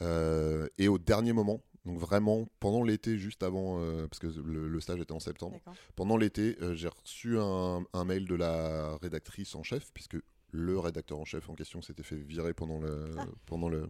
Euh, 0.00 0.68
et 0.78 0.86
au 0.88 0.98
dernier 0.98 1.32
moment 1.32 1.60
donc 1.84 1.98
vraiment 1.98 2.46
pendant 2.60 2.82
l'été 2.84 3.18
juste 3.18 3.42
avant 3.42 3.80
euh, 3.80 4.06
parce 4.06 4.20
que 4.20 4.26
le, 4.26 4.68
le 4.68 4.80
stage 4.80 5.00
était 5.00 5.12
en 5.12 5.18
septembre 5.20 5.58
pendant 5.96 6.16
l'été 6.16 6.56
euh, 6.62 6.74
j'ai 6.74 6.88
reçu 6.88 7.36
un, 7.38 7.82
un 7.92 8.04
mail 8.04 8.26
de 8.26 8.34
la 8.36 8.96
rédactrice 8.98 9.54
en 9.56 9.62
chef 9.62 9.90
puisque 9.92 10.16
le 10.52 10.78
rédacteur 10.78 11.18
en 11.18 11.24
chef 11.24 11.48
en 11.50 11.54
question 11.54 11.82
s'était 11.82 12.02
fait 12.04 12.16
virer 12.16 12.54
pendant 12.54 12.78
le 12.78 13.06
Ah. 13.18 13.26
pendant 13.46 13.68
le 13.68 13.88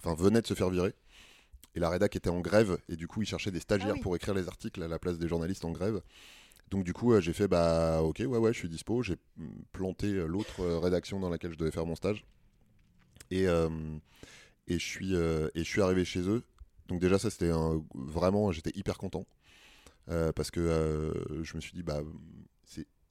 enfin 0.00 0.14
venait 0.14 0.40
de 0.42 0.46
se 0.46 0.54
faire 0.54 0.70
virer 0.70 0.94
et 1.74 1.80
la 1.80 1.88
rédac 1.88 2.14
était 2.14 2.30
en 2.30 2.40
grève 2.40 2.78
et 2.88 2.96
du 2.96 3.08
coup 3.08 3.22
il 3.22 3.26
cherchait 3.26 3.50
des 3.50 3.60
stagiaires 3.60 3.90
Ah 3.92 3.94
oui. 3.96 4.00
pour 4.02 4.14
écrire 4.14 4.34
les 4.34 4.46
articles 4.46 4.82
à 4.82 4.88
la 4.88 4.98
place 4.98 5.18
des 5.18 5.26
journalistes 5.28 5.64
en 5.64 5.72
grève 5.72 6.00
donc 6.70 6.84
du 6.84 6.92
coup, 6.92 7.18
j'ai 7.20 7.32
fait 7.32 7.48
bah 7.48 8.00
ok, 8.00 8.18
ouais 8.20 8.26
ouais, 8.38 8.52
je 8.52 8.58
suis 8.60 8.68
dispo. 8.68 9.02
J'ai 9.02 9.16
mm, 9.38 9.48
planté 9.72 10.12
l'autre 10.12 10.64
rédaction 10.78 11.18
dans 11.18 11.28
laquelle 11.28 11.50
je 11.50 11.58
devais 11.58 11.72
faire 11.72 11.84
mon 11.84 11.96
stage 11.96 12.24
et 13.32 13.48
euh, 13.48 13.68
et 14.70 14.78
je 14.78 14.86
suis 14.86 15.14
euh, 15.14 15.48
et 15.54 15.64
je 15.64 15.68
suis 15.68 15.82
arrivé 15.82 16.04
chez 16.04 16.20
eux. 16.20 16.42
Donc 16.88 17.00
déjà 17.00 17.18
ça 17.18 17.28
c'était 17.28 17.50
un- 17.50 17.84
vraiment, 17.94 18.52
j'étais 18.52 18.72
hyper 18.74 18.98
content 18.98 19.26
euh, 20.08 20.32
parce 20.32 20.50
que 20.50 20.60
euh, 20.60 21.44
je 21.44 21.56
me 21.56 21.60
suis 21.60 21.72
dit 21.72 21.82
bah 21.82 22.00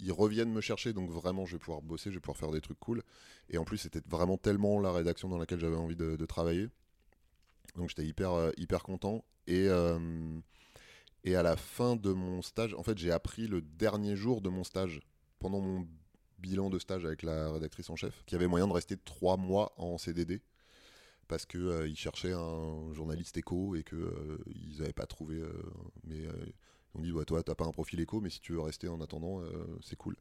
ils 0.02 0.14
reviennent 0.14 0.54
me 0.54 0.62
chercher 0.62 0.94
donc 0.94 1.10
vraiment 1.10 1.46
je 1.46 1.58
vais 1.58 1.60
pouvoir 1.60 1.82
bosser, 1.82 2.10
je 2.10 2.16
vais 2.16 2.22
pouvoir 2.22 2.38
faire 2.38 2.52
des 2.52 2.62
trucs 2.62 2.80
cool. 2.80 3.04
Et 3.50 3.58
en 3.58 3.66
plus 3.66 3.78
c'était 3.78 4.02
vraiment 4.08 4.38
tellement 4.38 4.80
la 4.80 4.94
rédaction 4.94 5.28
dans 5.28 5.38
laquelle 5.38 5.60
j'avais 5.60 5.76
envie 5.76 5.98
de, 5.98 6.26
travailler. 6.26 6.70
Donc 7.76 7.90
j'étais 7.90 8.06
hyper 8.06 8.52
hyper 8.58 8.82
content 8.84 9.26
et 9.48 9.68
et 11.26 11.36
à 11.36 11.44
la 11.44 11.58
fin 11.58 11.98
de 11.98 12.14
mon 12.14 12.42
stage, 12.42 12.74
en 12.76 12.84
fait, 12.84 12.98
j'ai 12.98 13.12
appris 13.12 13.48
le 13.48 13.62
dernier 13.62 14.16
jour 14.16 14.42
de 14.42 14.48
mon 14.50 14.64
stage, 14.64 15.02
pendant 15.40 15.60
mon 15.60 15.86
bilan 16.38 16.70
de 16.70 16.80
stage 16.80 17.06
avec 17.06 17.24
la 17.24 17.52
rédactrice 17.52 17.90
en 17.90 17.98
chef, 17.98 18.24
qu'il 18.26 18.38
y 18.38 18.40
avait 18.40 18.48
moyen 18.48 18.68
de 18.68 18.74
rester 18.74 18.96
trois 18.96 19.36
mois 19.36 19.74
en 19.76 19.98
CDD 19.98 20.42
parce 21.30 21.46
que 21.46 21.58
euh, 21.58 21.88
ils 21.88 21.96
cherchaient 21.96 22.34
un 22.34 22.92
journaliste 22.92 23.38
éco 23.38 23.76
et 23.76 23.84
que 23.84 23.96
euh, 23.96 24.38
ils 24.48 24.80
n'avaient 24.80 24.92
pas 24.92 25.06
trouvé. 25.06 25.36
euh, 25.36 25.54
mais 26.04 26.18
ils 26.96 27.00
ont 27.00 27.04
dit, 27.04 27.12
ouais, 27.12 27.24
toi, 27.24 27.42
t'as 27.44 27.54
pas 27.56 27.66
un 27.66 27.72
profil 27.72 28.00
éco, 28.02 28.20
mais 28.20 28.32
si 28.32 28.42
tu 28.42 28.54
veux 28.54 28.62
rester 28.62 28.90
en 28.90 29.00
attendant, 29.00 29.42
c'est 29.82 29.96
cool. 29.96 30.18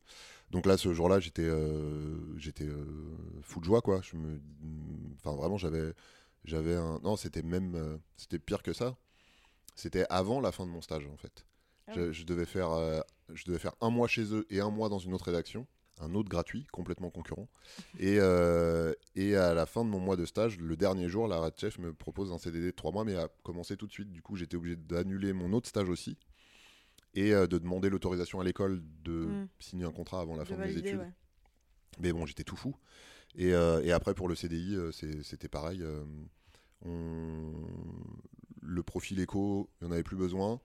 Donc 0.51 0.66
là, 0.66 0.77
ce 0.77 0.92
jour-là, 0.92 1.18
j'étais, 1.18 1.49
j'étais 2.37 2.68
fou 3.40 3.59
de 3.61 3.64
joie, 3.64 3.81
quoi. 3.81 4.01
Je 4.03 4.16
me, 4.16 4.38
enfin, 5.16 5.35
vraiment, 5.35 5.57
j'avais, 5.57 5.94
j'avais 6.44 6.77
un. 6.77 7.01
Non, 7.03 7.16
c'était 7.16 7.42
même, 7.42 7.99
c'était 8.18 8.38
pire 8.38 8.62
que 8.62 8.75
ça. 8.75 8.99
C'était 9.77 10.05
avant 10.11 10.42
la 10.42 10.53
fin 10.53 10.66
de 10.66 10.71
mon 10.71 10.83
stage, 10.83 11.07
en 11.07 11.16
fait. 11.16 11.47
Ah 11.87 11.92
je, 11.97 12.12
je 12.12 12.25
devais 12.25 12.44
faire, 12.44 12.68
je 13.33 13.44
devais 13.47 13.59
faire 13.59 13.75
un 13.81 13.88
mois 13.88 14.07
chez 14.07 14.35
eux 14.35 14.47
et 14.51 14.61
un 14.61 14.68
mois 14.71 14.90
dans 14.90 14.99
une 14.99 15.14
autre 15.14 15.25
rédaction, 15.25 15.66
un 16.00 16.14
autre 16.14 16.28
gratuit, 16.28 16.66
complètement 16.72 17.11
concurrent. 17.11 17.48
et, 17.98 18.16
euh, 18.20 18.92
et 19.16 19.34
à 19.37 19.54
la 19.54 19.66
fin 19.66 19.84
de 19.84 19.90
mon 19.90 20.00
mois 20.00 20.16
de 20.16 20.24
stage, 20.24 20.58
le 20.58 20.76
dernier 20.76 21.08
jour, 21.08 21.26
la 21.28 21.38
red 21.40 21.54
chef 21.58 21.78
me 21.78 21.92
propose 21.92 22.32
un 22.32 22.38
CDD 22.38 22.66
de 22.66 22.70
trois 22.70 22.92
mois, 22.92 23.04
mais 23.04 23.16
à 23.16 23.28
commencer 23.42 23.76
tout 23.76 23.87
de 23.87 23.92
suite. 23.92 24.11
Du 24.12 24.22
coup, 24.22 24.37
j'étais 24.37 24.56
obligé 24.56 24.76
d'annuler 24.76 25.32
mon 25.32 25.52
autre 25.52 25.68
stage 25.68 25.88
aussi 25.88 26.16
et 27.14 27.32
euh, 27.34 27.46
de 27.46 27.58
demander 27.58 27.88
l'autorisation 27.90 28.40
à 28.40 28.44
l'école 28.44 28.82
de 29.02 29.12
Mm. 29.26 29.48
signer 29.58 29.84
un 29.84 29.92
contrat 29.92 30.20
avant 30.20 30.37
la 30.37 30.44
De 30.44 30.48
fin 30.48 30.56
de 30.56 30.61
mes 30.64 30.76
études. 30.76 30.98
ouais. 31.00 31.12
Mais 32.00 32.12
bon, 32.12 32.26
j'étais 32.26 32.44
tout 32.44 32.56
fou. 32.56 32.76
Et, 33.34 33.52
euh, 33.54 33.82
et 33.82 33.92
après, 33.92 34.14
pour 34.14 34.28
le 34.28 34.34
CDI, 34.34 34.76
c'était 35.22 35.48
pareil. 35.48 35.82
on... 36.84 37.52
Le 38.62 38.82
profil 38.82 39.18
éco, 39.20 39.70
il 39.80 39.84
n'y 39.84 39.90
en 39.90 39.92
avait 39.94 40.02
plus 40.02 40.16
besoin. 40.16 40.61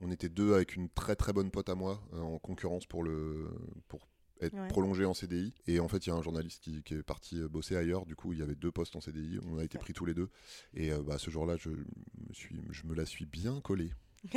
On 0.00 0.10
était 0.10 0.28
deux 0.28 0.54
avec 0.54 0.74
une 0.76 0.88
très 0.88 1.14
très 1.14 1.32
bonne 1.32 1.50
pote 1.50 1.68
à 1.68 1.74
moi 1.74 2.02
en 2.12 2.38
concurrence 2.38 2.84
pour, 2.86 3.04
le... 3.04 3.48
pour 3.88 4.06
être 4.46 4.54
Ouais. 4.54 4.68
prolongé 4.68 5.04
en 5.04 5.14
CDI. 5.14 5.54
Et 5.66 5.80
en 5.80 5.88
fait, 5.88 6.06
il 6.06 6.10
y 6.10 6.12
a 6.12 6.16
un 6.16 6.22
journaliste 6.22 6.62
qui, 6.62 6.82
qui 6.82 6.94
est 6.94 7.02
parti 7.02 7.40
euh, 7.40 7.48
bosser 7.48 7.76
ailleurs. 7.76 8.06
Du 8.06 8.16
coup, 8.16 8.32
il 8.32 8.38
y 8.38 8.42
avait 8.42 8.54
deux 8.54 8.70
postes 8.72 8.96
en 8.96 9.00
CDI. 9.00 9.38
On 9.44 9.58
a 9.58 9.64
été 9.64 9.78
pris 9.78 9.92
tous 9.92 10.04
les 10.04 10.14
deux. 10.14 10.30
Et 10.74 10.92
euh, 10.92 11.02
bah, 11.02 11.18
ce 11.18 11.30
jour-là, 11.30 11.56
je 11.56 11.70
me, 11.70 11.84
suis... 12.32 12.60
je 12.70 12.86
me 12.86 12.94
la 12.94 13.06
suis 13.06 13.26
bien 13.26 13.60
collée. 13.60 13.92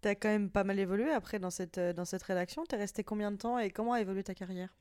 T'as 0.00 0.14
quand 0.14 0.28
même 0.28 0.50
pas 0.50 0.62
mal 0.64 0.78
évolué 0.78 1.10
après 1.10 1.38
dans 1.40 1.50
cette, 1.50 1.78
euh, 1.78 1.92
dans 1.92 2.04
cette 2.04 2.22
rédaction. 2.22 2.64
T'es 2.64 2.76
resté 2.76 3.02
combien 3.04 3.30
de 3.32 3.36
temps 3.36 3.58
et 3.58 3.70
comment 3.70 3.92
a 3.94 4.00
évolué 4.00 4.22
ta 4.22 4.34
carrière? 4.34 4.74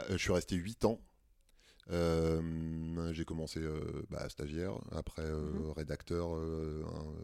Euh, 0.00 0.04
je 0.12 0.16
suis 0.16 0.32
resté 0.32 0.56
8 0.56 0.84
ans. 0.84 1.00
Euh, 1.90 3.12
j'ai 3.12 3.24
commencé 3.24 3.60
bah, 4.10 4.28
stagiaire, 4.28 4.72
après 4.92 5.28
Mhm. 5.30 5.72
rédacteur, 5.72 6.32
un- 6.32 7.14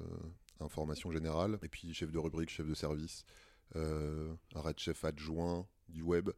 information 0.64 1.10
générale, 1.10 1.58
et 1.62 1.68
puis 1.68 1.94
chef 1.94 2.10
de 2.12 2.18
rubrique, 2.18 2.50
chef 2.50 2.66
de 2.66 2.74
service, 2.74 3.24
euh, 3.76 4.34
red 4.54 4.78
chef 4.78 5.04
adjoint 5.04 5.66
du 5.88 6.02
web, 6.02 6.30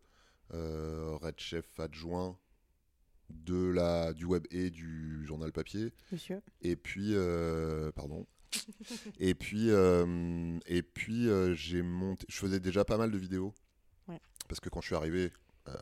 euh, 0.54 1.16
red 1.20 1.38
chef 1.38 1.78
adjoint 1.80 2.38
de 3.30 3.68
la, 3.68 4.12
du 4.12 4.24
web 4.24 4.46
et 4.50 4.70
du 4.70 5.24
journal 5.26 5.52
papier, 5.52 5.92
Monsieur 6.10 6.42
et 6.60 6.76
puis, 6.76 7.14
euh, 7.14 7.90
pardon. 7.92 8.26
et 9.18 9.34
puis, 9.34 9.70
et 9.70 10.82
puis 10.82 11.28
j'ai 11.54 11.82
monté. 11.82 12.26
Je 12.28 12.36
faisais 12.36 12.60
déjà 12.60 12.84
pas 12.84 12.98
mal 12.98 13.10
de 13.10 13.16
vidéos. 13.16 13.54
Ouais. 14.08 14.20
Parce 14.48 14.60
que 14.60 14.68
quand 14.68 14.82
je 14.82 14.86
suis 14.86 14.94
arrivé, 14.94 15.32
euh, 15.68 15.74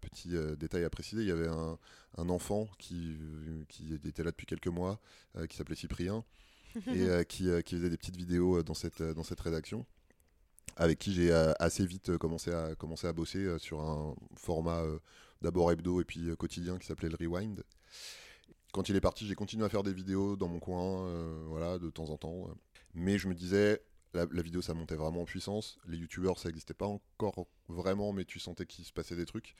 petit 0.00 0.34
euh, 0.34 0.56
détail 0.56 0.84
à 0.84 0.90
préciser, 0.90 1.20
il 1.20 1.28
y 1.28 1.30
avait 1.30 1.48
un, 1.48 1.78
un 2.16 2.28
enfant 2.30 2.68
qui, 2.78 3.18
qui 3.68 3.92
était 3.92 4.22
là 4.22 4.30
depuis 4.30 4.46
quelques 4.46 4.68
mois, 4.68 4.98
euh, 5.36 5.46
qui 5.46 5.56
s'appelait 5.56 5.76
Cyprien, 5.76 6.24
et 6.86 7.24
qui, 7.26 7.48
qui 7.64 7.74
faisait 7.74 7.90
des 7.90 7.96
petites 7.98 8.16
vidéos 8.16 8.62
dans 8.62 8.74
cette, 8.74 9.02
dans 9.02 9.24
cette 9.24 9.40
rédaction. 9.40 9.84
Avec 10.76 10.98
qui 10.98 11.12
j'ai 11.12 11.32
assez 11.58 11.84
vite 11.84 12.16
commencé 12.18 12.52
à, 12.52 12.74
commencé 12.74 13.06
à 13.06 13.12
bosser 13.12 13.58
sur 13.58 13.80
un 13.80 14.14
format 14.36 14.82
d'abord 15.42 15.72
hebdo 15.72 16.00
et 16.00 16.04
puis 16.04 16.34
quotidien 16.36 16.78
qui 16.78 16.86
s'appelait 16.86 17.08
le 17.08 17.16
Rewind. 17.16 17.62
Quand 18.72 18.88
il 18.88 18.96
est 18.96 19.00
parti, 19.00 19.26
j'ai 19.26 19.34
continué 19.34 19.64
à 19.64 19.68
faire 19.68 19.82
des 19.82 19.92
vidéos 19.92 20.36
dans 20.36 20.48
mon 20.48 20.60
coin, 20.60 21.08
voilà, 21.48 21.78
de 21.78 21.90
temps 21.90 22.10
en 22.10 22.16
temps. 22.16 22.48
Mais 22.94 23.18
je 23.18 23.28
me 23.28 23.34
disais, 23.34 23.82
la, 24.14 24.42
vidéo 24.42 24.62
ça 24.62 24.74
montait 24.74 24.96
vraiment 24.96 25.22
en 25.22 25.24
puissance. 25.24 25.78
Les 25.86 25.96
youtubeurs 25.96 26.38
ça 26.38 26.48
n'existait 26.48 26.74
pas 26.74 26.86
encore 26.86 27.46
vraiment, 27.68 28.12
mais 28.12 28.24
tu 28.24 28.38
sentais 28.38 28.66
qu'il 28.66 28.84
se 28.84 28.92
passait 28.92 29.16
des 29.16 29.26
trucs. 29.26 29.54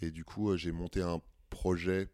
Et 0.00 0.10
du 0.10 0.24
coup, 0.24 0.50
euh, 0.50 0.56
j'ai 0.56 0.72
monté 0.72 1.02
un 1.02 1.20
projet 1.50 2.08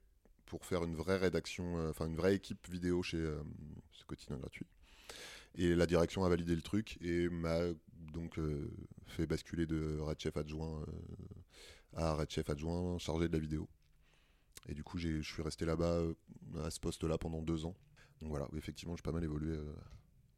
pour 0.46 0.64
faire 0.64 0.84
une 0.84 0.96
vraie 0.96 1.18
rédaction, 1.18 1.78
euh, 1.78 1.90
enfin 1.90 2.06
une 2.06 2.16
vraie 2.16 2.34
équipe 2.34 2.68
vidéo 2.68 3.02
chez 3.02 3.18
euh, 3.18 3.40
ce 3.92 4.04
quotidien 4.04 4.36
gratuit. 4.36 4.66
Et 5.54 5.74
la 5.74 5.86
direction 5.86 6.24
a 6.24 6.28
validé 6.28 6.54
le 6.54 6.62
truc 6.62 6.98
et 7.00 7.28
m'a 7.28 7.60
donc 8.12 8.38
fait 9.06 9.26
basculer 9.26 9.66
de 9.66 9.98
Red 10.00 10.20
Chef 10.20 10.36
adjoint 10.36 10.84
à 11.94 12.14
Red 12.14 12.30
Chef 12.30 12.48
adjoint 12.50 12.98
chargé 12.98 13.28
de 13.28 13.32
la 13.32 13.38
vidéo. 13.38 13.68
Et 14.68 14.74
du 14.74 14.82
coup, 14.82 14.98
je 14.98 15.20
suis 15.22 15.42
resté 15.42 15.64
là-bas 15.64 16.02
à 16.62 16.70
ce 16.70 16.80
poste-là 16.80 17.18
pendant 17.18 17.42
deux 17.42 17.64
ans. 17.64 17.76
Donc 18.20 18.30
voilà, 18.30 18.48
effectivement, 18.56 18.96
j'ai 18.96 19.02
pas 19.02 19.12
mal 19.12 19.24
évolué 19.24 19.56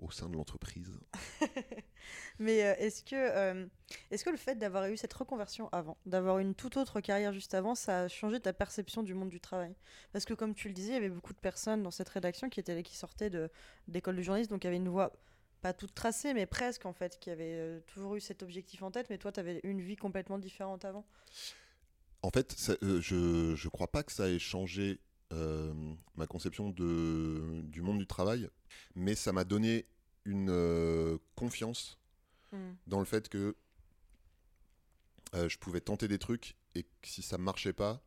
au 0.01 0.11
sein 0.11 0.29
de 0.29 0.37
l'entreprise. 0.37 0.99
Mais 2.39 2.65
euh, 2.65 2.75
est-ce 2.79 3.03
que, 3.03 3.15
euh, 3.15 3.67
est 4.11 4.23
que 4.23 4.31
le 4.31 4.37
fait 4.37 4.57
d'avoir 4.57 4.87
eu 4.87 4.97
cette 4.97 5.13
reconversion 5.13 5.69
avant, 5.73 5.97
d'avoir 6.07 6.39
une 6.39 6.55
toute 6.55 6.77
autre 6.77 7.01
carrière 7.01 7.33
juste 7.33 7.55
avant, 7.55 7.75
ça 7.75 8.03
a 8.03 8.09
changé 8.09 8.41
ta 8.41 8.53
perception 8.53 9.03
du 9.03 9.15
monde 9.15 9.29
du 9.29 9.41
travail? 9.41 9.75
Parce 10.13 10.25
que 10.25 10.35
comme 10.35 10.55
tu 10.55 10.69
le 10.69 10.75
disais, 10.75 10.93
il 10.93 10.95
y 10.95 10.97
avait 10.97 11.11
beaucoup 11.11 11.33
de 11.33 11.39
personnes 11.39 11.83
dans 11.83 11.91
cette 11.91 12.09
rédaction 12.09 12.49
qui, 12.49 12.61
étaient, 12.61 12.83
qui 12.83 12.97
sortaient 12.97 13.31
d'école 13.89 14.17
de, 14.17 14.23
journalisme, 14.23 14.51
donc 14.51 14.65
il 14.65 14.67
y 14.67 14.69
avait 14.69 14.77
une 14.77 14.89
voie 14.89 15.13
pas 15.61 15.73
toute 15.73 15.95
tracée, 15.95 16.35
mais 16.35 16.47
presque 16.47 16.87
en 16.87 16.93
fait, 16.93 17.19
qui 17.19 17.31
avait 17.31 17.55
euh, 17.55 17.81
toujours 17.87 18.17
eu 18.17 18.21
cet 18.21 18.43
objectif 18.43 18.83
en 18.83 18.91
tête, 18.91 19.09
mais 19.11 19.19
toi, 19.19 19.33
tu 19.33 19.41
avais 19.41 19.61
une 19.63 19.81
vie 19.81 19.97
complètement 19.97 20.39
différente 20.39 20.85
avant. 20.85 21.05
En 22.23 22.31
fait, 22.31 22.55
je 22.83 23.53
ne 23.53 23.69
crois 23.69 23.91
pas 23.91 24.03
que 24.03 24.13
ça 24.13 24.29
ait 24.29 24.39
changé 24.39 25.01
euh, 25.33 25.73
ma 26.17 26.27
conception 26.27 26.71
de, 26.71 27.63
du 27.63 27.83
monde 27.83 27.99
du 27.99 28.07
travail, 28.07 28.49
mais 28.97 29.15
ça 29.15 29.33
m'a 29.33 29.45
donné 29.45 29.87
une 30.25 30.51
euh, 30.51 31.19
confiance 31.37 32.01
hmm. 32.51 32.73
dans 32.89 32.99
le 32.99 33.05
fait 33.05 33.29
que 33.29 33.55
euh, 35.35 35.49
je 35.49 35.57
pouvais 35.59 35.81
tenter 35.81 36.09
des 36.09 36.19
trucs 36.19 36.57
et 36.75 36.83
que 36.83 36.89
si 37.05 37.23
ça 37.23 37.39
ne 37.39 37.45
marchait 37.45 37.73
pas, 37.73 38.03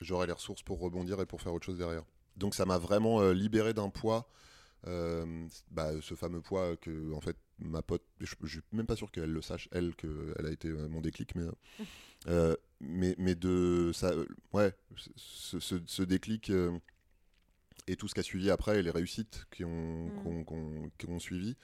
j'aurais 0.00 0.26
les 0.26 0.32
ressources 0.32 0.64
pour 0.64 0.80
rebondir 0.80 1.20
et 1.20 1.26
pour 1.26 1.40
faire 1.40 1.54
autre 1.54 1.64
chose 1.64 1.78
derrière. 1.78 2.04
Donc 2.36 2.56
ça 2.56 2.66
m'a 2.66 2.78
vraiment 2.78 3.30
libéré 3.30 3.72
d'un 3.72 3.88
poids, 3.88 4.28
bah, 4.84 5.90
ce 6.00 6.14
fameux 6.14 6.40
poids 6.40 6.76
que 6.76 7.12
en 7.12 7.20
fait 7.20 7.36
ma 7.58 7.82
pote, 7.82 8.02
je, 8.20 8.34
ne 8.40 8.48
suis 8.48 8.60
même 8.72 8.86
pas 8.86 8.96
sûr 8.96 9.10
qu'elle 9.10 9.32
le 9.32 9.42
sache, 9.42 9.68
elle, 9.72 9.94
qu'elle 9.94 10.46
a 10.46 10.50
été 10.50 10.68
mon 10.68 11.00
déclic, 11.00 11.34
mais 11.34 11.46
mais, 12.80 13.14
mais 13.18 13.34
de 13.34 13.90
ça, 13.94 14.08
euh, 14.08 14.26
ouais, 14.52 14.74
ce, 15.16 15.58
ce, 15.60 16.02
déclic 16.02 16.50
euh, 16.50 16.78
et 17.86 17.96
tout 17.96 18.08
ce 18.08 18.14
qui 18.14 18.20
a 18.20 18.22
suivi 18.22 18.50
après 18.50 18.80
et 18.80 18.82
les 18.82 18.90
réussites 18.90 19.46
qui 19.50 19.64
ont, 19.64 20.06
mm. 20.06 20.90
qui 20.98 21.06
ont 21.06 21.18
suivi, 21.18 21.56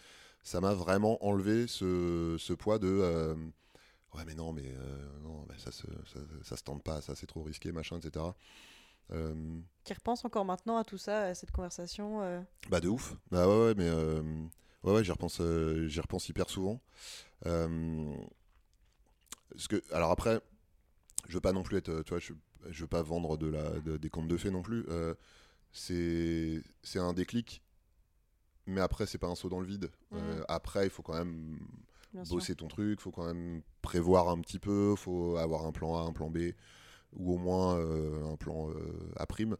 ça 0.43 0.61
m'a 0.61 0.75
vraiment 0.75 1.25
enlevé 1.25 1.67
ce, 1.67 2.37
ce 2.39 2.53
poids 2.53 2.79
de 2.79 2.89
euh, 2.89 3.35
ouais 4.15 4.25
mais 4.27 4.35
non 4.35 4.53
mais 4.53 4.75
non 5.23 5.47
ça, 5.57 5.73
se, 5.73 5.87
ça, 6.13 6.21
ça, 6.43 6.57
se 6.57 6.63
tente 6.63 6.83
pas 6.83 7.01
ça 7.01 7.15
c'est 7.15 7.27
trop 7.27 7.43
risqué 7.43 7.73
machin 7.73 7.99
etc 7.99 8.25
qui 9.09 9.95
repense 9.95 10.25
encore 10.25 10.45
maintenant 10.45 10.77
à 10.77 10.85
tout 10.85 10.99
ça 10.99 11.23
à 11.23 11.35
cette 11.35 11.53
conversation 11.53 12.45
bah 12.69 12.81
de 12.81 12.89
ouf. 12.89 13.17
Bah 13.31 13.49
ouais, 13.49 13.67
ouais 13.67 13.75
mais 13.77 13.91
ouais 13.91 14.93
ouais 14.93 15.05
j'y 15.05 15.13
repense 15.13 15.41
j'y 15.87 16.01
repense 16.01 16.29
hyper 16.29 16.51
souvent. 16.51 16.81
Parce 17.43 18.09
que 19.69 19.83
alors 19.93 20.11
après 20.11 20.41
je 21.29 21.35
veux 21.35 21.41
pas 21.41 21.53
non 21.53 21.63
plus 21.63 21.79
être, 21.79 21.89
euh, 21.89 22.03
tu 22.03 22.11
vois, 22.11 22.19
je, 22.19 22.33
je 22.69 22.81
veux 22.83 22.89
pas 22.89 23.03
vendre 23.03 23.37
de 23.37 23.49
la, 23.49 23.99
des 23.99 24.11
contes 24.11 24.29
de 24.29 24.37
fées 24.37 24.51
non 24.51 24.63
plus. 24.63 24.85
Euh, 24.89 25.15
c'est 25.73 26.63
un 26.97 27.13
déclic, 27.13 27.63
mais 28.67 28.81
après, 28.81 29.07
c'est 29.07 29.19
pas 29.19 29.27
un 29.27 29.35
saut 29.35 29.49
dans 29.49 29.61
le 29.61 29.67
vide. 29.67 29.91
Euh, 30.15 30.43
après, 30.49 30.87
il 30.87 30.91
faut 30.91 31.03
quand 31.03 31.15
même 31.15 31.59
bosser 32.31 32.55
ton 32.55 32.69
truc, 32.69 32.99
il 32.99 33.03
faut 33.03 33.11
quand 33.11 33.27
même 33.27 33.63
prévoir 33.83 34.29
un 34.31 34.41
petit 34.41 34.59
peu, 34.59 34.93
il 34.93 34.97
faut 34.97 35.37
avoir 35.37 35.67
un 35.67 35.73
plan 35.73 35.97
A, 35.97 36.01
un 36.01 36.13
plan 36.13 36.31
B, 36.31 36.53
ou 37.17 37.35
au 37.35 37.39
moins 37.39 37.77
un 37.77 38.37
plan 38.37 38.71
A 39.17 39.27
prime. 39.27 39.57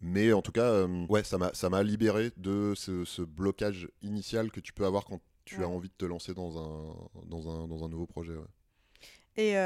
Mais 0.00 0.32
en 0.32 0.42
tout 0.42 0.52
cas, 0.52 0.86
ouais, 1.08 1.22
ça 1.24 1.68
m'a 1.70 1.82
libéré 1.82 2.30
de 2.36 2.74
ce, 2.76 3.04
ce, 3.04 3.22
blocage 3.22 3.88
initial 4.02 4.50
que 4.50 4.60
tu 4.60 4.72
peux 4.72 4.84
avoir 4.84 5.04
quand 5.04 5.20
tu 5.44 5.62
as 5.62 5.68
envie 5.68 5.88
de 5.88 5.94
te 5.96 6.04
lancer 6.04 6.34
dans 6.34 6.58
un, 6.58 6.94
dans 7.26 7.48
un, 7.48 7.66
dans 7.66 7.84
un 7.84 7.88
nouveau 7.88 8.06
projet. 8.06 8.34
Et 9.36 9.56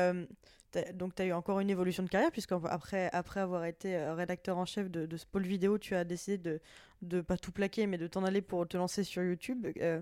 donc, 0.94 1.14
tu 1.14 1.22
as 1.22 1.26
eu 1.26 1.33
encore 1.33 1.61
une 1.61 1.70
évolution 1.70 2.03
de 2.03 2.09
carrière, 2.09 2.31
puisqu'après 2.31 3.11
après 3.12 3.40
avoir 3.40 3.64
été 3.64 3.96
euh, 3.96 4.14
rédacteur 4.14 4.57
en 4.59 4.66
chef 4.66 4.90
de, 4.90 5.16
ce 5.16 5.26
pôle 5.26 5.44
vidéo, 5.44 5.79
tu 5.79 5.94
as 5.94 6.05
décidé 6.05 6.38
de 6.38 6.61
ne 7.03 7.20
pas 7.20 7.37
tout 7.37 7.53
plaquer, 7.53 7.87
mais 7.87 7.98
de 7.98 8.07
t'en 8.07 8.24
aller 8.24 8.42
pour 8.42 8.66
te 8.68 8.76
lancer 8.76 9.05
sur 9.05 9.22
YouTube. 9.22 9.66
Euh, 9.81 10.00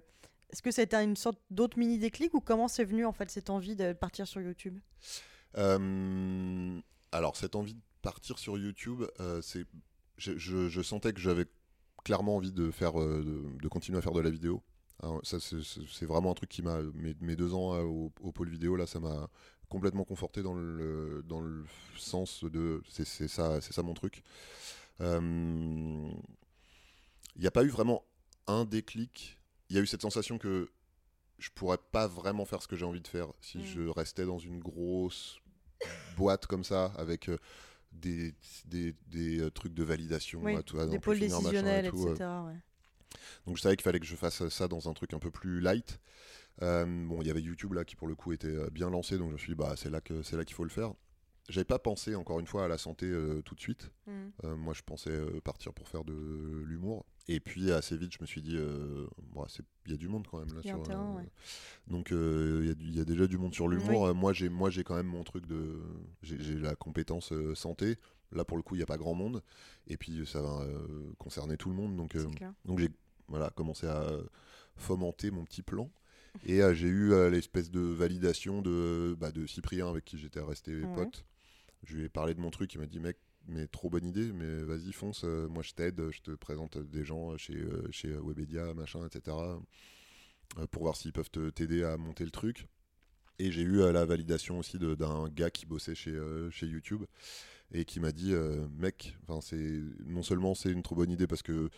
est-ce 0.50 0.62
que 0.62 0.70
ça 0.70 0.82
a 0.82 0.84
été 0.84 0.96
une 0.96 1.16
sorte 1.16 1.38
d'autre 1.50 1.78
mini 1.78 1.98
déclic 1.98 2.34
ou 2.34 2.40
comment 2.40 2.68
c'est 2.68 2.84
venu 2.84 3.04
en 3.04 3.12
fait 3.12 3.30
cette 3.30 3.50
envie 3.50 3.76
de 3.76 3.92
partir 3.92 4.26
sur 4.26 4.40
YouTube? 4.40 4.78
Euh, 5.56 6.80
Alors, 7.12 7.36
cette 7.36 7.54
envie 7.54 7.74
de 7.74 7.80
partir 8.02 8.38
sur 8.38 8.58
YouTube, 8.58 9.04
c'est 9.42 9.64
je, 10.16 10.82
sentais 10.82 11.12
que 11.12 11.20
j'avais 11.20 11.46
clairement 12.04 12.36
envie 12.36 12.52
de, 12.52 12.70
faire, 12.70 12.94
de, 12.94 13.68
continuer 13.68 13.98
à 13.98 14.02
faire 14.02 14.12
de 14.12 14.20
la 14.20 14.30
vidéo. 14.30 14.62
ça, 15.22 15.38
c'est 15.40 16.06
vraiment 16.06 16.32
un 16.32 16.34
truc 16.34 16.50
qui 16.50 16.62
m'a. 16.62 16.82
Mes, 16.94 17.14
mes, 17.20 17.36
deux 17.36 17.54
ans 17.54 17.78
au, 17.80 18.12
au, 18.20 18.32
pôle 18.32 18.48
vidéo, 18.48 18.76
là, 18.76 18.86
ça 18.86 19.00
m'a 19.00 19.28
complètement 19.68 20.04
conforté 20.04 20.42
dans 20.42 20.54
le, 20.54 21.22
dans 21.26 21.40
le 21.40 21.64
sens 21.96 22.44
de 22.44 22.82
c'est 22.88 23.28
ça, 23.28 23.60
ça 23.60 23.82
mon 23.82 23.94
truc. 23.94 24.22
Il 25.00 25.04
euh, 25.04 26.10
n'y 27.38 27.46
a 27.46 27.50
pas 27.50 27.64
eu 27.64 27.68
vraiment 27.68 28.04
un 28.46 28.64
déclic. 28.64 29.38
Il 29.70 29.76
y 29.76 29.78
a 29.78 29.82
eu 29.82 29.86
cette 29.86 30.02
sensation 30.02 30.38
que 30.38 30.70
je 31.38 31.50
pourrais 31.54 31.78
pas 31.78 32.08
vraiment 32.08 32.44
faire 32.44 32.62
ce 32.62 32.68
que 32.68 32.74
j'ai 32.74 32.84
envie 32.84 33.00
de 33.00 33.06
faire 33.06 33.28
si 33.40 33.58
mm. 33.58 33.64
je 33.64 33.80
restais 33.88 34.24
dans 34.24 34.38
une 34.38 34.58
grosse 34.58 35.38
boîte 36.18 36.46
comme 36.46 36.64
ça 36.64 36.92
avec 36.98 37.28
euh, 37.28 37.38
des, 37.92 38.34
des, 38.66 38.94
des, 39.06 39.40
euh, 39.40 39.50
trucs 39.50 39.74
de 39.74 39.82
validation, 39.82 40.42
des 40.42 40.98
pôles 40.98 41.18
décisionnels, 41.18 41.86
etc. 41.86 42.24
Donc 43.46 43.56
je 43.56 43.62
savais 43.62 43.76
qu'il 43.76 43.84
fallait 43.84 44.00
que 44.00 44.06
je 44.06 44.16
fasse 44.16 44.46
ça 44.48 44.68
dans 44.68 44.88
un 44.88 44.92
truc 44.92 45.14
un 45.14 45.18
peu 45.18 45.30
plus 45.30 45.60
light. 45.60 45.98
Euh, 46.62 46.84
bon, 46.86 47.20
il 47.20 47.28
y 47.28 47.30
avait 47.30 47.40
YouTube 47.40 47.72
là 47.72 47.84
qui 47.84 47.96
pour 47.96 48.08
le 48.08 48.14
coup 48.14 48.32
était 48.32 48.48
euh, 48.48 48.68
bien 48.70 48.90
lancé, 48.90 49.16
donc 49.16 49.28
je 49.28 49.32
me 49.34 49.38
suis 49.38 49.52
dit 49.52 49.54
bah 49.54 49.74
c'est 49.76 49.90
là 49.90 50.00
que 50.00 50.22
c'est 50.22 50.36
là 50.36 50.44
qu'il 50.44 50.56
faut 50.56 50.64
le 50.64 50.70
faire. 50.70 50.92
J'avais 51.48 51.64
pas 51.64 51.78
pensé 51.78 52.14
encore 52.14 52.40
une 52.40 52.46
fois 52.46 52.64
à 52.64 52.68
la 52.68 52.76
santé 52.76 53.06
euh, 53.06 53.40
tout 53.42 53.54
de 53.54 53.60
suite. 53.60 53.90
Mm. 54.06 54.54
moi, 54.56 54.74
je 54.74 54.82
pensais 54.82 55.18
partir 55.44 55.72
pour 55.72 55.88
faire 55.88 56.04
de 56.04 56.62
l'humour. 56.66 57.06
Et 57.28 57.40
puis 57.40 57.70
assez 57.70 57.96
vite, 57.96 58.12
je 58.12 58.18
me 58.20 58.26
suis 58.26 58.40
dit, 58.40 58.56
il 58.56 59.90
y 59.90 59.94
a 59.94 59.96
du 59.96 60.08
monde 60.08 60.26
quand 60.30 60.38
même 60.38 60.54
là. 60.54 60.62
Sur, 60.62 60.82
Donc 61.86 62.10
il 62.10 62.96
y, 62.96 63.00
a 63.00 63.04
déjà 63.04 63.26
du 63.26 63.36
monde 63.38 63.54
sur 63.54 63.68
l'humour. 63.68 64.14
moi, 64.14 64.32
j'ai 64.32 64.48
moi 64.48 64.70
j'ai 64.70 64.82
quand 64.82 64.96
même 64.96 65.06
mon 65.06 65.24
truc 65.24 65.46
de, 65.46 65.80
j'ai 66.22 66.54
la 66.54 66.74
compétence 66.74 67.32
santé. 67.54 67.96
Là 68.32 68.44
pour 68.44 68.56
le 68.56 68.62
coup, 68.62 68.74
il 68.74 68.78
n'y 68.78 68.82
a 68.82 68.86
pas 68.86 68.96
grand 68.96 69.14
monde. 69.14 69.42
Et 69.88 69.96
puis 69.96 70.26
ça 70.26 70.40
va 70.40 70.66
concerner 71.18 71.56
tout 71.56 71.68
le 71.68 71.76
monde. 71.76 71.96
Donc 71.96 72.16
donc 72.64 72.78
j'ai 72.78 72.90
voilà 73.28 73.50
commencé 73.50 73.86
à 73.86 74.06
fomenter 74.76 75.30
mon 75.30 75.44
petit 75.44 75.62
plan. 75.62 75.90
Et 76.46 76.62
euh, 76.62 76.74
j'ai 76.74 76.88
eu 76.88 77.12
euh, 77.12 77.30
l'espèce 77.30 77.70
de 77.70 77.80
validation 77.80 78.62
de, 78.62 79.16
bah, 79.18 79.32
de 79.32 79.46
Cyprien 79.46 79.88
avec 79.88 80.04
qui 80.04 80.18
j'étais 80.18 80.40
resté 80.40 80.72
pote. 80.94 81.24
Je 81.84 81.96
lui 81.96 82.04
ai 82.04 82.08
parlé 82.08 82.34
de 82.34 82.40
mon 82.40 82.50
truc, 82.50 82.74
il 82.74 82.78
m'a 82.78 82.86
dit 82.86 83.00
mec, 83.00 83.16
mais 83.48 83.66
trop 83.66 83.90
bonne 83.90 84.04
idée, 84.04 84.32
mais 84.32 84.62
vas-y 84.62 84.92
fonce, 84.92 85.22
euh, 85.24 85.48
moi 85.48 85.62
je 85.62 85.72
t'aide, 85.72 86.10
je 86.10 86.20
te 86.20 86.30
présente 86.32 86.78
des 86.78 87.04
gens 87.04 87.36
chez, 87.36 87.64
chez 87.90 88.12
Webedia, 88.12 88.74
machin, 88.74 89.06
etc. 89.06 89.36
pour 90.70 90.82
voir 90.82 90.96
s'ils 90.96 91.12
peuvent 91.12 91.30
t'aider 91.30 91.82
à 91.82 91.96
monter 91.96 92.24
le 92.24 92.30
truc. 92.30 92.66
Et 93.38 93.52
j'ai 93.52 93.62
eu 93.62 93.78
la 93.92 94.04
validation 94.04 94.58
aussi 94.58 94.78
d'un 94.78 95.28
gars 95.28 95.50
qui 95.50 95.64
bossait 95.64 95.94
chez, 95.94 96.18
chez 96.50 96.66
YouTube 96.66 97.04
et 97.70 97.84
qui 97.84 98.00
m'a 98.00 98.10
dit 98.10 98.34
mec, 98.76 99.16
c'est 99.42 99.80
non 100.06 100.24
seulement 100.24 100.56
c'est 100.56 100.70
une 100.72 100.82
trop 100.82 100.96
bonne 100.96 101.10
idée 101.10 101.28
parce 101.28 101.42
que 101.42 101.70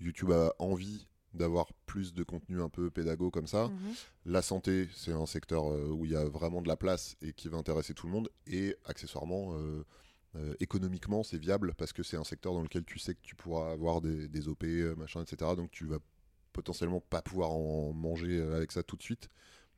YouTube 0.00 0.30
a 0.30 0.54
envie 0.58 1.06
d'avoir 1.34 1.72
plus 1.86 2.12
de 2.14 2.22
contenu 2.22 2.60
un 2.60 2.68
peu 2.68 2.90
pédago 2.90 3.30
comme 3.30 3.46
ça. 3.46 3.68
Mhm. 3.68 3.94
La 4.26 4.42
santé, 4.42 4.88
c'est 4.94 5.12
un 5.12 5.26
secteur 5.26 5.72
euh, 5.72 5.88
où 5.88 6.04
il 6.04 6.12
y 6.12 6.16
a 6.16 6.24
vraiment 6.24 6.62
de 6.62 6.68
la 6.68 6.76
place 6.76 7.16
et 7.22 7.32
qui 7.32 7.48
va 7.48 7.56
intéresser 7.56 7.94
tout 7.94 8.06
le 8.06 8.12
monde. 8.12 8.28
Et 8.46 8.76
accessoirement, 8.84 9.54
euh, 9.56 9.84
euh, 10.36 10.54
économiquement, 10.60 11.22
c'est 11.22 11.38
viable 11.38 11.74
parce 11.74 11.92
que 11.92 12.02
c'est 12.02 12.16
un 12.16 12.24
secteur 12.24 12.52
dans 12.54 12.62
lequel 12.62 12.84
tu 12.84 12.98
sais 12.98 13.14
que 13.14 13.20
tu 13.22 13.34
pourras 13.34 13.72
avoir 13.72 14.00
des, 14.00 14.28
des 14.28 14.48
OP, 14.48 14.64
machin, 14.96 15.22
etc. 15.22 15.52
Donc 15.56 15.70
tu 15.70 15.86
vas 15.86 15.98
potentiellement 16.52 17.00
pas 17.00 17.22
pouvoir 17.22 17.50
en 17.50 17.92
manger 17.92 18.40
avec 18.40 18.72
ça 18.72 18.82
tout 18.82 18.96
de 18.96 19.02
suite. 19.02 19.28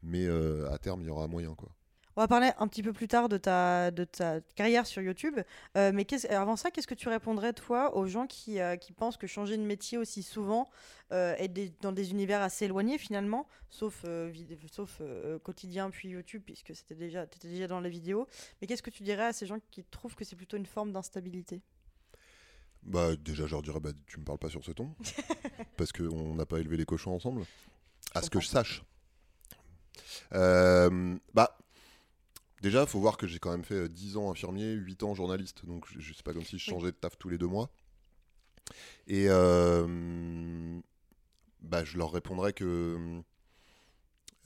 Mais 0.03 0.27
à 0.29 0.79
terme, 0.79 1.01
il 1.01 1.07
y 1.07 1.11
aura 1.11 1.27
moyen, 1.29 1.55
quoi. 1.55 1.71
On 2.17 2.21
va 2.21 2.29
parler 2.29 2.51
un 2.59 2.69
petit 2.69 2.83
peu 2.83 2.93
plus 2.93 3.09
tard 3.09 3.29
de 3.29 3.37
ta, 3.39 3.91
de 3.91 4.05
ta 4.05 4.41
carrière 4.55 4.87
sur 4.87 5.03
YouTube. 5.03 5.41
Euh, 5.77 5.91
mais 5.93 6.05
qu'est-ce- 6.05 6.29
avant 6.29 6.55
ça, 6.55 6.71
qu'est-ce 6.71 6.87
que 6.87 6.95
tu 6.95 7.09
répondrais, 7.09 7.53
toi, 7.53 7.97
aux 7.97 8.07
gens 8.07 8.27
qui, 8.29 8.61
euh, 8.61 8.77
qui 8.77 8.93
pensent 8.93 9.17
que 9.17 9.27
changer 9.27 9.57
de 9.57 9.63
métier 9.65 9.99
aussi 9.99 10.23
souvent 10.23 10.69
euh, 11.13 11.35
et 11.39 11.49
des- 11.49 11.73
dans 11.81 11.91
des 11.93 12.11
univers 12.13 12.41
assez 12.41 12.67
éloignés, 12.67 12.99
finalement, 12.99 13.49
sauf, 13.69 14.03
euh, 14.05 14.33
sauf 14.71 14.99
euh, 15.01 15.39
quotidien 15.41 15.91
puis 15.91 16.09
YouTube, 16.09 16.43
puisque 16.47 16.75
c'était 16.75 16.95
déjà, 16.95 17.25
étais 17.25 17.49
déjà 17.49 17.67
dans 17.67 17.81
les 17.81 17.91
vidéos. 17.91 18.29
Mais 18.61 18.67
qu'est-ce 18.69 18.83
que 18.83 18.91
tu 18.91 19.03
dirais 19.03 19.25
à 19.27 19.33
ces 19.33 19.47
gens 19.47 19.59
qui 19.73 19.83
trouvent 19.85 20.15
que 20.15 20.25
c'est 20.25 20.37
plutôt 20.37 20.57
une 20.57 20.67
forme 20.67 20.93
d'instabilité? 20.93 21.63
Bah 22.85 23.17
déjà, 23.17 23.47
je 23.47 23.53
leur 23.53 23.63
dirais, 23.63 23.81
bah, 23.81 23.91
tu 24.07 24.21
me 24.21 24.25
parles 24.25 24.39
pas 24.39 24.51
sur 24.51 24.63
ce 24.65 24.71
ton, 24.71 24.95
parce 25.77 25.91
qu'on 25.91 26.35
n'a 26.35 26.47
pas 26.47 26.59
élevé 26.61 26.77
les 26.77 26.85
cochons 26.85 27.15
ensemble, 27.15 27.43
à 28.15 28.23
ce 28.23 28.31
que 28.31 28.41
je 28.41 28.47
sache. 28.47 28.85
Euh, 30.33 31.17
bah, 31.33 31.57
déjà, 32.65 32.87
faut 32.87 32.99
voir 32.99 33.17
que 33.17 33.27
j'ai 33.27 33.39
quand 33.39 33.51
même 33.51 33.65
fait 33.65 33.75
euh, 33.75 33.89
10 33.89 34.17
ans 34.17 34.31
infirmier, 34.31 34.73
8 34.73 35.03
ans 35.05 35.15
journaliste, 35.15 35.67
donc 35.67 35.87
je, 35.99 36.13
sais 36.13 36.23
pas 36.23 36.33
comme 36.33 36.45
si 36.45 36.59
je 36.59 36.65
changeais 36.65 36.91
de 36.91 36.97
taf 36.97 37.17
tous 37.19 37.29
les 37.29 37.39
deux 37.39 37.47
mois. 37.47 37.71
Et 39.07 39.27
euh, 39.29 40.81
bah, 41.61 41.85
je 41.85 41.99
leur 41.99 42.11
répondrais 42.11 42.55
que 42.55 43.23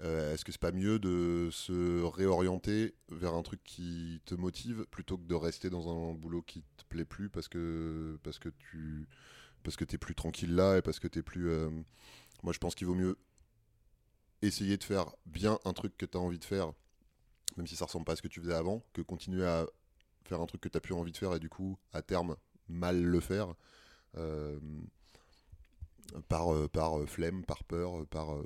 euh, 0.00 0.34
est-ce 0.34 0.44
que 0.44 0.52
c'est 0.52 0.60
pas 0.60 0.72
mieux 0.72 0.98
de 0.98 1.48
se 1.52 2.02
réorienter 2.02 2.94
vers 3.10 3.34
un 3.34 3.42
truc 3.42 3.62
qui 3.64 4.20
te 4.26 4.34
motive 4.34 4.84
plutôt 4.90 5.16
que 5.16 5.26
de 5.26 5.34
rester 5.34 5.70
dans 5.70 5.88
un 5.88 6.14
boulot 6.14 6.42
qui 6.42 6.62
te 6.76 6.84
plaît 6.88 7.04
plus 7.04 7.28
parce 7.28 7.48
que 7.48 8.18
parce 8.22 8.38
que 8.38 8.48
tu 8.48 9.08
parce 9.64 9.76
que 9.76 9.84
t'es 9.84 9.98
plus 9.98 10.14
tranquille 10.14 10.54
là 10.54 10.78
et 10.78 10.82
parce 10.82 11.00
que 11.00 11.08
t'es 11.08 11.22
plus 11.22 11.48
euh, 11.50 11.70
moi 12.44 12.52
je 12.52 12.58
pense 12.58 12.76
qu'il 12.76 12.86
vaut 12.86 12.94
mieux 12.94 13.16
essayer 14.42 14.76
de 14.76 14.84
faire 14.84 15.10
bien 15.26 15.58
un 15.64 15.72
truc 15.72 15.96
que 15.96 16.06
tu 16.06 16.16
as 16.16 16.20
envie 16.20 16.38
de 16.38 16.44
faire 16.44 16.72
même 17.56 17.66
si 17.66 17.76
ça 17.76 17.84
ressemble 17.84 18.04
pas 18.04 18.12
à 18.12 18.16
ce 18.16 18.22
que 18.22 18.28
tu 18.28 18.40
faisais 18.40 18.54
avant 18.54 18.82
que 18.92 19.02
continuer 19.02 19.46
à 19.46 19.66
faire 20.24 20.40
un 20.40 20.46
truc 20.46 20.60
que 20.60 20.68
tu 20.68 20.80
plus 20.80 20.94
envie 20.94 21.12
de 21.12 21.16
faire 21.16 21.34
et 21.34 21.40
du 21.40 21.48
coup 21.48 21.78
à 21.92 22.02
terme 22.02 22.36
mal 22.68 23.02
le 23.02 23.20
faire 23.20 23.54
euh, 24.16 24.58
par, 26.28 26.54
euh, 26.54 26.68
par 26.68 26.98
euh, 26.98 27.06
flemme, 27.06 27.44
par 27.44 27.64
peur, 27.64 28.06
par 28.06 28.36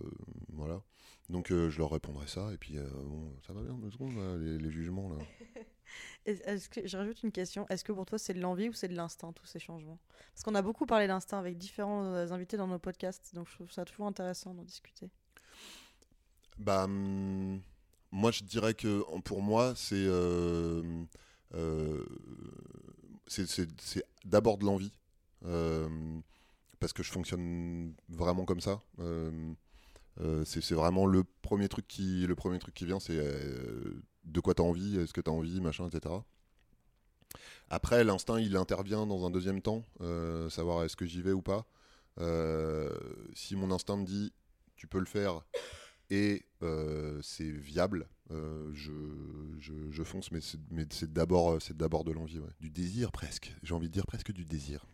voilà. 0.53 0.80
Donc 1.28 1.48
je 1.48 1.78
leur 1.78 1.90
répondrai 1.90 2.26
ça 2.26 2.53
et 2.53 2.59
puis 2.59 2.76
bon, 2.76 3.32
ça 3.46 3.53
va 3.53 3.62
bien 3.62 3.74
deux 3.74 3.90
secondes 3.90 4.16
là, 4.16 4.36
les, 4.36 4.59
les 4.59 4.70
jugements 4.70 5.09
là. 5.09 5.16
Est- 6.26 6.42
Est-ce 6.46 6.68
que, 6.68 6.86
je 6.86 6.96
rajoute 6.96 7.22
une 7.22 7.32
question. 7.32 7.66
Est-ce 7.68 7.84
que 7.84 7.92
pour 7.92 8.07
toi, 8.07 8.18
c'est 8.18 8.34
de 8.34 8.40
l'envie 8.40 8.68
ou 8.68 8.72
c'est 8.72 8.88
de 8.88 8.94
l'instinct, 8.94 9.32
tous 9.32 9.46
ces 9.46 9.59
changements? 9.59 9.98
Parce 10.34 10.42
qu'on 10.44 10.55
a 10.55 10.62
beaucoup 10.62 10.86
parlé 10.86 11.07
d'instinct 11.07 11.38
avec 11.38 11.59
différents 11.59 12.05
invités 12.14 12.57
dans 12.57 12.66
nos 12.66 12.78
podcasts, 12.78 13.34
donc 13.34 13.48
je 13.48 13.55
trouve 13.55 13.70
ça 13.70 13.84
toujours 13.84 14.07
intéressant 14.07 14.55
d'en 14.55 14.62
discuter. 14.64 15.11
Bah 16.59 16.84
hum, 16.84 17.61
moi 18.13 18.31
je 18.31 18.45
dirais 18.45 18.75
que 18.75 19.03
pour 19.23 19.43
moi 19.43 19.75
c'est 19.77 19.95
euh, 19.97 20.83
euh, 21.55 22.05
c'est- 23.27 23.47
c'est 23.47 24.05
d'abord 24.25 24.59
de 24.59 24.65
l'envie 24.65 24.93
euh, 25.47 25.89
parce 26.79 26.93
que 26.93 27.03
je 27.03 27.11
fonctionne 27.11 27.95
vraiment 28.09 28.45
comme 28.45 28.61
ça. 28.61 28.81
C'est 30.45 30.75
vraiment 30.75 31.07
le 31.07 31.25
premier 31.43 31.69
truc 31.69 31.87
qui 31.89 32.27
le 32.27 32.35
premier 32.35 32.59
truc 32.59 32.75
qui 32.75 32.85
vient 32.87 33.01
c'est 33.01 33.17
de 34.25 34.41
quoi 34.41 34.55
t'as 34.55 34.63
envie 34.63 34.99
est-ce 34.99 35.13
que 35.13 35.21
t'as 35.21 35.31
envie 35.33 35.61
machin 35.61 35.89
etc 35.89 36.15
après 37.71 38.05
l'instinct 38.05 38.39
il 38.39 38.57
intervient 38.57 39.07
dans 39.07 39.27
un 39.27 39.31
deuxième 39.31 39.63
temps 39.63 39.85
savoir 40.51 40.85
est-ce 40.85 40.97
que 40.97 41.07
j'y 41.07 41.23
vais 41.23 41.33
ou 41.33 41.43
pas 41.43 41.67
si 43.35 43.57
mon 43.57 43.71
instinct 43.71 43.97
me 43.97 44.05
dit 44.05 44.33
tu 44.77 44.87
peux 44.87 44.99
le 45.01 45.07
faire 45.07 45.43
et 46.13 46.45
euh, 46.63 47.19
c'est 47.23 47.51
viable. 47.51 48.07
Euh, 48.31 48.71
je, 48.73 48.93
je, 49.59 49.73
je 49.91 50.03
fonce 50.03 50.31
mais 50.31 50.41
c'est 50.41 50.59
c'est 50.91 51.13
d'abord 51.13 51.59
de 52.05 52.13
l'envie 52.13 52.39
ouais. 52.39 52.49
du 52.61 52.71
désir 52.71 53.11
presque. 53.11 53.55
J'ai 53.63 53.75
envie 53.75 53.89
de 53.89 53.93
dire 53.93 54.07
presque 54.07 54.33
du 54.33 54.45
désir. 54.45 54.87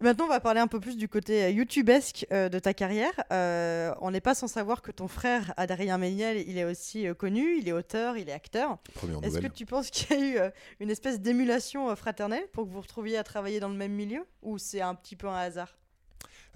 Maintenant, 0.00 0.26
on 0.26 0.28
va 0.28 0.40
parler 0.40 0.60
un 0.60 0.66
peu 0.66 0.78
plus 0.78 0.98
du 0.98 1.08
côté 1.08 1.44
euh, 1.44 1.50
youtubesque 1.50 2.26
euh, 2.30 2.50
de 2.50 2.58
ta 2.58 2.74
carrière. 2.74 3.14
Euh, 3.32 3.94
on 4.02 4.10
n'est 4.10 4.20
pas 4.20 4.34
sans 4.34 4.46
savoir 4.46 4.82
que 4.82 4.90
ton 4.90 5.08
frère, 5.08 5.54
Adrien 5.56 5.96
Méniel, 5.96 6.36
il 6.46 6.58
est 6.58 6.64
aussi 6.64 7.06
euh, 7.06 7.14
connu, 7.14 7.56
il 7.56 7.66
est 7.66 7.72
auteur, 7.72 8.18
il 8.18 8.28
est 8.28 8.32
acteur. 8.32 8.78
Est-ce 9.22 9.38
que 9.38 9.46
tu 9.46 9.64
penses 9.64 9.88
qu'il 9.88 10.18
y 10.18 10.20
a 10.20 10.26
eu 10.26 10.36
euh, 10.36 10.50
une 10.80 10.90
espèce 10.90 11.18
d'émulation 11.18 11.88
euh, 11.88 11.94
fraternelle 11.94 12.46
pour 12.52 12.66
que 12.66 12.70
vous 12.70 12.82
retrouviez 12.82 13.16
à 13.16 13.24
travailler 13.24 13.58
dans 13.58 13.70
le 13.70 13.74
même 13.76 13.92
milieu? 13.92 14.26
Ou 14.42 14.58
c'est 14.58 14.82
un 14.82 14.94
petit 14.94 15.16
peu 15.16 15.28
un 15.28 15.36
hasard? 15.36 15.78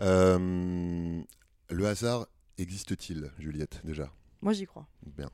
Euh, 0.00 1.22
le 1.70 1.86
hasard 1.86 2.26
existe-t-il 2.60 3.30
Juliette 3.38 3.80
déjà? 3.84 4.12
Moi, 4.42 4.52
j'y 4.52 4.66
crois. 4.66 4.86
Bien. 5.16 5.30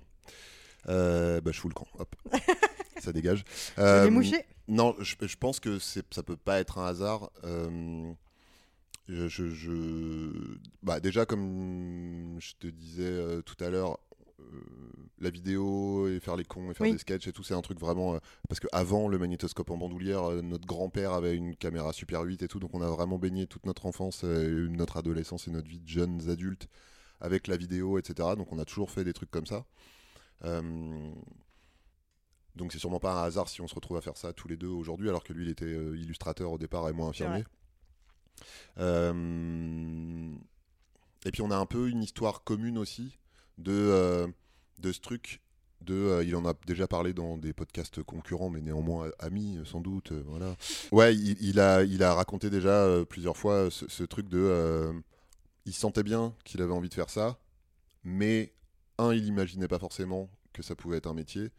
Euh, 0.88 1.40
bah, 1.40 1.52
je 1.52 1.60
fous 1.60 1.68
le 1.68 1.74
camp. 1.74 1.86
Hop. 1.98 2.14
ça 3.00 3.12
dégage. 3.12 3.44
Euh, 3.78 4.10
mouché 4.10 4.44
Non, 4.68 4.94
je, 5.00 5.14
je 5.20 5.36
pense 5.36 5.60
que 5.60 5.78
ça 5.78 6.22
peut 6.24 6.36
pas 6.36 6.60
être 6.60 6.78
un 6.78 6.86
hasard. 6.86 7.30
Euh, 7.44 8.12
je, 9.08 9.28
je- 9.28 9.50
je- 9.50 10.58
bah, 10.82 11.00
déjà, 11.00 11.26
comme 11.26 12.36
je 12.40 12.52
te 12.58 12.66
disais 12.66 13.02
euh, 13.04 13.42
tout 13.42 13.56
à 13.64 13.70
l'heure, 13.70 13.98
la 15.18 15.30
vidéo 15.30 16.06
et 16.08 16.20
faire 16.20 16.36
les 16.36 16.44
cons 16.44 16.70
et 16.70 16.74
faire 16.74 16.86
Oui. 16.86 16.92
des 16.92 16.98
sketchs 16.98 17.26
et 17.26 17.32
tout, 17.32 17.42
c'est 17.42 17.54
un 17.54 17.62
truc 17.62 17.80
vraiment. 17.80 18.18
parce 18.48 18.60
que 18.60 18.68
avant 18.70 19.08
le 19.08 19.18
magnétoscope 19.18 19.70
en 19.70 19.76
bandoulière, 19.76 20.30
notre 20.42 20.66
grand-père 20.66 21.12
avait 21.12 21.34
une 21.34 21.56
caméra 21.56 21.92
Super 21.92 22.22
8 22.22 22.42
et 22.42 22.48
tout, 22.48 22.60
donc 22.60 22.74
on 22.74 22.82
a 22.82 22.88
vraiment 22.90 23.18
baigné 23.18 23.46
toute 23.46 23.66
notre 23.66 23.86
enfance, 23.86 24.22
notre 24.24 24.98
adolescence 24.98 25.48
et 25.48 25.50
notre 25.50 25.68
vie 25.68 25.80
de 25.80 25.88
jeunes 25.88 26.28
adultes 26.30 26.68
avec 27.20 27.46
la 27.46 27.56
vidéo, 27.56 27.98
etc. 27.98 28.30
Donc 28.36 28.52
on 28.52 28.58
a 28.58 28.64
toujours 28.64 28.90
fait 28.90 29.04
des 29.04 29.12
trucs 29.12 29.30
comme 29.30 29.46
ça. 29.46 29.64
Euh, 30.44 31.10
donc 32.54 32.72
c'est 32.72 32.78
sûrement 32.78 33.00
pas 33.00 33.12
un 33.12 33.22
hasard 33.24 33.48
si 33.48 33.60
on 33.60 33.68
se 33.68 33.74
retrouve 33.74 33.96
à 33.96 34.00
faire 34.00 34.16
ça 34.16 34.32
tous 34.32 34.48
les 34.48 34.56
deux 34.56 34.68
aujourd'hui, 34.68 35.08
alors 35.08 35.24
que 35.24 35.32
lui 35.32 35.44
il 35.44 35.50
était 35.50 35.64
euh, 35.66 35.96
illustrateur 35.96 36.52
au 36.52 36.58
départ 36.58 36.88
et 36.88 36.92
moi 36.92 37.08
infirmier. 37.08 37.44
Euh, 38.78 40.30
et 41.24 41.30
puis 41.30 41.42
on 41.42 41.50
a 41.50 41.56
un 41.56 41.66
peu 41.66 41.88
une 41.88 42.02
histoire 42.02 42.44
commune 42.44 42.78
aussi 42.78 43.18
de, 43.58 43.72
euh, 43.72 44.26
de 44.78 44.92
ce 44.92 45.00
truc. 45.00 45.40
De, 45.82 45.94
euh, 45.94 46.24
il 46.24 46.34
en 46.34 46.44
a 46.46 46.54
déjà 46.66 46.88
parlé 46.88 47.12
dans 47.12 47.36
des 47.36 47.52
podcasts 47.52 48.02
concurrents, 48.02 48.48
mais 48.50 48.60
néanmoins 48.62 49.10
amis 49.18 49.58
sans 49.64 49.80
doute. 49.80 50.12
voilà. 50.12 50.56
Ouais, 50.90 51.14
il, 51.14 51.36
il 51.42 51.60
a, 51.60 51.82
il 51.82 52.02
a 52.02 52.14
raconté 52.14 52.48
déjà 52.50 52.88
plusieurs 53.08 53.36
fois 53.36 53.70
ce, 53.70 53.86
ce 53.88 54.02
truc 54.02 54.28
de. 54.28 54.92
Il 55.66 55.74
sentait 55.74 56.02
bien 56.02 56.34
qu'il 56.44 56.62
avait 56.62 56.72
envie 56.72 56.88
de 56.88 56.94
faire 56.94 57.10
ça, 57.10 57.38
mais 58.04 58.54
un, 58.98 59.12
il 59.12 59.26
imaginait 59.26 59.68
pas 59.68 59.78
forcément 59.78 60.30
que 60.52 60.62
ça 60.62 60.74
pouvait 60.74 60.96
être 60.96 61.08
un 61.08 61.14
métier. 61.14 61.50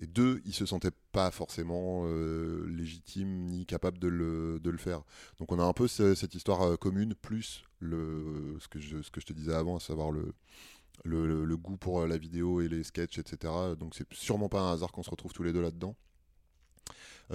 Et 0.00 0.06
deux, 0.06 0.42
il 0.44 0.52
se 0.52 0.66
sentait 0.66 0.90
pas 1.12 1.30
forcément 1.30 2.02
euh, 2.06 2.66
légitime 2.68 3.46
ni 3.46 3.64
capable 3.64 3.98
de 3.98 4.08
le, 4.08 4.76
faire. 4.76 5.02
Donc 5.38 5.52
on 5.52 5.58
a 5.58 5.64
un 5.64 5.72
peu 5.72 5.86
ce- 5.88 6.14
cette 6.14 6.34
histoire 6.34 6.62
euh, 6.62 6.76
commune, 6.76 7.14
plus 7.14 7.62
ce, 7.80 8.68
que 8.68 8.80
je, 8.80 9.02
ce 9.02 9.10
que 9.10 9.20
je 9.20 9.26
te 9.26 9.32
disais 9.32 9.54
avant, 9.54 9.76
à 9.76 9.80
savoir 9.80 10.10
le, 10.10 11.56
goût 11.56 11.76
pour 11.76 12.00
euh, 12.00 12.08
la 12.08 12.18
vidéo 12.18 12.60
et 12.60 12.68
les 12.68 12.82
sketchs, 12.82 13.18
etc. 13.18 13.52
Donc 13.78 13.94
c'est 13.94 14.12
sûrement 14.12 14.48
pas 14.48 14.60
un 14.60 14.72
hasard 14.72 14.90
qu'on 14.90 15.04
se 15.04 15.10
retrouve 15.10 15.32
tous 15.32 15.44
les 15.44 15.52
deux 15.52 15.62
là-dedans. 15.62 15.96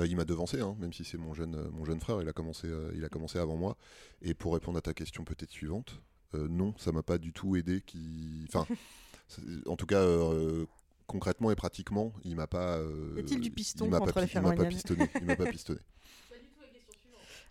Il 0.05 0.15
m'a 0.17 0.25
devancé, 0.25 0.61
hein, 0.61 0.75
même 0.79 0.93
si 0.93 1.03
c'est 1.03 1.17
mon 1.17 1.33
jeune, 1.33 1.55
frère, 1.99 2.21
il 2.21 2.29
a, 2.29 2.33
commencé, 2.33 3.39
avant 3.39 3.57
moi. 3.57 3.75
Et 4.21 4.35
pour 4.35 4.53
répondre 4.53 4.77
à 4.77 4.81
ta 4.81 4.93
question 4.93 5.23
peut-être 5.23 5.49
suivante, 5.49 5.99
non, 6.33 6.73
ça 6.77 6.91
m'a 6.91 7.03
pas 7.03 7.17
du 7.17 7.33
tout 7.33 7.55
aidé. 7.55 7.81
Qui... 7.81 8.45
Enfin, 8.47 8.65
en 9.65 9.75
tout 9.75 9.85
cas, 9.85 9.99
euh, 10.01 10.65
concrètement 11.07 11.51
et 11.51 11.55
pratiquement, 11.55 12.13
il 12.23 12.35
m'a 12.35 12.47
pas. 12.47 12.77
euh, 12.77 13.13
Y 13.17 13.19
a-t-il 13.21 13.41
du 13.41 13.51
piston 13.51 13.85
il 13.85 13.91
m'a 13.91 13.97
entre 13.99 14.13
pas, 14.13 14.21
les 14.25 14.31
il 14.33 14.41
m'a 14.41 14.53
pas 14.53 14.65
pistonné. 14.65 15.09
Il 15.21 15.25
m'a 15.25 15.35
pas 15.35 15.45
pistonné. 15.51 15.79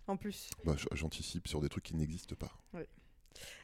En 0.07 0.17
plus. 0.17 0.49
Bah, 0.65 0.75
J'anticipe 0.93 1.47
sur 1.47 1.61
des 1.61 1.69
trucs 1.69 1.83
qui 1.83 1.95
n'existent 1.95 2.35
pas. 2.35 2.51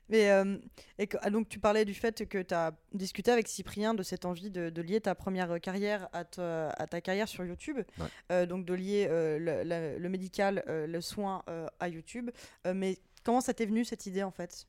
Mais 0.07 0.29
euh, 0.29 0.57
et 0.99 1.07
que- 1.07 1.17
ah, 1.21 1.31
donc 1.31 1.49
tu 1.49 1.57
parlais 1.57 1.83
du 1.85 1.95
fait 1.95 2.27
que 2.29 2.39
tu 2.43 2.53
as 2.53 2.77
discuté 2.93 3.31
avec 3.31 3.47
Cyprien 3.47 3.95
de 3.95 4.03
cette 4.03 4.23
envie 4.25 4.51
de, 4.51 4.69
de 4.69 4.81
lier 4.83 5.01
ta 5.01 5.15
première 5.15 5.59
carrière 5.59 6.07
à 6.13 6.23
ta, 6.23 6.69
à 6.69 6.85
ta 6.85 7.01
carrière 7.01 7.27
sur 7.27 7.43
YouTube, 7.43 7.77
Ouais. 7.97 8.05
Euh, 8.31 8.45
donc 8.45 8.65
de 8.65 8.73
lier 8.75 9.07
euh, 9.09 9.39
le, 9.39 9.63
le- 9.67 9.97
le 9.97 10.09
médical, 10.09 10.63
euh, 10.67 10.85
le 10.85 11.01
soin 11.01 11.41
euh, 11.49 11.65
à 11.79 11.89
YouTube. 11.89 12.29
Euh, 12.67 12.75
mais 12.75 12.99
comment 13.23 13.41
ça 13.41 13.55
t'est 13.55 13.65
venu 13.65 13.83
cette 13.83 14.05
idée 14.05 14.21
en 14.21 14.29
fait? 14.29 14.67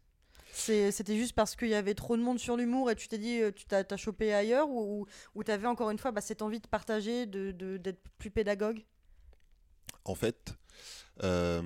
C'était 0.53 1.17
juste 1.17 1.35
parce 1.35 1.55
qu'il 1.57 1.69
y 1.69 1.75
avait 1.75 1.95
trop 1.95 2.17
de 2.17 2.23
monde 2.23 2.39
sur 2.39 2.57
l'humour 2.57 2.91
et 2.91 2.97
tu 2.97 3.09
t'es 3.09 3.19
dit 3.19 3.41
euh, 3.41 3.51
tu 3.53 3.67
t'as 3.67 3.97
chopé 3.97 4.33
ailleurs 4.33 4.69
ou, 4.71 5.07
ou, 5.35 5.45
tu 5.45 5.51
avais 5.51 5.67
encore 5.67 5.91
une 5.91 5.99
fois 5.99 6.13
bah, 6.13 6.21
cette 6.21 6.41
envie 6.43 6.61
de 6.61 6.67
partager, 6.67 7.27
de- 7.27 7.53
de- 7.53 7.77
d'être 7.77 8.01
plus 8.19 8.31
pédagogue? 8.31 8.85
En 10.05 10.15
fait, 10.15 10.55
euh, 11.25 11.61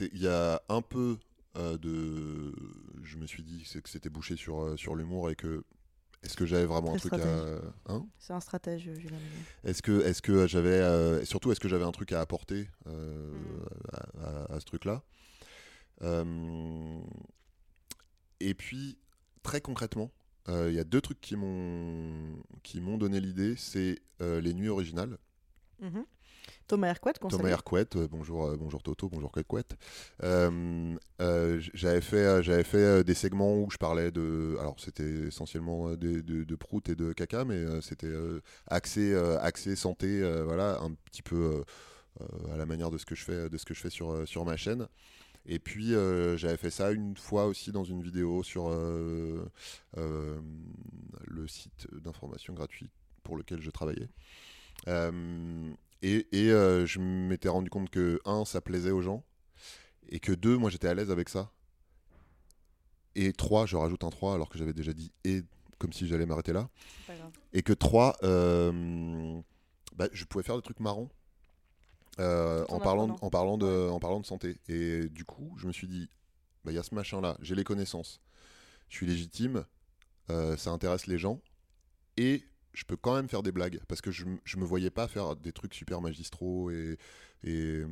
il 0.00 0.18
y 0.20 0.28
a 0.28 0.60
un 0.68 0.82
peu 0.82 1.18
euh, 1.56 1.78
de. 1.78 2.54
Je 3.02 3.16
me 3.18 3.26
suis 3.26 3.42
dit 3.42 3.64
que 3.82 3.88
c'était 3.88 4.08
bouché 4.10 4.36
sur, 4.36 4.78
sur 4.78 4.94
l'humour 4.94 5.30
et 5.30 5.36
que. 5.36 5.64
Est-ce 6.22 6.36
que 6.36 6.46
j'avais 6.46 6.64
vraiment 6.64 6.94
un 6.94 6.96
truc 6.96 7.12
à. 7.12 7.58
Hein? 7.86 8.06
C'est 8.18 8.32
un 8.32 8.40
stratège, 8.40 8.90
Julien. 8.98 9.18
Est-ce 9.62 9.82
que, 9.82 10.00
est 10.06 10.20
que 10.22 10.46
j'avais. 10.46 10.70
euh, 10.70 11.24
surtout, 11.24 11.52
est-ce 11.52 11.60
que 11.60 11.68
j'avais 11.68 11.84
un 11.84 11.92
truc 11.92 12.12
à 12.12 12.20
apporter 12.20 12.68
euh, 12.86 13.30
Mm. 13.32 13.66
à, 13.92 14.26
à- 14.26 14.54
à 14.54 14.60
ce 14.60 14.64
truc-là? 14.64 15.02
Et 18.40 18.54
puis, 18.54 18.98
très 19.42 19.60
concrètement, 19.60 20.10
euh, 20.48 20.68
il 20.70 20.74
y 20.74 20.80
a 20.80 20.84
deux 20.84 21.00
trucs 21.00 21.20
qui 21.20 21.36
m'ont 21.36 22.36
qui 22.62 22.80
m'ont 22.80 22.98
donné 22.98 23.20
l'idée. 23.20 23.54
C'est 23.56 24.00
euh, 24.20 24.40
les 24.40 24.54
nuits 24.54 24.68
originales. 24.68 25.18
Mhm. 25.80 26.04
Thomas 26.66 26.88
Hercouet, 26.88 27.12
Thomas. 27.12 27.48
Hercouet, 27.48 27.86
euh, 27.96 28.08
bonjour, 28.10 28.46
euh, 28.46 28.56
bonjour 28.56 28.82
Toto, 28.82 29.08
bonjour 29.08 29.30
Couet 29.32 29.64
Euh, 30.22 30.96
euh, 31.20 31.60
j'avais 31.74 32.00
fait, 32.00 32.16
euh, 32.16 32.42
j'avais 32.42 32.64
fait 32.64 32.78
euh, 32.78 33.02
des 33.02 33.14
segments 33.14 33.54
où 33.56 33.70
je 33.70 33.76
parlais 33.76 34.10
de, 34.10 34.56
alors 34.60 34.76
c'était 34.78 35.26
essentiellement 35.26 35.88
euh, 35.90 35.96
de, 35.96 36.20
de, 36.20 36.44
de 36.44 36.54
prout 36.56 36.88
et 36.88 36.94
de 36.94 37.12
caca, 37.12 37.44
mais 37.44 37.56
euh, 37.56 37.80
c'était 37.80 38.06
euh, 38.06 38.40
axé, 38.66 39.12
euh, 39.12 39.38
axé 39.40 39.76
santé, 39.76 40.22
euh, 40.22 40.44
voilà, 40.44 40.78
un 40.80 40.92
petit 41.10 41.22
peu 41.22 41.36
euh, 41.36 41.62
euh, 42.22 42.54
à 42.54 42.56
la 42.56 42.66
manière 42.66 42.90
de 42.90 42.98
ce 42.98 43.04
que 43.06 43.14
je 43.14 43.24
fais, 43.24 43.48
de 43.50 43.58
ce 43.58 43.64
que 43.64 43.74
je 43.74 43.80
fais 43.80 43.90
sur, 43.90 44.10
euh, 44.10 44.26
sur 44.26 44.44
ma 44.44 44.56
chaîne. 44.56 44.86
Et 45.46 45.58
puis 45.58 45.94
euh, 45.94 46.36
j'avais 46.36 46.56
fait 46.56 46.70
ça 46.70 46.90
une 46.92 47.16
fois 47.16 47.46
aussi 47.46 47.70
dans 47.70 47.84
une 47.84 48.02
vidéo 48.02 48.42
sur 48.42 48.68
euh, 48.68 49.50
euh, 49.98 50.40
le 51.26 51.46
site 51.46 51.86
d'information 51.92 52.54
gratuite 52.54 52.92
pour 53.22 53.36
lequel 53.36 53.60
je 53.60 53.70
travaillais. 53.70 54.08
Et 56.02 56.26
et, 56.32 56.48
je 56.50 56.98
m'étais 56.98 57.48
rendu 57.48 57.70
compte 57.70 57.90
que, 57.90 58.20
un, 58.24 58.44
ça 58.44 58.60
plaisait 58.60 58.90
aux 58.90 59.00
gens, 59.00 59.24
et 60.08 60.20
que 60.20 60.32
deux, 60.32 60.58
moi 60.58 60.70
j'étais 60.70 60.88
à 60.88 60.94
l'aise 60.94 61.10
avec 61.10 61.28
ça. 61.28 61.50
Et 63.14 63.32
trois, 63.32 63.64
je 63.66 63.76
rajoute 63.76 64.04
un 64.04 64.10
3 64.10 64.34
alors 64.34 64.48
que 64.48 64.58
j'avais 64.58 64.72
déjà 64.72 64.92
dit 64.92 65.12
et 65.24 65.42
comme 65.78 65.92
si 65.92 66.06
j'allais 66.06 66.26
m'arrêter 66.26 66.52
là. 66.52 66.68
Et 67.52 67.62
que 67.62 67.72
trois, 67.72 68.16
euh, 68.22 69.40
bah, 69.94 70.08
je 70.12 70.24
pouvais 70.24 70.42
faire 70.42 70.56
des 70.56 70.62
trucs 70.62 70.80
marrants. 70.80 71.08
Euh, 72.20 72.64
en 72.68 72.76
en, 72.76 72.80
parlant, 72.80 73.16
en, 73.20 73.30
parlant 73.30 73.58
de, 73.58 73.88
en 73.90 74.00
parlant 74.00 74.20
de 74.20 74.26
santé. 74.26 74.58
Et 74.68 75.08
du 75.08 75.24
coup, 75.24 75.54
je 75.58 75.66
me 75.66 75.72
suis 75.72 75.86
dit, 75.88 76.08
bah, 76.64 76.72
il 76.72 76.74
y 76.74 76.78
a 76.78 76.82
ce 76.82 76.94
machin-là, 76.94 77.36
j'ai 77.40 77.54
les 77.54 77.64
connaissances, 77.64 78.20
je 78.88 78.96
suis 78.96 79.06
légitime, 79.06 79.64
euh, 80.30 80.56
ça 80.56 80.70
intéresse 80.70 81.06
les 81.06 81.18
gens, 81.18 81.40
et 82.16 82.44
je 82.74 82.84
peux 82.84 82.96
quand 82.96 83.14
même 83.16 83.28
faire 83.28 83.42
des 83.42 83.52
blagues, 83.52 83.80
parce 83.88 84.00
que 84.00 84.10
je, 84.12 84.24
je 84.44 84.56
me 84.58 84.64
voyais 84.64 84.90
pas 84.90 85.08
faire 85.08 85.36
des 85.36 85.52
trucs 85.52 85.74
super 85.74 86.00
magistraux 86.00 86.70
et... 86.70 86.98
et 87.44 87.82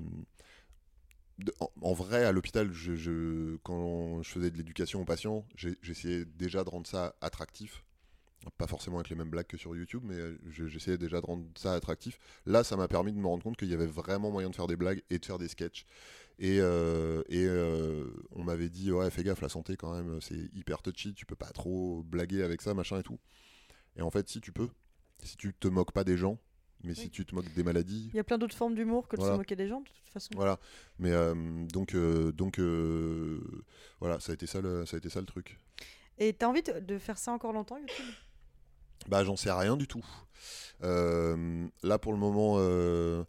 de- 1.38 1.52
en, 1.60 1.70
en 1.80 1.92
vrai, 1.92 2.24
à 2.24 2.32
l'hôpital, 2.32 2.72
je, 2.72 2.94
je- 2.94 3.56
quand 3.62 4.22
je 4.22 4.30
faisais 4.30 4.50
de 4.50 4.56
l'éducation 4.56 5.00
aux 5.02 5.04
patients, 5.04 5.46
j'essayais 5.56 6.24
déjà 6.24 6.64
de 6.64 6.68
rendre 6.68 6.86
ça 6.86 7.14
attractif. 7.20 7.84
Pas 8.58 8.66
forcément 8.66 8.96
avec 8.96 9.08
les 9.08 9.14
mêmes 9.16 9.30
blagues 9.30 9.46
que 9.46 9.56
sur 9.56 9.76
YouTube, 9.76 10.02
mais 10.04 10.14
euh, 10.16 10.36
je- 10.50 10.66
j'essayais 10.66 10.98
déjà 10.98 11.20
de 11.20 11.26
rendre 11.26 11.44
ça 11.56 11.74
attractif. 11.74 12.18
Là, 12.44 12.64
ça 12.64 12.76
m'a 12.76 12.88
permis 12.88 13.12
de 13.12 13.18
me 13.18 13.26
rendre 13.26 13.42
compte 13.44 13.56
qu'il 13.56 13.68
y 13.70 13.74
avait 13.74 13.86
vraiment 13.86 14.30
moyen 14.32 14.50
de 14.50 14.54
faire 14.56 14.66
des 14.66 14.74
blagues 14.76 15.02
et 15.10 15.18
de 15.18 15.24
faire 15.24 15.38
des 15.38 15.46
sketchs. 15.48 15.86
Et, 16.40 16.58
euh, 16.60 17.22
et 17.28 17.44
euh, 17.46 18.04
on 18.32 18.42
m'avait 18.42 18.68
dit, 18.68 18.90
ouais, 18.90 19.10
fais 19.10 19.22
gaffe, 19.22 19.42
la 19.42 19.48
santé 19.48 19.76
quand 19.76 19.94
même, 19.94 20.20
c'est 20.20 20.48
hyper 20.54 20.82
touchy, 20.82 21.14
tu 21.14 21.24
peux 21.24 21.36
pas 21.36 21.50
trop 21.50 22.02
blaguer 22.02 22.42
avec 22.42 22.62
ça, 22.62 22.74
machin 22.74 22.98
et 22.98 23.02
tout. 23.04 23.20
Et 23.96 24.02
en 24.02 24.10
fait, 24.10 24.28
si 24.28 24.40
tu 24.40 24.50
peux, 24.52 24.68
si 25.22 25.36
tu 25.36 25.54
te 25.54 25.68
moques 25.68 25.92
pas 25.92 26.02
des 26.04 26.16
gens, 26.16 26.38
mais 26.82 26.94
si 26.96 27.10
tu 27.10 27.24
te 27.24 27.32
moques 27.36 27.52
des 27.54 27.62
maladies, 27.62 28.08
Il 28.12 28.16
y 28.16 28.20
a 28.20 28.24
plein 28.24 28.38
d'autres 28.38 28.56
formes 28.56 28.74
d'humour 28.74 29.06
que 29.06 29.14
de 29.14 29.20
Voilà. 29.20 29.34
se 29.34 29.38
moquer 29.38 29.54
des 29.54 29.68
gens, 29.68 29.82
de 29.82 29.86
toute 29.88 30.08
façon. 30.12 30.30
voilà. 30.34 30.58
Mais 30.98 31.12
euh, 31.12 31.34
donc, 31.66 31.94
donc 32.34 32.58
voilà, 34.00 34.18
ça 34.18 34.32
a 34.32 34.34
été 34.34 34.46
ça 34.46 34.60
le, 34.60 34.84
ça 34.84 34.96
a 34.96 34.98
été 34.98 35.08
ça 35.10 35.20
le 35.20 35.26
truc. 35.26 35.58
Et 36.18 36.32
t'as 36.32 36.46
envie 36.48 36.62
de 36.62 36.98
faire 36.98 37.18
ça 37.18 37.32
encore 37.32 37.52
longtemps, 37.52 37.78
YouTube? 37.78 38.06
Bah, 39.08 39.24
j'en 39.24 39.36
sais 39.36 39.52
rien 39.52 39.76
du 39.76 39.86
tout. 39.86 40.04
Euh, 40.82 41.66
là, 41.82 41.98
pour 41.98 42.12
le 42.12 42.18
moment, 42.18 42.56
euh, 42.58 43.24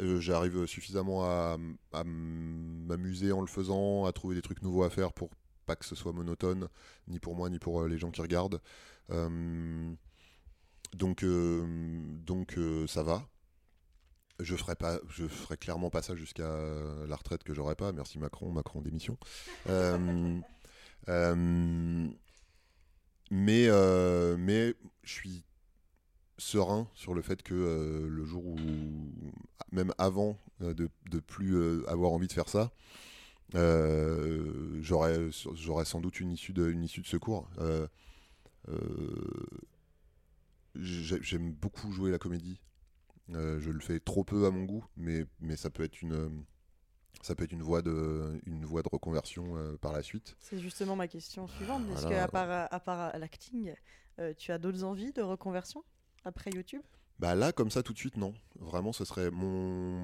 euh, 0.00 0.20
j'arrive 0.20 0.66
suffisamment 0.66 1.24
à, 1.24 1.56
m'amuser 2.04 3.32
en 3.32 3.40
le 3.40 3.46
faisant, 3.46 4.04
à 4.06 4.12
trouver 4.12 4.34
des 4.34 4.42
trucs 4.42 4.62
nouveaux 4.62 4.82
à 4.84 4.90
faire 4.90 5.12
pour 5.12 5.30
pas 5.66 5.76
que 5.76 5.84
ce 5.86 5.94
soit 5.94 6.12
monotone, 6.12 6.68
ni 7.08 7.18
pour 7.18 7.34
moi, 7.34 7.48
ni 7.48 7.58
pour 7.58 7.84
les 7.86 7.98
gens 7.98 8.10
qui 8.10 8.20
regardent. 8.20 8.60
Donc, 10.94 11.24
donc 11.24 12.58
ça 12.86 13.02
va. 13.02 13.26
Je 14.40 14.56
ferai 14.56 14.74
pas, 14.74 14.98
je 15.08 15.28
ferai 15.28 15.56
clairement 15.56 15.90
pas 15.90 16.02
ça 16.02 16.16
jusqu'à 16.16 16.50
la 17.06 17.16
retraite 17.16 17.44
que 17.44 17.54
j'aurai 17.54 17.76
pas. 17.76 17.92
Merci 17.92 18.18
Macron, 18.18 18.50
Macron 18.50 18.82
démission. 18.82 19.16
Mais, 23.34 23.66
euh, 23.68 24.36
mais 24.38 24.74
je 25.02 25.12
suis 25.12 25.44
serein 26.38 26.88
sur 26.94 27.14
le 27.14 27.22
fait 27.22 27.42
que 27.42 27.54
euh, 27.54 28.08
le 28.08 28.24
jour 28.24 28.46
où, 28.46 28.56
même 29.72 29.92
avant 29.98 30.38
euh, 30.62 30.74
de, 30.74 30.88
de 31.10 31.20
plus 31.20 31.84
avoir 31.88 32.12
envie 32.12 32.28
de 32.28 32.32
faire 32.32 32.48
ça, 32.48 32.72
j'aurais 34.82 35.84
sans 35.84 36.00
doute 36.00 36.20
une 36.20 36.32
issue 36.32 36.52
de, 36.52 36.70
une 36.70 36.84
issue 36.84 37.00
de 37.02 37.06
secours. 37.06 37.48
J'ai- 40.74 41.22
J'aime 41.22 41.52
beaucoup 41.52 41.90
jouer 41.92 42.10
la 42.10 42.18
comédie. 42.18 42.60
Je 43.28 43.70
le 43.70 43.80
fais 43.80 44.00
trop 44.00 44.24
peu 44.24 44.46
à 44.46 44.50
mon 44.50 44.64
goût, 44.64 44.84
mais, 44.96 45.26
mais 45.40 45.56
ça 45.56 45.70
peut 45.70 45.84
être 45.84 46.02
une 46.02 46.44
ça 47.24 47.34
peut 47.34 47.44
être 47.44 47.52
une 47.52 47.62
voie 47.62 47.80
de 47.82 48.40
une 48.46 48.64
voie 48.64 48.82
de 48.82 48.88
reconversion 48.92 49.56
euh, 49.56 49.76
par 49.78 49.92
la 49.92 50.02
suite. 50.02 50.36
C'est 50.38 50.58
justement 50.58 50.94
ma 50.94 51.08
question 51.08 51.48
suivante. 51.48 51.82
Est-ce 51.90 52.02
Voilà. 52.02 52.16
qu'à 52.26 52.28
part, 52.28 52.68
à 52.70 52.80
part 52.80 53.18
l'acting, 53.18 53.74
euh, 54.18 54.34
tu 54.36 54.52
as 54.52 54.58
d'autres 54.58 54.84
envies 54.84 55.12
de 55.12 55.22
reconversion 55.22 55.82
après 56.24 56.50
YouTube? 56.50 56.82
Bah 57.18 57.34
là, 57.34 57.52
comme 57.52 57.70
ça, 57.70 57.82
tout 57.82 57.92
de 57.92 57.98
suite, 57.98 58.16
non. 58.16 58.34
Vraiment, 58.58 58.92
ce 58.92 59.04
serait 59.04 59.30
mon, 59.30 59.48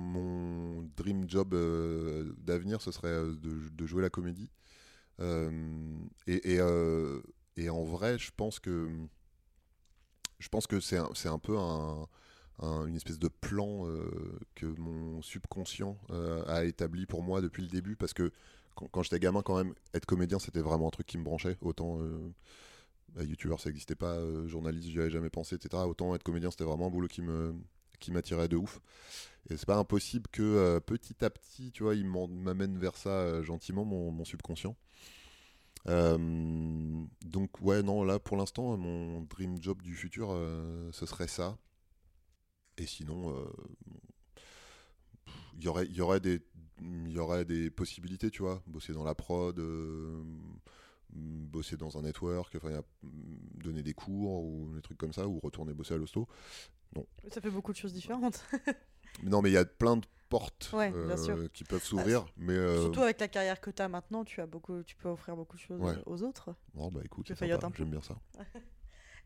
mon 0.01 0.83
dream 0.97 1.29
job 1.29 1.55
euh, 1.55 2.33
d'avenir, 2.39 2.81
ce 2.81 2.91
serait 2.93 3.11
de, 3.11 3.69
de 3.69 3.87
jouer 3.87 4.01
la 4.03 4.11
comédie. 4.11 4.51
Et, 6.27 6.55
et, 6.55 6.61
et 7.57 7.69
en 7.69 7.85
vrai, 7.85 8.19
je 8.19 8.31
pense 8.35 8.59
que 8.59 8.89
je 10.39 10.49
pense 10.49 10.67
que 10.67 10.81
c'est 10.81 10.97
un, 10.97 11.11
c'est 11.15 11.29
un 11.29 11.39
peu 11.39 11.59
un, 11.59 12.07
un- 12.61 12.87
une 12.87 12.97
espèce 12.97 13.19
de 13.19 13.29
plan 13.29 13.87
euh, 13.87 14.39
que 14.55 14.67
mon 14.67 15.23
subconscient 15.23 15.99
euh, 16.11 16.45
a 16.47 16.65
établi 16.65 17.07
pour 17.07 17.23
moi 17.23 17.41
depuis 17.41 17.63
le 17.63 17.69
début, 17.69 17.97
parce 17.97 18.13
que 18.13 18.33
quand, 18.93 19.03
j'étais 19.03 19.19
gamin, 19.19 19.43
quand 19.43 19.57
même, 19.57 19.75
être 19.93 20.07
comédien, 20.07 20.39
c'était 20.39 20.61
vraiment 20.61 20.89
un 20.89 20.91
truc 20.91 21.07
qui 21.07 21.19
me 21.19 21.25
branchait. 21.25 21.59
Autant 21.61 22.01
euh, 22.01 22.19
bah, 23.15 23.25
youtubeur, 23.25 23.61
ça 23.61 23.69
n'existait 23.69 23.95
pas, 23.95 24.19
journaliste, 24.47 24.89
j'y 24.89 25.01
avais 25.01 25.11
jamais 25.11 25.29
pensé, 25.31 25.57
etc. 25.57 25.87
Autant 25.87 26.15
être 26.15 26.23
comédien, 26.23 26.51
c'était 26.51 26.65
vraiment 26.65 26.87
un 26.87 26.91
boulot 26.91 27.09
qui 27.09 27.23
me 27.23 27.55
qui 27.99 28.13
m'attirait 28.13 28.49
de 28.49 28.57
ouf. 28.57 28.81
Et 29.51 29.59
c'est 29.59 29.67
pas 29.67 29.77
impossible 29.77 30.27
que 30.33 30.79
petit 30.81 31.23
à 31.25 31.29
petit, 31.29 31.73
tu 31.73 31.83
vois, 31.83 31.95
il 31.95 32.07
m'amène 32.07 32.79
vers 32.79 32.97
ça 32.97 33.43
gentiment, 33.43 33.85
mon, 33.85 34.25
subconscient. 34.25 34.77
Donc 35.87 37.61
ouais, 37.61 37.83
non, 37.83 38.05
là 38.05 38.19
pour 38.19 38.39
l'instant, 38.39 38.77
mon 38.79 39.23
dream 39.23 39.61
job 39.61 39.83
du 39.83 39.95
futur, 39.95 40.31
ce 40.93 41.05
serait 41.07 41.29
ça. 41.29 41.59
Et 42.81 42.87
sinon, 42.87 43.37
euh, 43.37 43.45
il 45.59 45.63
y 45.65 45.69
aurait, 45.69 45.85
il 45.85 45.95
y 45.95 46.01
aurait 46.01 46.21
des, 46.21 46.41
il 46.81 47.13
y 47.13 47.19
aurait 47.19 47.45
des 47.45 47.71
possibilités, 47.71 48.31
tu 48.31 48.41
vois, 48.41 48.63
bosser 48.67 48.95
dans 48.95 49.05
la 49.05 49.15
prod, 49.15 49.59
euh, 49.59 50.23
bosser 51.11 51.77
dans 51.77 51.99
un 51.99 52.03
network, 52.03 52.55
enfin, 52.57 52.73
a- 52.77 52.83
donner 53.03 53.83
des 53.83 53.93
cours 53.93 54.45
ou 54.45 54.71
des 54.75 54.81
trucs 54.81 54.97
comme 54.97 55.13
ça, 55.13 55.29
ou 55.29 55.39
retourner 55.41 55.75
bosser 55.75 55.93
à 55.93 55.99
l'hosto. 55.99 56.27
Ça 57.31 57.43
fait 57.43 57.51
beaucoup 57.51 57.73
de 57.73 57.77
choses 57.77 57.93
différentes. 57.93 58.45
Non, 59.25 59.43
mais 59.43 59.51
il 59.51 59.55
y 59.55 59.59
a 59.59 59.65
plein 59.67 59.97
de 59.99 60.07
portes 60.31 60.71
Ouais, 60.73 60.93
euh, 60.95 61.49
qui 61.49 61.65
peuvent 61.65 61.83
s'ouvrir, 61.85 62.25
mais 62.39 62.55
euh, 62.55 62.81
Surtout 62.81 63.01
avec 63.03 63.21
la 63.21 63.29
carrière 63.29 63.61
que 63.61 63.71
tu 63.71 63.83
as 63.83 63.89
maintenant, 63.89 64.25
tu, 64.25 64.41
as 64.41 64.47
beaucoup, 64.47 64.83
tu 64.85 64.97
peux 64.97 65.09
offrir 65.09 65.37
beaucoup 65.37 65.57
de 65.57 65.61
choses 65.61 65.81
Ouais. 65.81 65.97
aux 66.07 66.23
autres. 66.23 66.55
bon, 66.73 66.91
bah 66.91 67.01
écoute, 67.05 67.27
j'aime 67.27 67.91
bien 67.91 68.01
ça. 68.01 68.19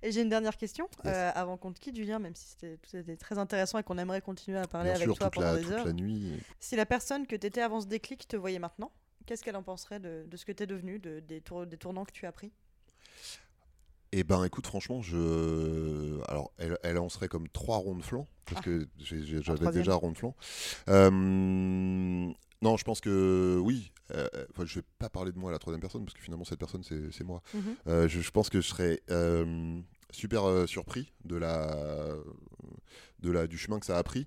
Et 0.06 0.12
j'ai 0.12 0.20
une 0.20 0.28
dernière 0.28 0.56
question 0.58 0.86
Yes. 1.04 1.14
euh, 1.14 1.30
avant 1.34 1.56
qu'on 1.56 1.72
te 1.72 1.80
quitte, 1.80 1.96
Julien, 1.96 2.18
même 2.18 2.34
si 2.34 2.44
c'était 2.60 3.16
très 3.16 3.38
intéressant 3.38 3.78
et 3.78 3.82
qu'on 3.82 3.96
aimerait 3.96 4.20
continuer 4.20 4.58
à 4.58 4.66
parler 4.66 4.90
Bien 4.90 4.96
avec 4.96 5.06
sûr, 5.08 5.16
toi 5.18 5.30
pendant 5.30 5.46
la, 5.46 5.56
des 5.56 5.62
toute 5.62 5.72
heures. 5.72 5.86
la 5.86 5.92
nuit. 5.94 6.32
Si 6.60 6.76
la 6.76 6.84
personne 6.84 7.26
que 7.26 7.34
tu 7.36 7.46
étais 7.46 7.62
avant 7.62 7.80
ce 7.80 7.86
déclic 7.86 8.28
te 8.28 8.36
voyait 8.36 8.58
maintenant, 8.58 8.92
qu'est-ce 9.24 9.42
qu'elle 9.42 9.56
en 9.56 9.62
penserait 9.62 10.00
de, 10.00 10.26
de 10.28 10.36
ce 10.36 10.44
que 10.44 10.52
tu 10.52 10.62
es 10.62 10.66
devenu, 10.66 10.98
de, 10.98 11.20
des, 11.20 11.40
tour- 11.40 11.66
des 11.66 11.78
tournants 11.78 12.04
que 12.04 12.12
tu 12.12 12.26
as 12.26 12.32
pris? 12.32 12.52
Eh 14.12 14.22
ben, 14.24 14.44
écoute, 14.44 14.66
franchement, 14.66 15.00
je. 15.02 16.20
Alors, 16.28 16.52
elle, 16.58 16.78
elle 16.84 16.98
en 16.98 17.08
serait 17.08 17.26
comme 17.28 17.48
trois 17.48 17.78
ronds 17.78 17.96
de 17.96 18.02
flanc, 18.02 18.28
parce 18.44 18.60
Ah. 18.60 18.64
que 18.64 18.86
j'avais 18.98 19.72
déjà 19.72 19.94
rond 19.94 20.12
de 20.12 20.16
flanc. 20.18 20.36
Euh, 20.88 21.10
Non, 22.62 22.76
je 22.78 22.84
pense 22.84 23.00
que 23.00 23.58
oui. 23.62 23.90
Euh, 24.12 24.28
enfin, 24.50 24.64
je 24.66 24.76
vais 24.78 24.84
pas 24.98 25.08
parler 25.10 25.32
de 25.32 25.38
moi 25.38 25.50
à 25.50 25.52
la 25.52 25.58
troisième 25.58 25.80
personne, 25.80 26.04
parce 26.04 26.14
que 26.14 26.22
finalement, 26.22 26.44
cette 26.44 26.58
personne, 26.60 26.82
c'est 26.84 27.24
moi. 27.24 27.42
Mhm. 27.54 27.76
Euh, 27.88 28.08
je, 28.08 28.20
je 28.20 28.30
pense 28.30 28.48
que 28.50 28.60
je 28.60 28.68
serais 28.68 29.00
euh, 29.10 29.80
super 30.14 30.44
euh, 30.48 30.66
surpris 30.66 31.12
de 31.24 31.36
la, 31.36 32.14
de 33.20 33.30
la, 33.30 33.46
du 33.46 33.58
chemin 33.58 33.78
que 33.80 33.86
ça 33.86 33.98
a 33.98 34.02
pris. 34.02 34.26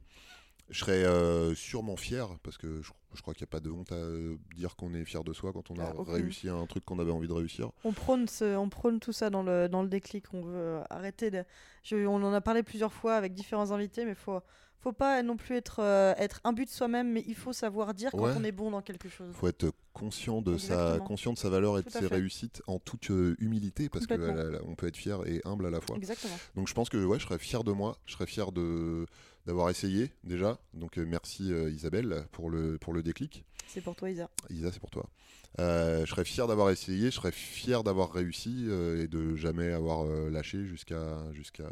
Je 0.70 0.80
serais 0.80 1.06
euh, 1.06 1.56
sûrement 1.56 1.96
fier, 1.96 2.28
parce 2.44 2.58
que 2.58 2.82
je, 2.82 2.92
je 3.14 3.22
crois 3.22 3.34
qu'il 3.34 3.44
n'y 3.46 3.50
a 3.50 3.52
pas 3.52 3.62
de 3.62 3.70
honte 3.70 3.92
à 3.94 3.96
euh, 3.96 4.36
dire 4.56 4.76
qu'on 4.76 4.94
est 4.94 5.06
fier 5.06 5.24
de 5.24 5.32
soi 5.32 5.54
quand 5.54 5.72
on 5.72 5.80
a 5.80 5.94
Ah, 5.98 6.12
réussi 6.12 6.50
un 6.50 6.66
truc 6.66 6.84
qu'on 6.84 7.00
avait 7.00 7.12
envie 7.12 7.30
de 7.30 7.34
réussir. 7.34 7.72
On 7.86 7.94
prône, 7.94 8.28
ce- 8.28 8.58
on 8.58 8.68
prône 8.68 9.00
tout 9.00 9.14
ça 9.14 9.30
dans 9.30 9.44
le, 9.44 9.70
dans 9.70 9.82
le 9.82 9.88
déclic. 9.88 10.26
On 10.34 10.42
veut 10.42 10.82
arrêter 10.90 11.32
de. 11.32 11.46
je- 11.84 12.06
on 12.06 12.16
en 12.22 12.34
a 12.34 12.42
parlé 12.42 12.64
plusieurs 12.64 12.92
fois 12.92 13.16
avec 13.16 13.34
différents 13.34 13.72
invités, 13.72 14.04
mais 14.04 14.14
faut, 14.16 14.42
faut 14.80 14.94
pas 14.94 15.22
non 15.24 15.38
plus 15.38 15.56
être, 15.56 15.80
euh, 15.82 16.14
être 16.18 16.40
imbu 16.44 16.66
de 16.66 16.70
soi-même, 16.70 17.12
mais 17.12 17.24
il 17.28 17.36
faut 17.36 17.54
savoir 17.54 17.94
dire 17.94 18.14
Ouais. 18.14 18.32
quand 18.34 18.40
on 18.40 18.44
est 18.44 18.52
bon 18.52 18.72
dans 18.72 18.82
quelque 18.82 19.10
chose. 19.10 19.28
Il 19.32 19.36
faut 19.38 19.48
être 19.48 19.72
conscient 19.94 20.42
de, 20.42 20.58
sa, 20.58 21.00
conscient 21.00 21.34
de 21.34 21.38
sa 21.40 21.50
valeur 21.50 21.78
et 21.80 21.82
de 21.82 21.88
Tout 21.90 21.94
ses 21.98 22.08
fait. 22.08 22.16
réussites 22.16 22.62
en 22.68 22.78
toute 22.78 23.10
euh, 23.10 23.36
humilité, 23.40 23.90
parce 23.90 24.06
qu'on 24.06 24.76
peut 24.76 24.88
être 24.88 24.98
fier 24.98 25.26
et 25.28 25.42
humble 25.46 25.66
à 25.66 25.72
la 25.72 25.82
fois. 25.82 25.96
Exactement. 25.98 26.36
Donc 26.56 26.68
je 26.68 26.74
pense 26.74 26.90
que 26.90 27.04
ouais, 27.04 27.18
je 27.20 27.26
serais 27.26 27.40
fier 27.40 27.64
de 27.64 27.72
moi, 27.72 27.98
je 28.06 28.14
serais 28.14 28.28
fier 28.28 28.52
de 28.52 29.06
d'avoir 29.48 29.70
essayé 29.70 30.12
déjà. 30.26 30.60
Donc 30.74 30.98
euh, 31.00 31.06
merci 31.08 31.54
euh, 31.54 31.72
Isabelle 31.72 32.26
pour 32.34 32.50
le, 32.50 32.78
pour 32.78 32.94
le 32.94 33.02
déclic. 33.02 33.46
C'est 33.68 33.80
pour 33.82 33.96
toi, 33.96 34.10
Isa. 34.10 34.30
Isa, 34.50 34.72
c'est 34.72 34.80
pour 34.80 34.92
toi. 34.92 35.10
Je 35.58 36.06
serais 36.08 36.26
fier 36.26 36.48
d'avoir 36.48 36.70
essayé, 36.70 37.06
je 37.10 37.16
serais 37.16 37.32
fier 37.32 37.84
d'avoir 37.84 38.12
réussi 38.12 38.66
et 38.70 39.08
de 39.08 39.36
jamais 39.36 39.72
avoir 39.72 40.06
lâché 40.30 40.66
jusqu'à 40.66 41.32
jusqu'à 41.34 41.72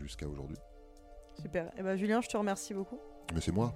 jusqu'à 0.00 0.28
aujourd'hui. 0.28 0.56
Super. 1.40 1.70
Et 1.78 1.82
ben 1.82 1.96
Julien, 1.96 2.20
je 2.20 2.28
te 2.28 2.36
remercie 2.36 2.74
beaucoup. 2.74 2.98
Mais 3.34 3.40
c'est 3.40 3.52
moi. 3.52 3.72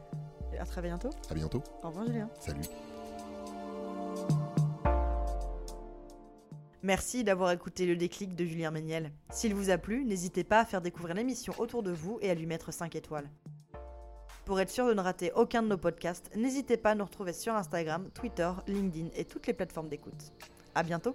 Et 0.52 0.58
à 0.58 0.64
très 0.64 0.82
bientôt. 0.82 1.10
À 1.30 1.34
bientôt. 1.34 1.62
Au 1.82 1.88
revoir, 1.88 2.06
Julien. 2.06 2.28
Salut. 2.38 2.62
Merci 6.82 7.24
d'avoir 7.24 7.50
écouté 7.50 7.84
le 7.84 7.94
déclic 7.94 8.34
de 8.34 8.44
Julien 8.46 8.70
Méniel. 8.70 9.12
S'il 9.30 9.54
vous 9.54 9.68
a 9.68 9.76
plu, 9.76 10.04
n'hésitez 10.06 10.44
pas 10.44 10.60
à 10.60 10.64
faire 10.64 10.80
découvrir 10.80 11.14
l'émission 11.14 11.52
autour 11.58 11.82
de 11.82 11.90
vous 11.90 12.18
et 12.22 12.30
à 12.30 12.34
lui 12.34 12.46
mettre 12.46 12.72
5 12.72 12.96
étoiles. 12.96 13.28
Pour 14.46 14.58
être 14.60 14.70
sûr 14.70 14.86
de 14.86 14.94
ne 14.94 15.00
rater 15.00 15.30
aucun 15.36 15.62
de 15.62 15.68
nos 15.68 15.76
podcasts, 15.76 16.34
n'hésitez 16.34 16.78
pas 16.78 16.92
à 16.92 16.94
nous 16.94 17.04
retrouver 17.04 17.34
sur 17.34 17.54
Instagram, 17.54 18.08
Twitter, 18.14 18.50
LinkedIn 18.66 19.10
et 19.14 19.26
toutes 19.26 19.46
les 19.46 19.52
plateformes 19.52 19.88
d'écoute. 19.88 20.32
À 20.74 20.82
bientôt 20.82 21.14